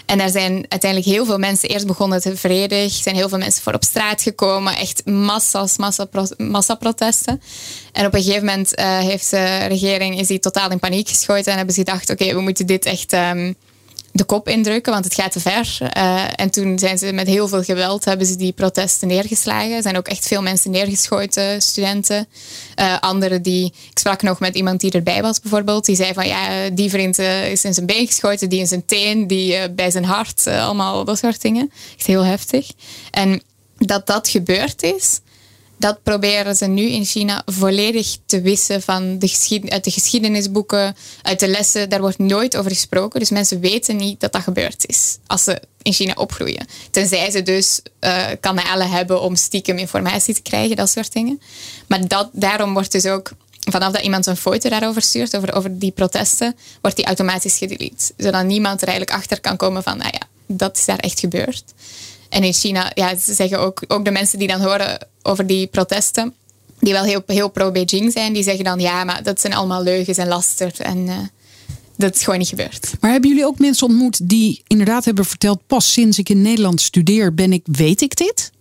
En 0.05 0.17
daar 0.17 0.29
zijn 0.29 0.65
uiteindelijk 0.69 1.11
heel 1.11 1.25
veel 1.25 1.37
mensen 1.37 1.69
eerst 1.69 1.87
begonnen 1.87 2.21
te 2.21 2.37
vredig. 2.37 2.91
zijn 2.93 3.15
heel 3.15 3.29
veel 3.29 3.37
mensen 3.37 3.63
voor 3.63 3.73
op 3.73 3.83
straat 3.83 4.21
gekomen. 4.21 4.75
Echt 4.75 5.05
massa's, 5.05 5.77
massa, 5.77 6.07
massaprotesten. 6.37 7.41
En 7.91 8.05
op 8.05 8.13
een 8.13 8.23
gegeven 8.23 8.45
moment 8.45 8.71
heeft 8.79 9.29
de 9.29 9.57
regering 9.57 10.19
is 10.19 10.27
die 10.27 10.39
totaal 10.39 10.71
in 10.71 10.79
paniek 10.79 11.09
geschoten 11.17 11.51
en 11.51 11.57
hebben 11.57 11.75
ze 11.75 11.83
gedacht: 11.83 12.09
oké, 12.09 12.33
we 12.33 12.41
moeten 12.41 12.65
dit 12.65 12.85
echt 12.85 13.13
um, 13.13 13.55
de 14.17 14.23
kop 14.23 14.47
indrukken, 14.47 14.91
want 14.93 15.05
het 15.05 15.13
gaat 15.13 15.31
te 15.31 15.39
ver. 15.39 15.77
Uh, 15.97 16.23
en 16.35 16.49
toen 16.49 16.79
zijn 16.79 16.97
ze 16.97 17.11
met 17.11 17.27
heel 17.27 17.47
veel 17.47 17.63
geweld 17.63 18.05
hebben 18.05 18.27
ze 18.27 18.35
die 18.35 18.51
protesten 18.51 19.07
neergeslagen. 19.07 19.75
Er 19.75 19.81
zijn 19.81 19.97
ook 19.97 20.07
echt 20.07 20.27
veel 20.27 20.41
mensen 20.41 20.71
neergeschoten, 20.71 21.61
studenten. 21.61 22.27
Uh, 22.79 22.99
anderen 22.99 23.41
die, 23.41 23.65
ik 23.65 23.99
sprak 23.99 24.21
nog 24.21 24.39
met 24.39 24.55
iemand 24.55 24.79
die 24.79 24.91
erbij 24.91 25.21
was 25.21 25.39
bijvoorbeeld, 25.39 25.85
die 25.85 25.95
zei 25.95 26.13
van 26.13 26.27
ja, 26.27 26.69
die 26.69 26.89
vriend 26.89 27.19
uh, 27.19 27.51
is 27.51 27.63
in 27.63 27.73
zijn 27.73 27.85
been 27.85 28.07
geschoten, 28.07 28.49
die 28.49 28.59
in 28.59 28.67
zijn 28.67 28.85
teen, 28.85 29.27
die 29.27 29.71
bij 29.71 29.91
zijn 29.91 30.05
hart, 30.05 30.47
allemaal 30.47 31.05
dat 31.05 31.17
soort 31.17 31.41
dingen. 31.41 31.71
Echt 31.97 32.07
heel 32.07 32.23
heftig. 32.25 32.71
En 33.11 33.41
dat 33.77 34.07
dat 34.07 34.29
gebeurd 34.29 34.83
is, 34.83 35.19
dat 35.77 36.03
proberen 36.03 36.55
ze 36.55 36.65
nu 36.65 36.81
in 36.81 37.05
China 37.05 37.41
volledig 37.45 38.17
te 38.25 38.41
wissen 38.41 38.81
van 38.81 39.19
de 39.19 39.61
uit 39.67 39.83
de 39.83 39.91
geschiedenisboeken, 39.91 40.95
uit 41.21 41.39
de 41.39 41.47
lessen. 41.47 41.89
Daar 41.89 42.01
wordt 42.01 42.17
nooit 42.17 42.57
over 42.57 42.71
gesproken. 42.71 43.19
Dus 43.19 43.29
mensen 43.29 43.59
weten 43.59 43.95
niet 43.95 44.19
dat 44.19 44.31
dat 44.31 44.41
gebeurd 44.41 44.87
is 44.87 45.17
als 45.27 45.43
ze 45.43 45.61
in 45.81 45.93
China 45.93 46.13
opgroeien. 46.13 46.67
Tenzij 46.91 47.31
ze 47.31 47.43
dus 47.43 47.81
uh, 48.01 48.25
kanalen 48.39 48.89
hebben 48.89 49.21
om 49.21 49.35
stiekem 49.35 49.77
informatie 49.77 50.33
te 50.33 50.41
krijgen, 50.41 50.75
dat 50.75 50.89
soort 50.89 51.13
dingen. 51.13 51.41
Maar 51.87 52.07
dat, 52.07 52.29
daarom 52.31 52.73
wordt 52.73 52.91
dus 52.91 53.05
ook 53.05 53.31
vanaf 53.71 53.91
dat 53.91 54.01
iemand 54.01 54.25
een 54.25 54.37
foto 54.37 54.69
daarover 54.69 55.01
stuurt, 55.01 55.37
over, 55.37 55.53
over 55.53 55.79
die 55.79 55.91
protesten, 55.91 56.55
wordt 56.81 56.95
die 56.95 57.05
automatisch 57.05 57.57
gedelete. 57.57 58.13
Zodat 58.17 58.45
niemand 58.45 58.81
er 58.81 58.87
eigenlijk 58.87 59.17
achter 59.17 59.41
kan 59.41 59.57
komen 59.57 59.83
van, 59.83 59.97
nou 59.97 60.09
ja, 60.13 60.27
dat 60.45 60.77
is 60.77 60.85
daar 60.85 60.99
echt 60.99 61.19
gebeurd. 61.19 61.63
En 62.29 62.43
in 62.43 62.53
China, 62.53 62.91
ja, 62.93 63.15
ze 63.15 63.33
zeggen 63.33 63.59
ook, 63.59 63.83
ook 63.87 64.05
de 64.05 64.11
mensen 64.11 64.39
die 64.39 64.47
dan 64.47 64.61
horen 64.61 65.07
over 65.21 65.47
die 65.47 65.67
protesten, 65.67 66.33
die 66.79 66.93
wel 66.93 67.03
heel, 67.03 67.23
heel 67.25 67.49
pro-Beijing 67.49 68.11
zijn, 68.11 68.33
die 68.33 68.43
zeggen 68.43 68.63
dan 68.63 68.79
ja, 68.79 69.03
maar 69.03 69.23
dat 69.23 69.41
zijn 69.41 69.53
allemaal 69.53 69.83
leugens 69.83 70.17
en 70.17 70.27
laster. 70.27 70.71
En 70.81 70.97
uh, 70.97 71.17
dat 71.95 72.15
is 72.15 72.23
gewoon 72.23 72.39
niet 72.39 72.47
gebeurd. 72.47 72.91
Maar 72.99 73.11
hebben 73.11 73.29
jullie 73.29 73.45
ook 73.45 73.59
mensen 73.59 73.87
ontmoet 73.87 74.29
die 74.29 74.63
inderdaad 74.67 75.05
hebben 75.05 75.25
verteld, 75.25 75.59
pas 75.67 75.91
sinds 75.93 76.17
ik 76.17 76.29
in 76.29 76.41
Nederland 76.41 76.81
studeer, 76.81 77.33
ben 77.33 77.53
ik, 77.53 77.63
weet 77.71 78.01
ik 78.01 78.15
dit? 78.15 78.51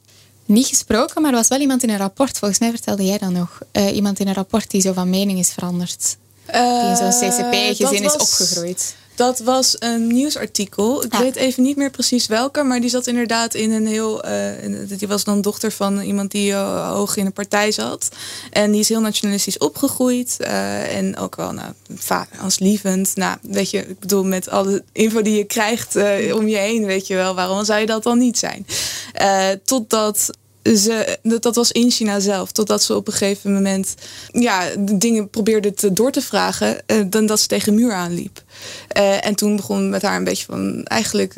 Niet 0.46 0.66
gesproken, 0.66 1.22
maar 1.22 1.30
er 1.30 1.36
was 1.36 1.48
wel 1.48 1.60
iemand 1.60 1.82
in 1.82 1.90
een 1.90 1.96
rapport, 1.96 2.38
volgens 2.38 2.60
mij 2.60 2.70
vertelde 2.70 3.04
jij 3.04 3.18
dan 3.18 3.32
nog, 3.32 3.60
uh, 3.72 3.94
iemand 3.94 4.20
in 4.20 4.28
een 4.28 4.34
rapport 4.34 4.70
die 4.70 4.80
zo 4.80 4.92
van 4.92 5.10
mening 5.10 5.38
is 5.38 5.52
veranderd. 5.52 6.16
die 6.46 6.88
in 6.88 6.96
zo'n 6.96 7.06
Eh, 7.06 7.28
CCP-gezin 7.28 8.02
dat 8.02 8.14
is 8.14 8.20
opgegroeid. 8.20 8.94
Dat 9.16 9.38
was 9.38 9.76
een 9.78 10.06
nieuwsartikel. 10.06 11.04
Ik 11.04 11.12
weet 11.12 11.36
even 11.36 11.62
niet 11.62 11.76
meer 11.76 11.90
precies 11.90 12.26
welke, 12.26 12.62
maar 12.62 12.80
die 12.80 12.90
zat 12.90 13.06
inderdaad 13.06 13.54
in 13.54 13.70
een 13.72 13.86
heel. 13.86 14.22
eh, 14.22 14.98
die 14.98 15.08
was 15.08 15.24
dan 15.24 15.40
dochter 15.40 15.72
van 15.72 16.00
iemand 16.00 16.30
die 16.30 16.52
eh, 16.52 16.90
hoog 16.90 17.16
in 17.16 17.26
een 17.26 17.32
partij 17.32 17.72
zat. 17.72 18.08
En 18.50 18.70
die 18.70 18.80
is 18.80 18.88
heel 18.88 19.00
nationalistisch 19.00 19.58
opgegroeid. 19.58 20.36
eh, 20.40 20.96
en 20.96 21.16
ook 21.18 21.36
wel 21.36 21.52
nou, 21.52 21.72
als 22.42 22.58
lievend. 22.58 23.16
Nou, 23.16 23.36
weet 23.42 23.70
je, 23.70 23.78
ik 23.88 23.98
bedoel, 23.98 24.24
met 24.24 24.48
alle 24.48 24.82
info 24.92 25.22
die 25.22 25.36
je 25.36 25.44
krijgt 25.44 25.96
om 26.32 26.48
je 26.48 26.56
heen, 26.56 26.84
weet 26.84 27.06
je 27.06 27.14
wel, 27.14 27.34
waarom 27.34 27.64
zou 27.64 27.80
je 27.80 27.86
dat 27.86 28.02
dan 28.02 28.18
niet 28.18 28.38
zijn? 28.38 28.66
Totdat 29.64 30.30
ze, 30.74 31.18
dat, 31.22 31.54
was 31.54 31.72
in 31.72 31.90
China 31.90 32.20
zelf. 32.20 32.52
Totdat 32.52 32.82
ze 32.82 32.94
op 32.94 33.06
een 33.06 33.12
gegeven 33.12 33.52
moment 33.52 33.94
ja, 34.32 34.62
dingen 34.78 35.30
probeerde 35.30 35.74
te, 35.74 35.92
door 35.92 36.12
te 36.12 36.22
vragen. 36.22 36.86
eh, 36.86 37.00
dan 37.06 37.26
dat 37.26 37.40
ze 37.40 37.46
tegen 37.46 37.72
een 37.72 37.78
muur 37.78 37.92
aanliep. 37.92 38.42
Eh, 38.88 39.26
en 39.26 39.34
toen 39.34 39.56
begon 39.56 39.90
met 39.90 40.02
haar 40.02 40.16
een 40.16 40.24
beetje 40.24 40.44
van. 40.44 40.84
Eigenlijk 40.84 41.34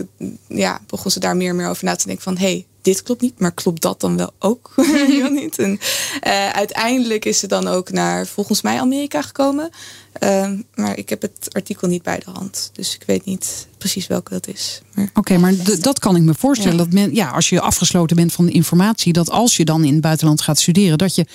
ja, 0.49 0.81
begon 0.87 1.11
ze 1.11 1.21
daar 1.21 1.37
meer 1.37 1.51
en 1.51 1.57
meer 1.57 1.69
over 1.69 1.85
na 1.85 1.97
te 1.97 2.07
denken. 2.07 2.25
Van 2.25 2.37
hé, 2.37 2.47
hey, 2.47 2.67
dit 2.89 3.03
klopt 3.03 3.21
niet. 3.21 3.39
Maar 3.39 3.53
klopt 3.53 3.83
dat 3.83 4.01
dan 4.01 4.17
wel 4.17 4.33
ook? 4.39 4.73
Wel 5.21 5.31
niet? 5.31 5.59
En, 5.59 5.79
eh, 6.21 6.49
uiteindelijk 6.49 7.25
is 7.25 7.39
ze 7.39 7.47
dan 7.47 7.67
ook 7.69 7.91
naar 7.91 8.27
volgens 8.27 8.63
mij 8.63 8.81
Amerika 8.81 9.23
gekomen. 9.23 9.71
Eh, 10.13 10.51
maar 10.75 10.97
ik 10.99 11.09
heb 11.09 11.23
het 11.23 11.49
artikel 11.53 11.89
niet 11.89 12.03
bij 12.03 12.19
de 12.25 12.31
hand. 12.31 12.71
Dus 12.73 12.95
ik 12.95 13.03
weet 13.07 13.25
niet 13.25 13.67
precies 13.79 14.07
welke 14.07 14.31
dat 14.33 14.47
is. 14.49 14.81
Maar, 14.95 15.11
Oké, 15.15 15.39
maar 15.39 15.55
d- 15.55 15.83
dat 15.83 15.99
kan 15.99 16.17
ik 16.17 16.23
me 16.23 16.35
voorstellen. 16.35 16.77
Ja. 16.77 16.85
Dat 16.85 16.93
men, 16.93 17.15
ja, 17.15 17.29
als 17.31 17.49
je 17.49 17.61
afgesloten 17.61 18.17
bent 18.17 18.33
van 18.33 18.47
de 18.47 18.53
informatie, 18.53 19.13
dat 19.13 19.31
als 19.31 19.57
je 19.57 19.65
dan 19.65 19.85
in 19.85 19.93
het 19.93 20.01
buitenland 20.03 20.41
gaat 20.43 20.59
studeren, 20.59 20.99
dat 20.99 21.15
je 21.15 21.27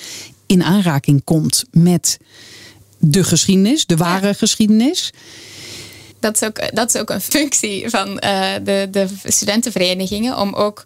in 0.45 0.63
aanraking 0.63 1.23
komt 1.23 1.63
met 1.71 2.17
de 2.97 3.23
geschiedenis, 3.23 3.85
de 3.85 3.95
ware 3.97 4.33
geschiedenis. 4.33 5.13
Dat 6.19 6.35
is 6.41 6.47
ook, 6.47 6.75
dat 6.75 6.93
is 6.95 7.01
ook 7.01 7.09
een 7.09 7.21
functie 7.21 7.89
van 7.89 8.19
eh, 8.19 8.53
de, 8.63 8.87
de 8.91 9.07
studentenverenigingen 9.23 10.37
om 10.37 10.53
ook 10.53 10.85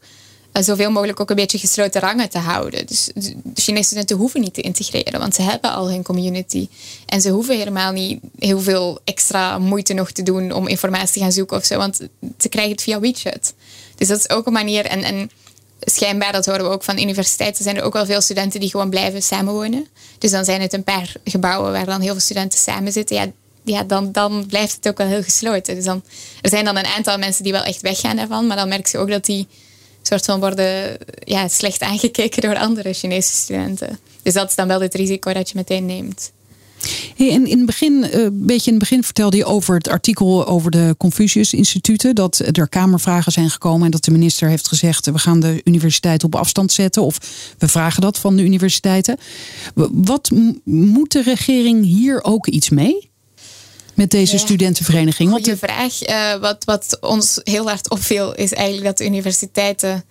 zoveel 0.64 0.92
mogelijk 0.92 1.20
ook 1.20 1.30
een 1.30 1.36
beetje 1.36 1.58
gesloten 1.58 2.02
rangen 2.02 2.30
te 2.30 2.38
houden. 2.38 2.86
Dus 2.86 3.10
de 3.14 3.36
Chinese 3.54 3.84
studenten 3.84 4.18
hoeven 4.18 4.42
niet 4.42 4.54
te 4.54 4.62
integreren, 4.62 5.20
want 5.20 5.36
ze 5.36 5.42
hebben 5.42 5.72
al 5.72 5.90
hun 5.90 6.04
community. 6.04 6.68
En 7.06 7.22
ze 7.22 7.30
hoeven 7.30 7.58
helemaal 7.58 7.92
niet 7.92 8.20
heel 8.40 8.60
veel 8.60 9.00
extra 9.04 9.58
moeite 9.58 9.94
nog 9.94 10.12
te 10.12 10.24
doen 10.24 10.52
om 10.52 10.68
informatie 10.68 11.14
te 11.14 11.20
gaan 11.20 11.32
zoeken 11.32 11.58
of 11.58 11.66
zo, 11.66 11.78
want 11.78 12.00
ze 12.38 12.50
krijgen 12.50 12.72
het 12.72 12.82
via 12.82 13.00
WeChat. 13.00 13.54
Dus 13.96 14.08
dat 14.08 14.20
is 14.20 14.30
ook 14.30 14.46
een 14.46 14.54
manier. 14.54 14.86
En, 14.86 15.04
en 15.04 15.32
schijnbaar, 15.80 16.32
dat 16.32 16.46
horen 16.46 16.64
we 16.64 16.72
ook 16.72 16.84
van 16.84 17.00
universiteiten, 17.00 17.64
zijn 17.64 17.78
er 17.78 17.84
ook 17.84 17.94
wel 17.94 18.06
veel 18.06 18.22
studenten 18.22 18.60
die 18.60 18.70
gewoon 18.70 18.90
blijven 18.90 19.24
samenwonen. 19.24 19.88
Dus 20.18 20.32
dan 20.32 20.46
zijn 20.46 20.62
het 20.62 20.74
een 20.74 20.84
paar 20.84 21.14
gebouwen 21.24 21.72
waar 21.72 21.86
dan 21.86 22.02
heel 22.02 22.12
veel 22.12 22.22
studenten 22.22 22.60
samen 22.60 22.92
zitten. 22.92 23.16
Ja, 23.16 23.26
ja 23.64 23.84
dan, 23.84 24.12
dan 24.12 24.46
blijft 24.46 24.76
het 24.76 24.88
ook 24.88 24.98
wel 24.98 25.08
heel 25.08 25.24
gesloten. 25.24 25.76
Dus 25.76 25.84
dan, 25.84 26.04
er 26.42 26.50
zijn 26.50 26.66
dan 26.66 26.78
een 26.78 26.86
aantal 26.86 27.18
mensen 27.18 27.44
die 27.44 27.52
wel 27.52 27.64
echt 27.64 27.82
weggaan 27.82 28.16
daarvan, 28.16 28.48
maar 28.48 28.58
dan 28.58 28.68
merk 28.68 28.88
je 28.88 28.98
ook 28.98 29.10
dat 29.10 29.26
die 29.26 29.48
soort 30.08 30.26
van 30.26 30.40
worden 30.40 30.98
ja, 31.24 31.48
slecht 31.48 31.82
aangekeken 31.82 32.42
door 32.42 32.58
andere 32.58 32.94
Chinese 32.94 33.32
studenten. 33.32 34.00
Dus 34.24 34.34
dat 34.34 34.50
is 34.50 34.56
dan 34.56 34.68
wel 34.68 34.82
het 34.82 34.94
risico 34.94 35.34
dat 35.34 35.50
je 35.50 35.56
meteen 35.56 35.86
neemt. 35.86 36.32
Hey, 37.16 37.28
in 37.28 37.58
het 37.58 37.66
begin, 37.66 38.04
eh, 38.04 38.22
een 38.22 38.46
beetje 38.46 38.72
in 38.72 38.78
het 38.78 38.90
begin 38.90 39.04
vertelde 39.04 39.38
je 39.38 39.46
over 39.46 39.76
het 39.76 39.88
artikel 39.88 40.48
over 40.48 40.72
de 40.72 40.96
Confucius-instituten. 40.98 42.16
Dat 42.16 42.42
er 42.52 42.70
kamervragen 42.70 43.32
zijn 43.32 43.50
gekomen 43.50 43.86
en 43.86 43.92
dat 43.92 44.04
de 44.04 44.12
minister 44.12 44.50
heeft 44.50 44.68
gezegd: 44.68 45.06
we 45.06 45.20
gaan 45.20 45.40
de 45.40 45.62
universiteit 45.64 46.24
op 46.24 46.36
afstand 46.36 46.72
zetten. 46.72 47.02
Of 47.02 47.18
we 47.58 47.68
vragen 47.68 48.02
dat 48.02 48.18
van 48.18 48.36
de 48.36 48.44
universiteiten. 48.44 49.18
Wat 49.92 50.32
moet 50.64 51.12
de 51.12 51.22
regering 51.22 51.86
hier 51.86 52.24
ook 52.24 52.48
iets 52.48 52.70
mee? 52.70 53.10
Met 53.98 54.12
deze 54.12 54.34
Ja. 54.34 54.40
studentenvereniging? 54.40 55.30
Want 55.32 55.46
de- 55.46 55.58
vraag. 55.58 56.02
Eh, 56.02 56.36
wat, 56.36 56.64
wat 56.66 56.98
ons 57.02 57.40
heel 57.44 57.68
hard 57.68 57.90
opviel 57.90 58.36
is 58.36 58.54
eigenlijk 58.54 58.86
dat 58.86 58.98
de 58.98 59.06
universiteiten 59.06 60.04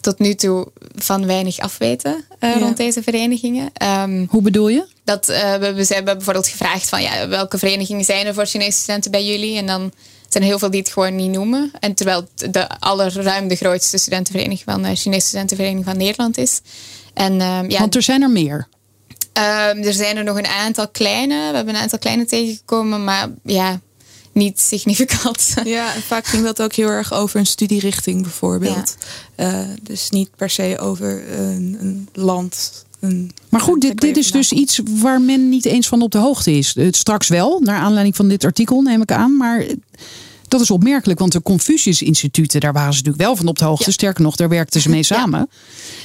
tot 0.00 0.18
nu 0.18 0.34
toe 0.34 0.66
van 0.94 1.26
weinig 1.26 1.58
afweten 1.58 2.24
eh, 2.38 2.50
Ja. 2.50 2.58
rond 2.58 2.76
deze 2.76 3.02
verenigingen. 3.02 3.70
Ehm, 3.72 4.24
hoe 4.28 4.42
bedoel 4.42 4.68
je? 4.68 4.86
dat, 5.04 5.28
eh, 5.28 5.54
we, 5.54 5.72
we 5.74 5.86
hebben 5.94 6.16
bijvoorbeeld 6.16 6.48
gevraagd 6.48 6.88
van 6.88 7.02
ja, 7.02 7.28
welke 7.28 7.58
verenigingen 7.58 8.04
zijn 8.04 8.26
er 8.26 8.34
voor 8.34 8.46
Chinese 8.46 8.78
studenten 8.78 9.10
bij 9.10 9.24
jullie? 9.26 9.56
En 9.56 9.66
dan 9.66 9.92
zijn 10.28 10.42
er 10.42 10.48
heel 10.48 10.58
veel 10.58 10.70
die 10.70 10.80
het 10.80 10.92
gewoon 10.92 11.16
niet 11.16 11.30
noemen. 11.30 11.70
En 11.80 11.94
terwijl 11.94 12.26
het 12.38 12.54
de 12.54 12.68
allerruim 12.78 13.48
de 13.48 13.56
grootste 13.56 13.98
studentenvereniging 13.98 14.62
van 14.70 14.82
de 14.82 14.94
Chinese 14.96 15.26
studentenvereniging 15.26 15.84
van 15.84 15.96
Nederland 15.96 16.38
is. 16.38 16.60
En 17.14 17.40
ehm, 17.40 17.70
ja, 17.70 17.78
Want 17.78 17.94
er 17.94 18.02
zijn 18.02 18.22
er 18.22 18.30
meer. 18.30 18.68
Ehm, 19.32 19.82
er 19.82 19.92
zijn 19.92 20.16
er 20.16 20.24
nog 20.24 20.36
een 20.38 20.46
aantal 20.46 20.88
kleine. 20.88 21.48
We 21.50 21.56
hebben 21.56 21.74
een 21.74 21.80
aantal 21.80 21.98
kleine 21.98 22.24
tegengekomen, 22.24 23.04
maar 23.04 23.28
ja, 23.44 23.80
niet 24.32 24.60
significant. 24.60 25.54
Ja, 25.64 25.94
en 25.94 26.02
vaak 26.02 26.26
ging 26.26 26.44
dat 26.44 26.62
ook 26.62 26.72
heel 26.72 26.88
erg 26.88 27.12
over 27.12 27.40
een 27.40 27.46
studierichting 27.46 28.22
bijvoorbeeld. 28.22 28.96
Eh, 29.34 29.58
dus 29.82 30.10
niet 30.10 30.30
per 30.36 30.50
se 30.50 30.78
over 30.78 31.38
een, 31.38 31.76
een 31.80 32.08
land. 32.12 32.84
Een, 33.00 33.30
Maar 33.48 33.60
goed, 33.60 33.80
dit, 33.80 34.00
dit 34.00 34.16
is 34.16 34.30
dus 34.32 34.52
iets 34.52 34.80
waar 34.84 35.20
men 35.20 35.48
niet 35.48 35.64
eens 35.64 35.88
van 35.88 36.02
op 36.02 36.10
de 36.12 36.18
hoogte 36.18 36.52
is. 36.52 36.74
Eh, 36.76 36.86
Straks 36.90 37.28
wel, 37.28 37.60
naar 37.60 37.80
aanleiding 37.80 38.16
van 38.16 38.28
dit 38.28 38.44
artikel 38.44 38.80
neem 38.80 39.02
ik 39.02 39.12
aan. 39.12 39.36
Maar 39.36 39.64
dat 40.50 40.60
is 40.60 40.70
opmerkelijk, 40.70 41.18
want 41.18 41.32
de 41.32 41.42
Confucius-instituten, 41.42 42.60
daar 42.60 42.72
waren 42.72 42.92
ze 42.92 42.98
natuurlijk 42.98 43.24
wel 43.24 43.36
van 43.36 43.46
op 43.46 43.58
de 43.58 43.64
hoogte. 43.64 43.84
Ja. 43.84 43.92
Sterker 43.92 44.22
nog, 44.22 44.36
daar 44.36 44.48
werkten 44.48 44.80
ze 44.80 44.88
mee 44.88 45.02
samen. 45.12 45.50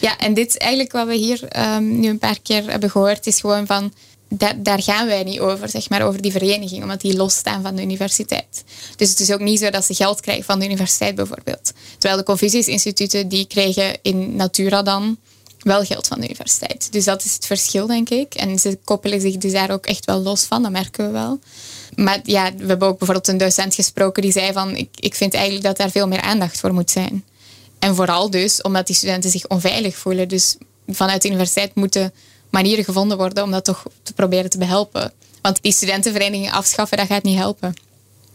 Ja, 0.02 0.18
en 0.18 0.34
dit 0.34 0.48
is 0.48 0.58
eigenlijk 0.58 0.92
wat 0.92 1.08
we 1.08 1.16
hier 1.16 1.44
ehm, 1.44 2.00
nu 2.00 2.08
een 2.08 2.20
paar 2.20 2.40
keer 2.42 2.70
hebben 2.70 2.90
gehoord, 2.90 3.28
is 3.28 3.40
gewoon 3.40 3.66
van. 3.66 3.94
Daar, 4.30 4.64
daar 4.64 4.82
gaan 4.82 5.08
wij 5.08 5.24
niet 5.24 5.40
over, 5.40 5.70
zeg 5.70 5.90
maar, 5.90 6.02
over 6.02 6.22
die 6.22 6.32
vereniging, 6.32 6.82
omdat 6.82 7.02
die 7.02 7.16
losstaan 7.16 7.62
van 7.62 7.76
de 7.76 7.82
universiteit. 7.82 8.64
Dus 8.96 9.10
het 9.10 9.20
is 9.20 9.32
ook 9.32 9.40
niet 9.40 9.60
zo 9.60 9.70
dat 9.70 9.86
ze 9.86 9.94
geld 9.94 10.22
krijgen 10.22 10.44
van 10.44 10.60
de 10.60 10.66
universiteit 10.66 11.16
bijvoorbeeld. 11.16 11.74
Terwijl 11.98 12.20
de 12.20 12.26
Confucius-instituten, 12.26 13.28
die 13.28 13.46
kregen 13.48 13.98
in 14.02 14.36
Natura 14.36 14.82
dan 14.82 15.18
wel 15.60 15.84
geld 15.84 16.08
van 16.08 16.20
de 16.20 16.26
universiteit. 16.26 16.92
Dus 16.92 17.06
dat 17.06 17.26
is 17.26 17.34
het 17.34 17.46
verschil, 17.46 17.88
denk 17.88 18.10
ik. 18.10 18.34
En 18.34 18.60
ze 18.60 18.78
koppelen 18.84 19.22
zich 19.22 19.38
dus 19.38 19.52
daar 19.52 19.72
ook 19.72 19.86
echt 19.86 20.06
wel 20.06 20.22
los 20.22 20.44
van, 20.44 20.62
dat 20.62 20.72
merken 20.72 21.06
we 21.06 21.12
wel. 21.12 21.40
Maar 21.96 22.20
ja, 22.24 22.52
we 22.58 22.66
hebben 22.66 22.88
ook 22.88 22.98
bijvoorbeeld 22.98 23.28
een 23.28 23.38
docent 23.38 23.76
gesproken 23.76 24.22
die 24.22 24.32
zei 24.32 24.54
van... 24.54 24.76
ik, 24.76 24.90
ik 24.96 25.16
vind 25.16 25.34
eigenlijk 25.34 25.66
dat 25.66 25.78
daar 25.78 25.92
veel 25.92 26.08
meer 26.08 26.22
aandacht 26.22 26.60
voor 26.60 26.74
moet 26.74 26.92
zijn. 26.92 27.24
En 27.80 27.96
vooral 27.96 28.30
dus 28.30 28.62
omdat 28.62 28.88
die 28.88 28.96
studenten 28.96 29.30
zich 29.30 29.48
onveilig 29.48 29.96
voelen. 29.96 30.28
Dus 30.28 30.58
vanuit 30.88 31.22
de 31.22 31.28
universiteit 31.28 31.76
moeten 31.76 32.14
manieren 32.50 32.84
gevonden 32.84 33.18
worden 33.18 33.44
om 33.44 33.52
dat 33.52 33.66
toch 33.66 33.84
te 34.04 34.14
proberen 34.14 34.50
te 34.50 34.58
behelpen. 34.58 35.12
Want 35.42 35.62
die 35.62 35.74
studentenverenigingen 35.74 36.52
afschaffen, 36.52 36.98
dat 36.98 37.08
gaat 37.08 37.24
niet 37.24 37.38
helpen. 37.38 37.74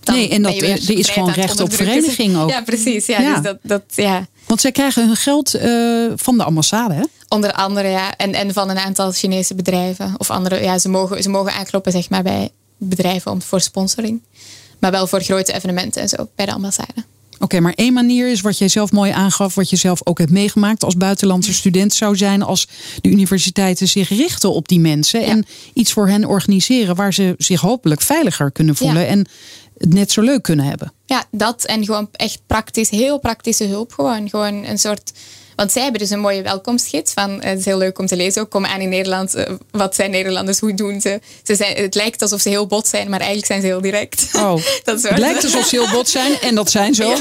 Dan 0.01 0.15
Nee, 0.15 0.29
en 0.29 0.43
dat, 0.43 0.61
er 0.61 0.91
is 0.99 1.09
gewoon 1.09 1.31
recht 1.31 1.61
op 1.61 1.73
vereniging 1.73 2.37
ook. 2.37 2.51
Ja, 2.51 2.63
precies. 2.63 3.07
Ja, 3.07 3.21
Ja. 3.21 3.35
Dus 3.35 3.43
dat, 3.43 3.59
dat, 3.63 3.83
ja. 3.95 4.27
Want 4.47 4.61
zij 4.61 4.73
krijgen 4.73 5.07
hun 5.07 5.17
geld 5.17 5.55
eh, 5.55 6.07
van 6.15 6.39
de 6.39 6.45
ambassade, 6.45 6.95
hè? 6.95 7.03
Onder 7.29 7.53
andere, 7.53 7.89
ja. 7.89 8.17
En, 8.17 8.35
en 8.35 8.53
van 8.53 8.71
een 8.71 8.79
aantal 8.79 9.13
Chinese 9.13 9.55
bedrijven. 9.55 10.15
Of 10.19 10.31
andere, 10.31 10.63
ja, 10.63 10.79
ze 10.79 10.89
mogen, 10.89 11.23
ze 11.23 11.29
mogen 11.29 11.53
aankloppen 11.53 11.93
zeg 11.93 12.11
maar, 12.11 12.23
bij 12.23 12.51
bedrijven 12.89 13.31
om, 13.31 13.43
voor 13.43 13.61
sponsoring. 13.61 14.21
Maar 14.79 14.91
wel 14.91 15.07
voor 15.07 15.21
grote 15.21 15.53
evenementen 15.53 16.03
en 16.03 16.09
zo, 16.09 16.29
bij 16.35 16.47
de 16.47 16.53
ambassade. 16.53 17.05
Oké, 17.39 17.61
maar 17.61 17.73
één 17.75 17.93
manier 17.93 18.31
is 18.31 18.41
wat 18.41 18.59
jij 18.59 18.69
zelf 18.69 18.93
mooi 18.93 19.11
aangaf, 19.11 19.55
wat 19.55 19.71
je 19.71 19.77
zelf 19.77 20.01
ook 20.07 20.19
hebt 20.19 20.31
meegemaakt 20.31 20.85
als 20.85 20.97
buitenlandse 20.97 21.53
student, 21.53 21.95
zou 21.95 22.17
zijn 22.17 22.43
als 22.43 22.69
de 23.01 23.09
universiteiten 23.09 23.89
zich 23.89 24.09
richten 24.09 24.53
op 24.53 24.69
die 24.69 24.81
mensen 24.81 25.25
en 25.25 25.47
iets 25.73 25.93
voor 25.93 26.09
hen 26.09 26.25
organiseren 26.25 26.95
waar 26.95 27.15
ze 27.15 27.35
zich 27.39 27.61
hopelijk 27.61 28.01
veiliger 28.01 28.51
kunnen 28.53 28.77
voelen 28.77 29.03
Ja. 29.03 29.07
en 29.09 29.27
het 29.79 29.93
net 29.95 30.13
zo 30.13 30.21
leuk 30.21 30.43
kunnen 30.43 30.65
hebben. 30.65 30.93
Ja, 31.07 31.25
dat 31.31 31.65
en 31.65 31.85
gewoon 31.85 32.09
echt 32.13 32.41
praktisch, 32.47 32.91
heel 32.91 33.19
praktische 33.19 33.65
hulp. 33.65 33.93
Gewoon, 33.93 34.29
gewoon 34.29 34.65
een 34.65 34.79
soort. 34.79 35.13
Want 35.61 35.73
zij 35.73 35.83
hebben 35.83 36.01
dus 36.01 36.11
een 36.11 36.21
mooie 36.21 36.43
welkomstgids 36.43 37.13
van. 37.13 37.41
eh, 37.41 37.49
Het 37.51 37.59
is 37.59 37.65
heel 37.65 37.79
leuk 37.79 37.99
om 37.99 38.07
te 38.07 38.17
lezen. 38.17 38.43
Ook 38.43 38.51
kom 38.51 38.67
aan 38.67 38.81
in 38.81 38.89
Nederland. 38.89 39.35
eh, 39.35 39.53
Wat 39.71 39.95
zijn 39.95 40.11
Nederlanders? 40.11 40.59
Hoe 40.61 40.75
doen 40.75 41.01
ze? 41.01 41.21
ze 41.45 41.55
zijn, 41.55 41.77
het 41.77 41.95
lijkt 41.95 42.23
alsof 42.23 42.41
ze 42.41 42.49
heel 42.49 42.67
bot 42.67 42.87
zijn, 42.89 43.05
maar 43.11 43.19
eigenlijk 43.19 43.47
zijn 43.47 43.61
ze 43.61 43.67
heel 43.67 43.81
direct. 43.81 44.29
Oh, 44.37 44.55
dat 44.85 45.01
soort, 45.01 45.11
het 45.13 45.19
lijkt 45.19 45.45
alsof 45.45 45.67
ze 45.67 45.77
heel 45.77 45.91
bot 45.91 46.09
zijn 46.09 46.41
en 46.41 46.55
dat 46.55 46.71
zijn 46.71 46.95
ze 46.95 47.05
ook. 47.05 47.21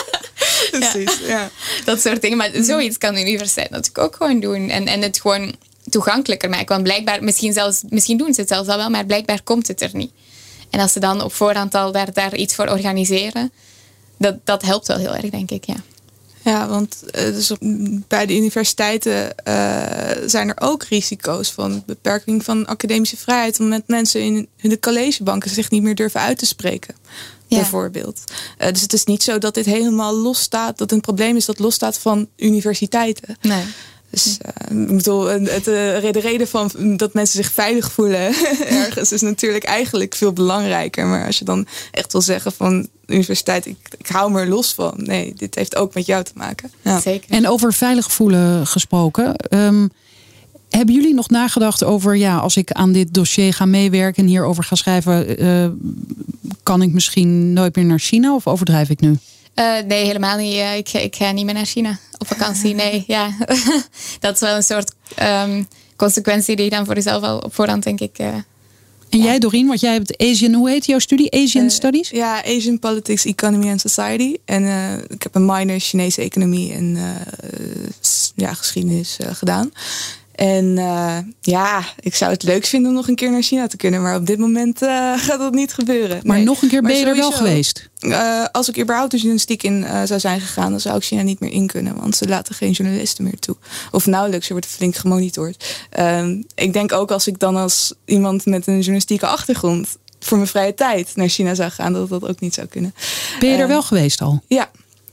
Precies, 0.80 1.18
ja. 1.26 1.50
dat 1.84 2.00
soort 2.00 2.22
dingen. 2.22 2.36
Maar 2.36 2.50
zoiets 2.54 2.98
kan 2.98 3.14
de 3.14 3.20
universiteit 3.20 3.70
natuurlijk 3.70 3.98
ook 4.06 4.16
gewoon 4.16 4.40
doen. 4.40 4.68
En, 4.70 4.86
en 4.86 5.02
het 5.02 5.20
gewoon 5.20 5.54
toegankelijker 5.88 6.48
maken. 6.50 6.68
Want 6.68 6.82
blijkbaar, 6.82 7.24
misschien, 7.24 7.52
zelfs, 7.52 7.82
misschien 7.88 8.16
doen 8.16 8.34
ze 8.34 8.40
het 8.40 8.48
zelfs 8.48 8.68
al 8.68 8.76
wel, 8.76 8.90
maar 8.90 9.06
blijkbaar 9.06 9.42
komt 9.42 9.68
het 9.68 9.80
er 9.82 9.90
niet. 9.92 10.12
En 10.70 10.80
als 10.80 10.92
ze 10.92 11.00
dan 11.00 11.22
op 11.22 11.32
voorhand 11.34 11.74
al 11.74 11.92
daar, 11.92 12.12
daar 12.12 12.34
iets 12.34 12.54
voor 12.54 12.68
organiseren, 12.68 13.52
dat, 14.18 14.34
dat 14.44 14.62
helpt 14.62 14.86
wel 14.86 14.96
heel 14.98 15.14
erg, 15.14 15.30
denk 15.30 15.50
ik. 15.50 15.64
Ja. 15.64 15.76
Ja, 16.50 16.68
want 16.68 17.02
eh, 17.10 17.24
dus 17.24 17.50
op- 17.50 17.58
bij 18.08 18.26
de 18.26 18.36
universiteiten 18.36 19.36
eh, 19.36 19.54
zijn 20.26 20.48
er 20.48 20.56
ook 20.60 20.82
risico's 20.82 21.50
van 21.52 21.82
beperking 21.86 22.44
van 22.44 22.66
academische 22.66 23.16
vrijheid. 23.16 23.60
Omdat 23.60 23.82
mensen 23.86 24.20
in 24.20 24.48
de 24.56 24.78
collegebanken 24.78 25.50
zich 25.50 25.70
niet 25.70 25.82
meer 25.82 25.94
durven 25.94 26.20
uit 26.20 26.38
te 26.38 26.46
spreken. 26.46 26.94
Ja. 27.46 27.56
Bijvoorbeeld. 27.56 28.24
Eh, 28.58 28.72
dus 28.72 28.80
het 28.82 28.92
is 28.92 29.04
niet 29.04 29.22
zo 29.22 29.38
dat 29.38 29.54
dit 29.54 29.66
helemaal 29.66 30.16
losstaat, 30.16 30.68
dat 30.68 30.78
het 30.78 30.92
een 30.92 31.00
probleem 31.00 31.36
is 31.36 31.44
dat 31.44 31.58
losstaat 31.58 31.98
van 31.98 32.28
universiteiten. 32.36 33.36
Nee. 33.40 33.64
Dus 34.10 34.38
uh, 34.70 34.80
ik 34.88 34.96
bedoel, 34.96 35.24
het, 35.24 35.64
de 35.64 36.10
reden 36.12 36.48
van 36.48 36.70
dat 36.96 37.12
mensen 37.12 37.42
zich 37.42 37.52
veilig 37.52 37.92
voelen 37.92 38.34
ergens 38.84 39.12
is 39.12 39.20
natuurlijk 39.20 39.64
eigenlijk 39.64 40.14
veel 40.14 40.32
belangrijker. 40.32 41.06
Maar 41.06 41.26
als 41.26 41.38
je 41.38 41.44
dan 41.44 41.66
echt 41.90 42.12
wil 42.12 42.20
zeggen 42.22 42.52
van 42.52 42.88
universiteit, 43.12 43.66
ik, 43.66 43.76
ik 43.98 44.06
hou 44.06 44.32
me 44.32 44.40
er 44.40 44.48
los 44.48 44.72
van. 44.72 44.94
Nee, 44.96 45.34
dit 45.34 45.54
heeft 45.54 45.76
ook 45.76 45.94
met 45.94 46.06
jou 46.06 46.24
te 46.24 46.32
maken. 46.34 46.70
Ja. 46.82 47.00
Zeker. 47.00 47.30
En 47.30 47.48
over 47.48 47.72
veilig 47.72 48.12
voelen 48.12 48.66
gesproken. 48.66 49.34
Um, 49.50 49.90
hebben 50.70 50.94
jullie 50.94 51.14
nog 51.14 51.28
nagedacht 51.28 51.84
over, 51.84 52.16
ja, 52.16 52.36
als 52.36 52.56
ik 52.56 52.72
aan 52.72 52.92
dit 52.92 53.14
dossier 53.14 53.54
ga 53.54 53.64
meewerken 53.64 54.22
en 54.22 54.28
hierover 54.28 54.64
ga 54.64 54.74
schrijven, 54.74 55.42
uh, 55.44 55.68
kan 56.62 56.82
ik 56.82 56.92
misschien 56.92 57.52
nooit 57.52 57.76
meer 57.76 57.84
naar 57.84 57.98
China 57.98 58.34
of 58.34 58.46
overdrijf 58.46 58.90
ik 58.90 59.00
nu? 59.00 59.08
Uh, 59.54 59.72
nee, 59.86 60.04
helemaal 60.04 60.36
niet. 60.36 60.56
ik, 60.76 60.92
ik 60.92 61.16
ga 61.16 61.32
niet 61.32 61.44
meer 61.44 61.54
naar 61.54 61.64
China 61.64 61.98
op 62.18 62.26
vakantie. 62.26 62.74
Nee, 62.74 63.04
ja. 63.16 63.36
dat 64.20 64.34
is 64.34 64.40
wel 64.40 64.56
een 64.56 64.62
soort 64.62 64.92
um, 65.22 65.68
consequentie 65.96 66.56
die 66.56 66.64
je 66.64 66.70
dan 66.70 66.84
voor 66.84 66.94
jezelf 66.94 67.22
al 67.22 67.38
op 67.38 67.54
voorhand, 67.54 67.82
denk 67.82 68.00
ik. 68.00 68.18
En 69.10 69.18
jij, 69.18 69.38
Doreen, 69.38 69.66
want 69.66 69.80
jij 69.80 69.92
hebt 69.92 70.18
Asian, 70.18 70.54
hoe 70.54 70.70
heet 70.70 70.86
jouw 70.86 70.98
studie? 70.98 71.32
Asian 71.32 71.70
Studies? 71.70 72.10
Ja, 72.10 72.44
Asian 72.44 72.78
Politics, 72.78 73.24
Economy 73.24 73.70
and 73.70 73.80
Society. 73.80 74.36
En 74.44 74.64
ik 75.08 75.22
heb 75.22 75.34
een 75.34 75.46
minor 75.46 75.78
Chinese 75.80 76.22
economie 76.22 76.72
en 76.72 76.98
ja, 78.34 78.54
geschiedenis 78.54 79.18
gedaan. 79.20 79.72
En 80.40 80.76
uh, 80.76 81.18
ja, 81.40 81.84
ik 82.00 82.14
zou 82.14 82.30
het 82.32 82.42
leuk 82.42 82.64
vinden 82.64 82.90
om 82.90 82.96
nog 82.96 83.08
een 83.08 83.14
keer 83.14 83.30
naar 83.30 83.42
China 83.42 83.66
te 83.66 83.76
kunnen. 83.76 84.02
Maar 84.02 84.16
op 84.16 84.26
dit 84.26 84.38
moment 84.38 84.82
uh, 84.82 84.88
gaat 85.26 85.38
dat 85.38 85.52
niet 85.52 85.72
gebeuren. 85.72 86.20
Maar 86.22 86.40
nog 86.40 86.62
een 86.62 86.68
keer 86.68 86.82
ben 86.82 86.96
je 86.96 87.04
er 87.04 87.16
wel 87.16 87.32
geweest? 87.32 87.88
Uh, 88.00 88.44
als 88.52 88.68
ik 88.68 88.78
überhaupt 88.78 89.10
de 89.10 89.16
journalistiek 89.16 89.62
in 89.62 89.86
zou 90.04 90.20
zijn 90.20 90.40
gegaan... 90.40 90.70
dan 90.70 90.80
zou 90.80 90.96
ik 90.96 91.04
China 91.04 91.22
niet 91.22 91.40
meer 91.40 91.52
in 91.52 91.66
kunnen. 91.66 91.96
Want 91.96 92.16
ze 92.16 92.28
laten 92.28 92.54
geen 92.54 92.70
journalisten 92.70 93.24
meer 93.24 93.38
toe. 93.38 93.56
Of 93.90 94.06
nauwelijks, 94.06 94.46
er 94.46 94.52
wordt 94.52 94.66
flink 94.66 94.96
gemonitord. 94.96 95.86
Ehm, 95.90 96.42
ik 96.54 96.72
denk 96.72 96.92
ook 96.92 97.10
als 97.10 97.26
ik 97.26 97.38
dan 97.38 97.56
als 97.56 97.94
iemand 98.04 98.46
met 98.46 98.66
een 98.66 98.74
journalistieke 98.74 99.26
achtergrond... 99.26 99.96
voor 100.20 100.36
mijn 100.36 100.48
vrije 100.48 100.74
tijd 100.74 101.12
naar 101.14 101.28
China 101.28 101.54
zou 101.54 101.70
gaan... 101.70 101.92
dat 101.92 102.08
dat 102.08 102.28
ook 102.28 102.40
niet 102.40 102.54
zou 102.54 102.66
kunnen. 102.66 102.94
Ben 103.40 103.50
je 103.50 103.56
er 103.56 103.68
wel 103.68 103.82
geweest 103.82 104.20
al? 104.20 104.42
Ja, 104.46 104.70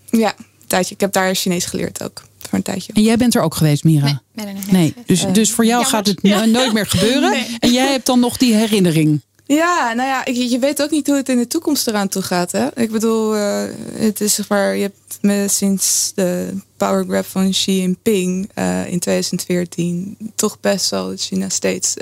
ja. 0.10 0.36
Tijdje. 0.68 0.94
Ik 0.94 1.02
heb 1.02 1.12
daar 1.12 1.36
Chinees 1.36 1.66
geleerd 1.66 2.04
ook 2.04 2.24
voor 2.48 2.58
een 2.58 2.64
tijdje. 2.64 2.94
En 2.94 3.02
jij 3.02 3.18
bent 3.18 3.36
er 3.36 3.42
ook 3.42 3.56
geweest, 3.56 3.84
Mira? 3.84 4.22
Nee, 4.34 4.46
nee, 4.46 4.56
nee. 4.72 4.94
Dus, 5.06 5.26
dus 5.32 5.52
voor 5.52 5.66
jou 5.66 5.86
gaat 5.86 6.08
het 6.08 6.24
nooit 6.24 6.74
meer 6.74 6.86
gebeuren. 6.96 7.46
En 7.60 7.72
jij 7.72 7.92
hebt 7.92 8.06
dan 8.06 8.20
nog 8.20 8.38
die 8.38 8.54
herinnering. 8.54 9.22
Ja, 9.46 9.94
nou 9.94 10.10
ja, 10.10 10.34
je 10.34 10.60
weet 10.60 10.82
ook 10.82 10.90
niet 10.90 11.08
hoe 11.08 11.16
het 11.16 11.30
in 11.30 11.38
de 11.38 11.48
toekomst 11.48 11.88
eraan 11.88 12.08
toe 12.08 12.22
gaat. 12.22 12.52
Hè? 12.52 12.68
Ik 12.82 12.92
bedoel, 12.92 13.36
uh, 13.36 13.64
het 13.94 14.22
is 14.22 14.34
zeg 14.36 14.50
maar, 14.50 14.76
je 14.76 14.82
hebt 14.82 15.18
me 15.22 15.46
sinds 15.50 16.12
de 16.16 16.54
power 16.78 17.06
grab 17.08 17.26
van 17.26 17.52
Xi 17.52 17.80
Jinping 17.80 18.50
uh, 18.56 18.92
in 18.92 19.00
2014 19.00 20.18
toch 20.36 20.60
best 20.60 20.90
wel 20.90 21.08
dat 21.08 21.22
China 21.22 21.50
steeds 21.50 21.94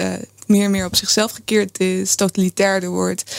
meer 0.47 0.63
en 0.63 0.71
meer 0.71 0.85
op 0.85 0.95
zichzelf 0.95 1.31
gekeerd 1.31 1.79
is, 1.79 2.15
totalitairder 2.15 2.89
wordt. 2.89 3.35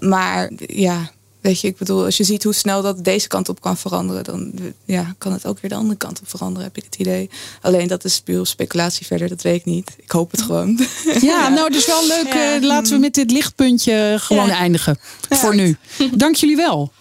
Maar 0.00 0.50
ja, 0.66 1.10
Weet 1.40 1.60
je, 1.60 1.68
ik 1.68 1.76
bedoel, 1.76 2.04
als 2.04 2.16
je 2.16 2.24
ziet 2.24 2.44
hoe 2.44 2.52
snel 2.52 2.82
dat 2.82 3.04
deze 3.04 3.28
kant 3.28 3.48
op 3.48 3.60
kan 3.60 3.76
veranderen, 3.76 4.24
dan 4.24 4.52
ja, 4.84 5.14
kan 5.18 5.32
het 5.32 5.46
ook 5.46 5.58
weer 5.60 5.70
de 5.70 5.76
andere 5.76 5.98
kant 5.98 6.20
op 6.20 6.28
veranderen, 6.28 6.64
heb 6.64 6.76
ik 6.76 6.84
het 6.84 6.96
idee. 6.96 7.30
Alleen 7.62 7.88
dat 7.88 8.04
is 8.04 8.20
puur 8.20 8.46
speculatie 8.46 9.06
verder, 9.06 9.28
dat 9.28 9.42
weet 9.42 9.56
ik 9.56 9.64
niet. 9.64 9.94
Ik 9.98 10.10
hoop 10.10 10.30
het 10.30 10.42
gewoon. 10.42 10.78
Ja, 11.20 11.48
nou, 11.48 11.70
dus 11.70 11.86
wel 11.86 12.06
leuk. 12.06 12.26
Eh, 12.26 12.62
laten 12.62 12.92
we 12.92 12.98
met 12.98 13.14
dit 13.14 13.30
lichtpuntje 13.30 14.16
gewoon 14.18 14.50
eindigen. 14.50 14.98
Voor 15.28 15.54
nu. 15.54 15.76
Dank 16.16 16.36
jullie 16.36 16.56
wel. 16.56 16.92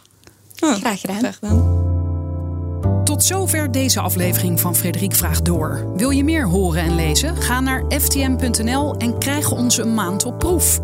Graag 0.55 0.99
gedaan. 0.99 1.17
Graag 1.17 1.37
gedaan. 1.39 1.85
Tot 3.03 3.23
zover 3.23 3.71
deze 3.71 3.99
aflevering 3.99 4.59
van 4.59 4.75
Frederik 4.75 5.15
Vraagt 5.15 5.45
Door. 5.45 5.93
Wil 5.95 6.09
je 6.09 6.23
meer 6.23 6.47
horen 6.47 6.83
en 6.83 6.95
lezen? 6.95 7.37
Ga 7.37 7.59
naar 7.59 7.83
ftm.nl 7.89 8.95
en 8.97 9.19
krijg 9.19 9.51
ons 9.51 9.77
een 9.77 9.93
maand 9.93 10.25
op 10.25 10.39
proef. 10.39 10.79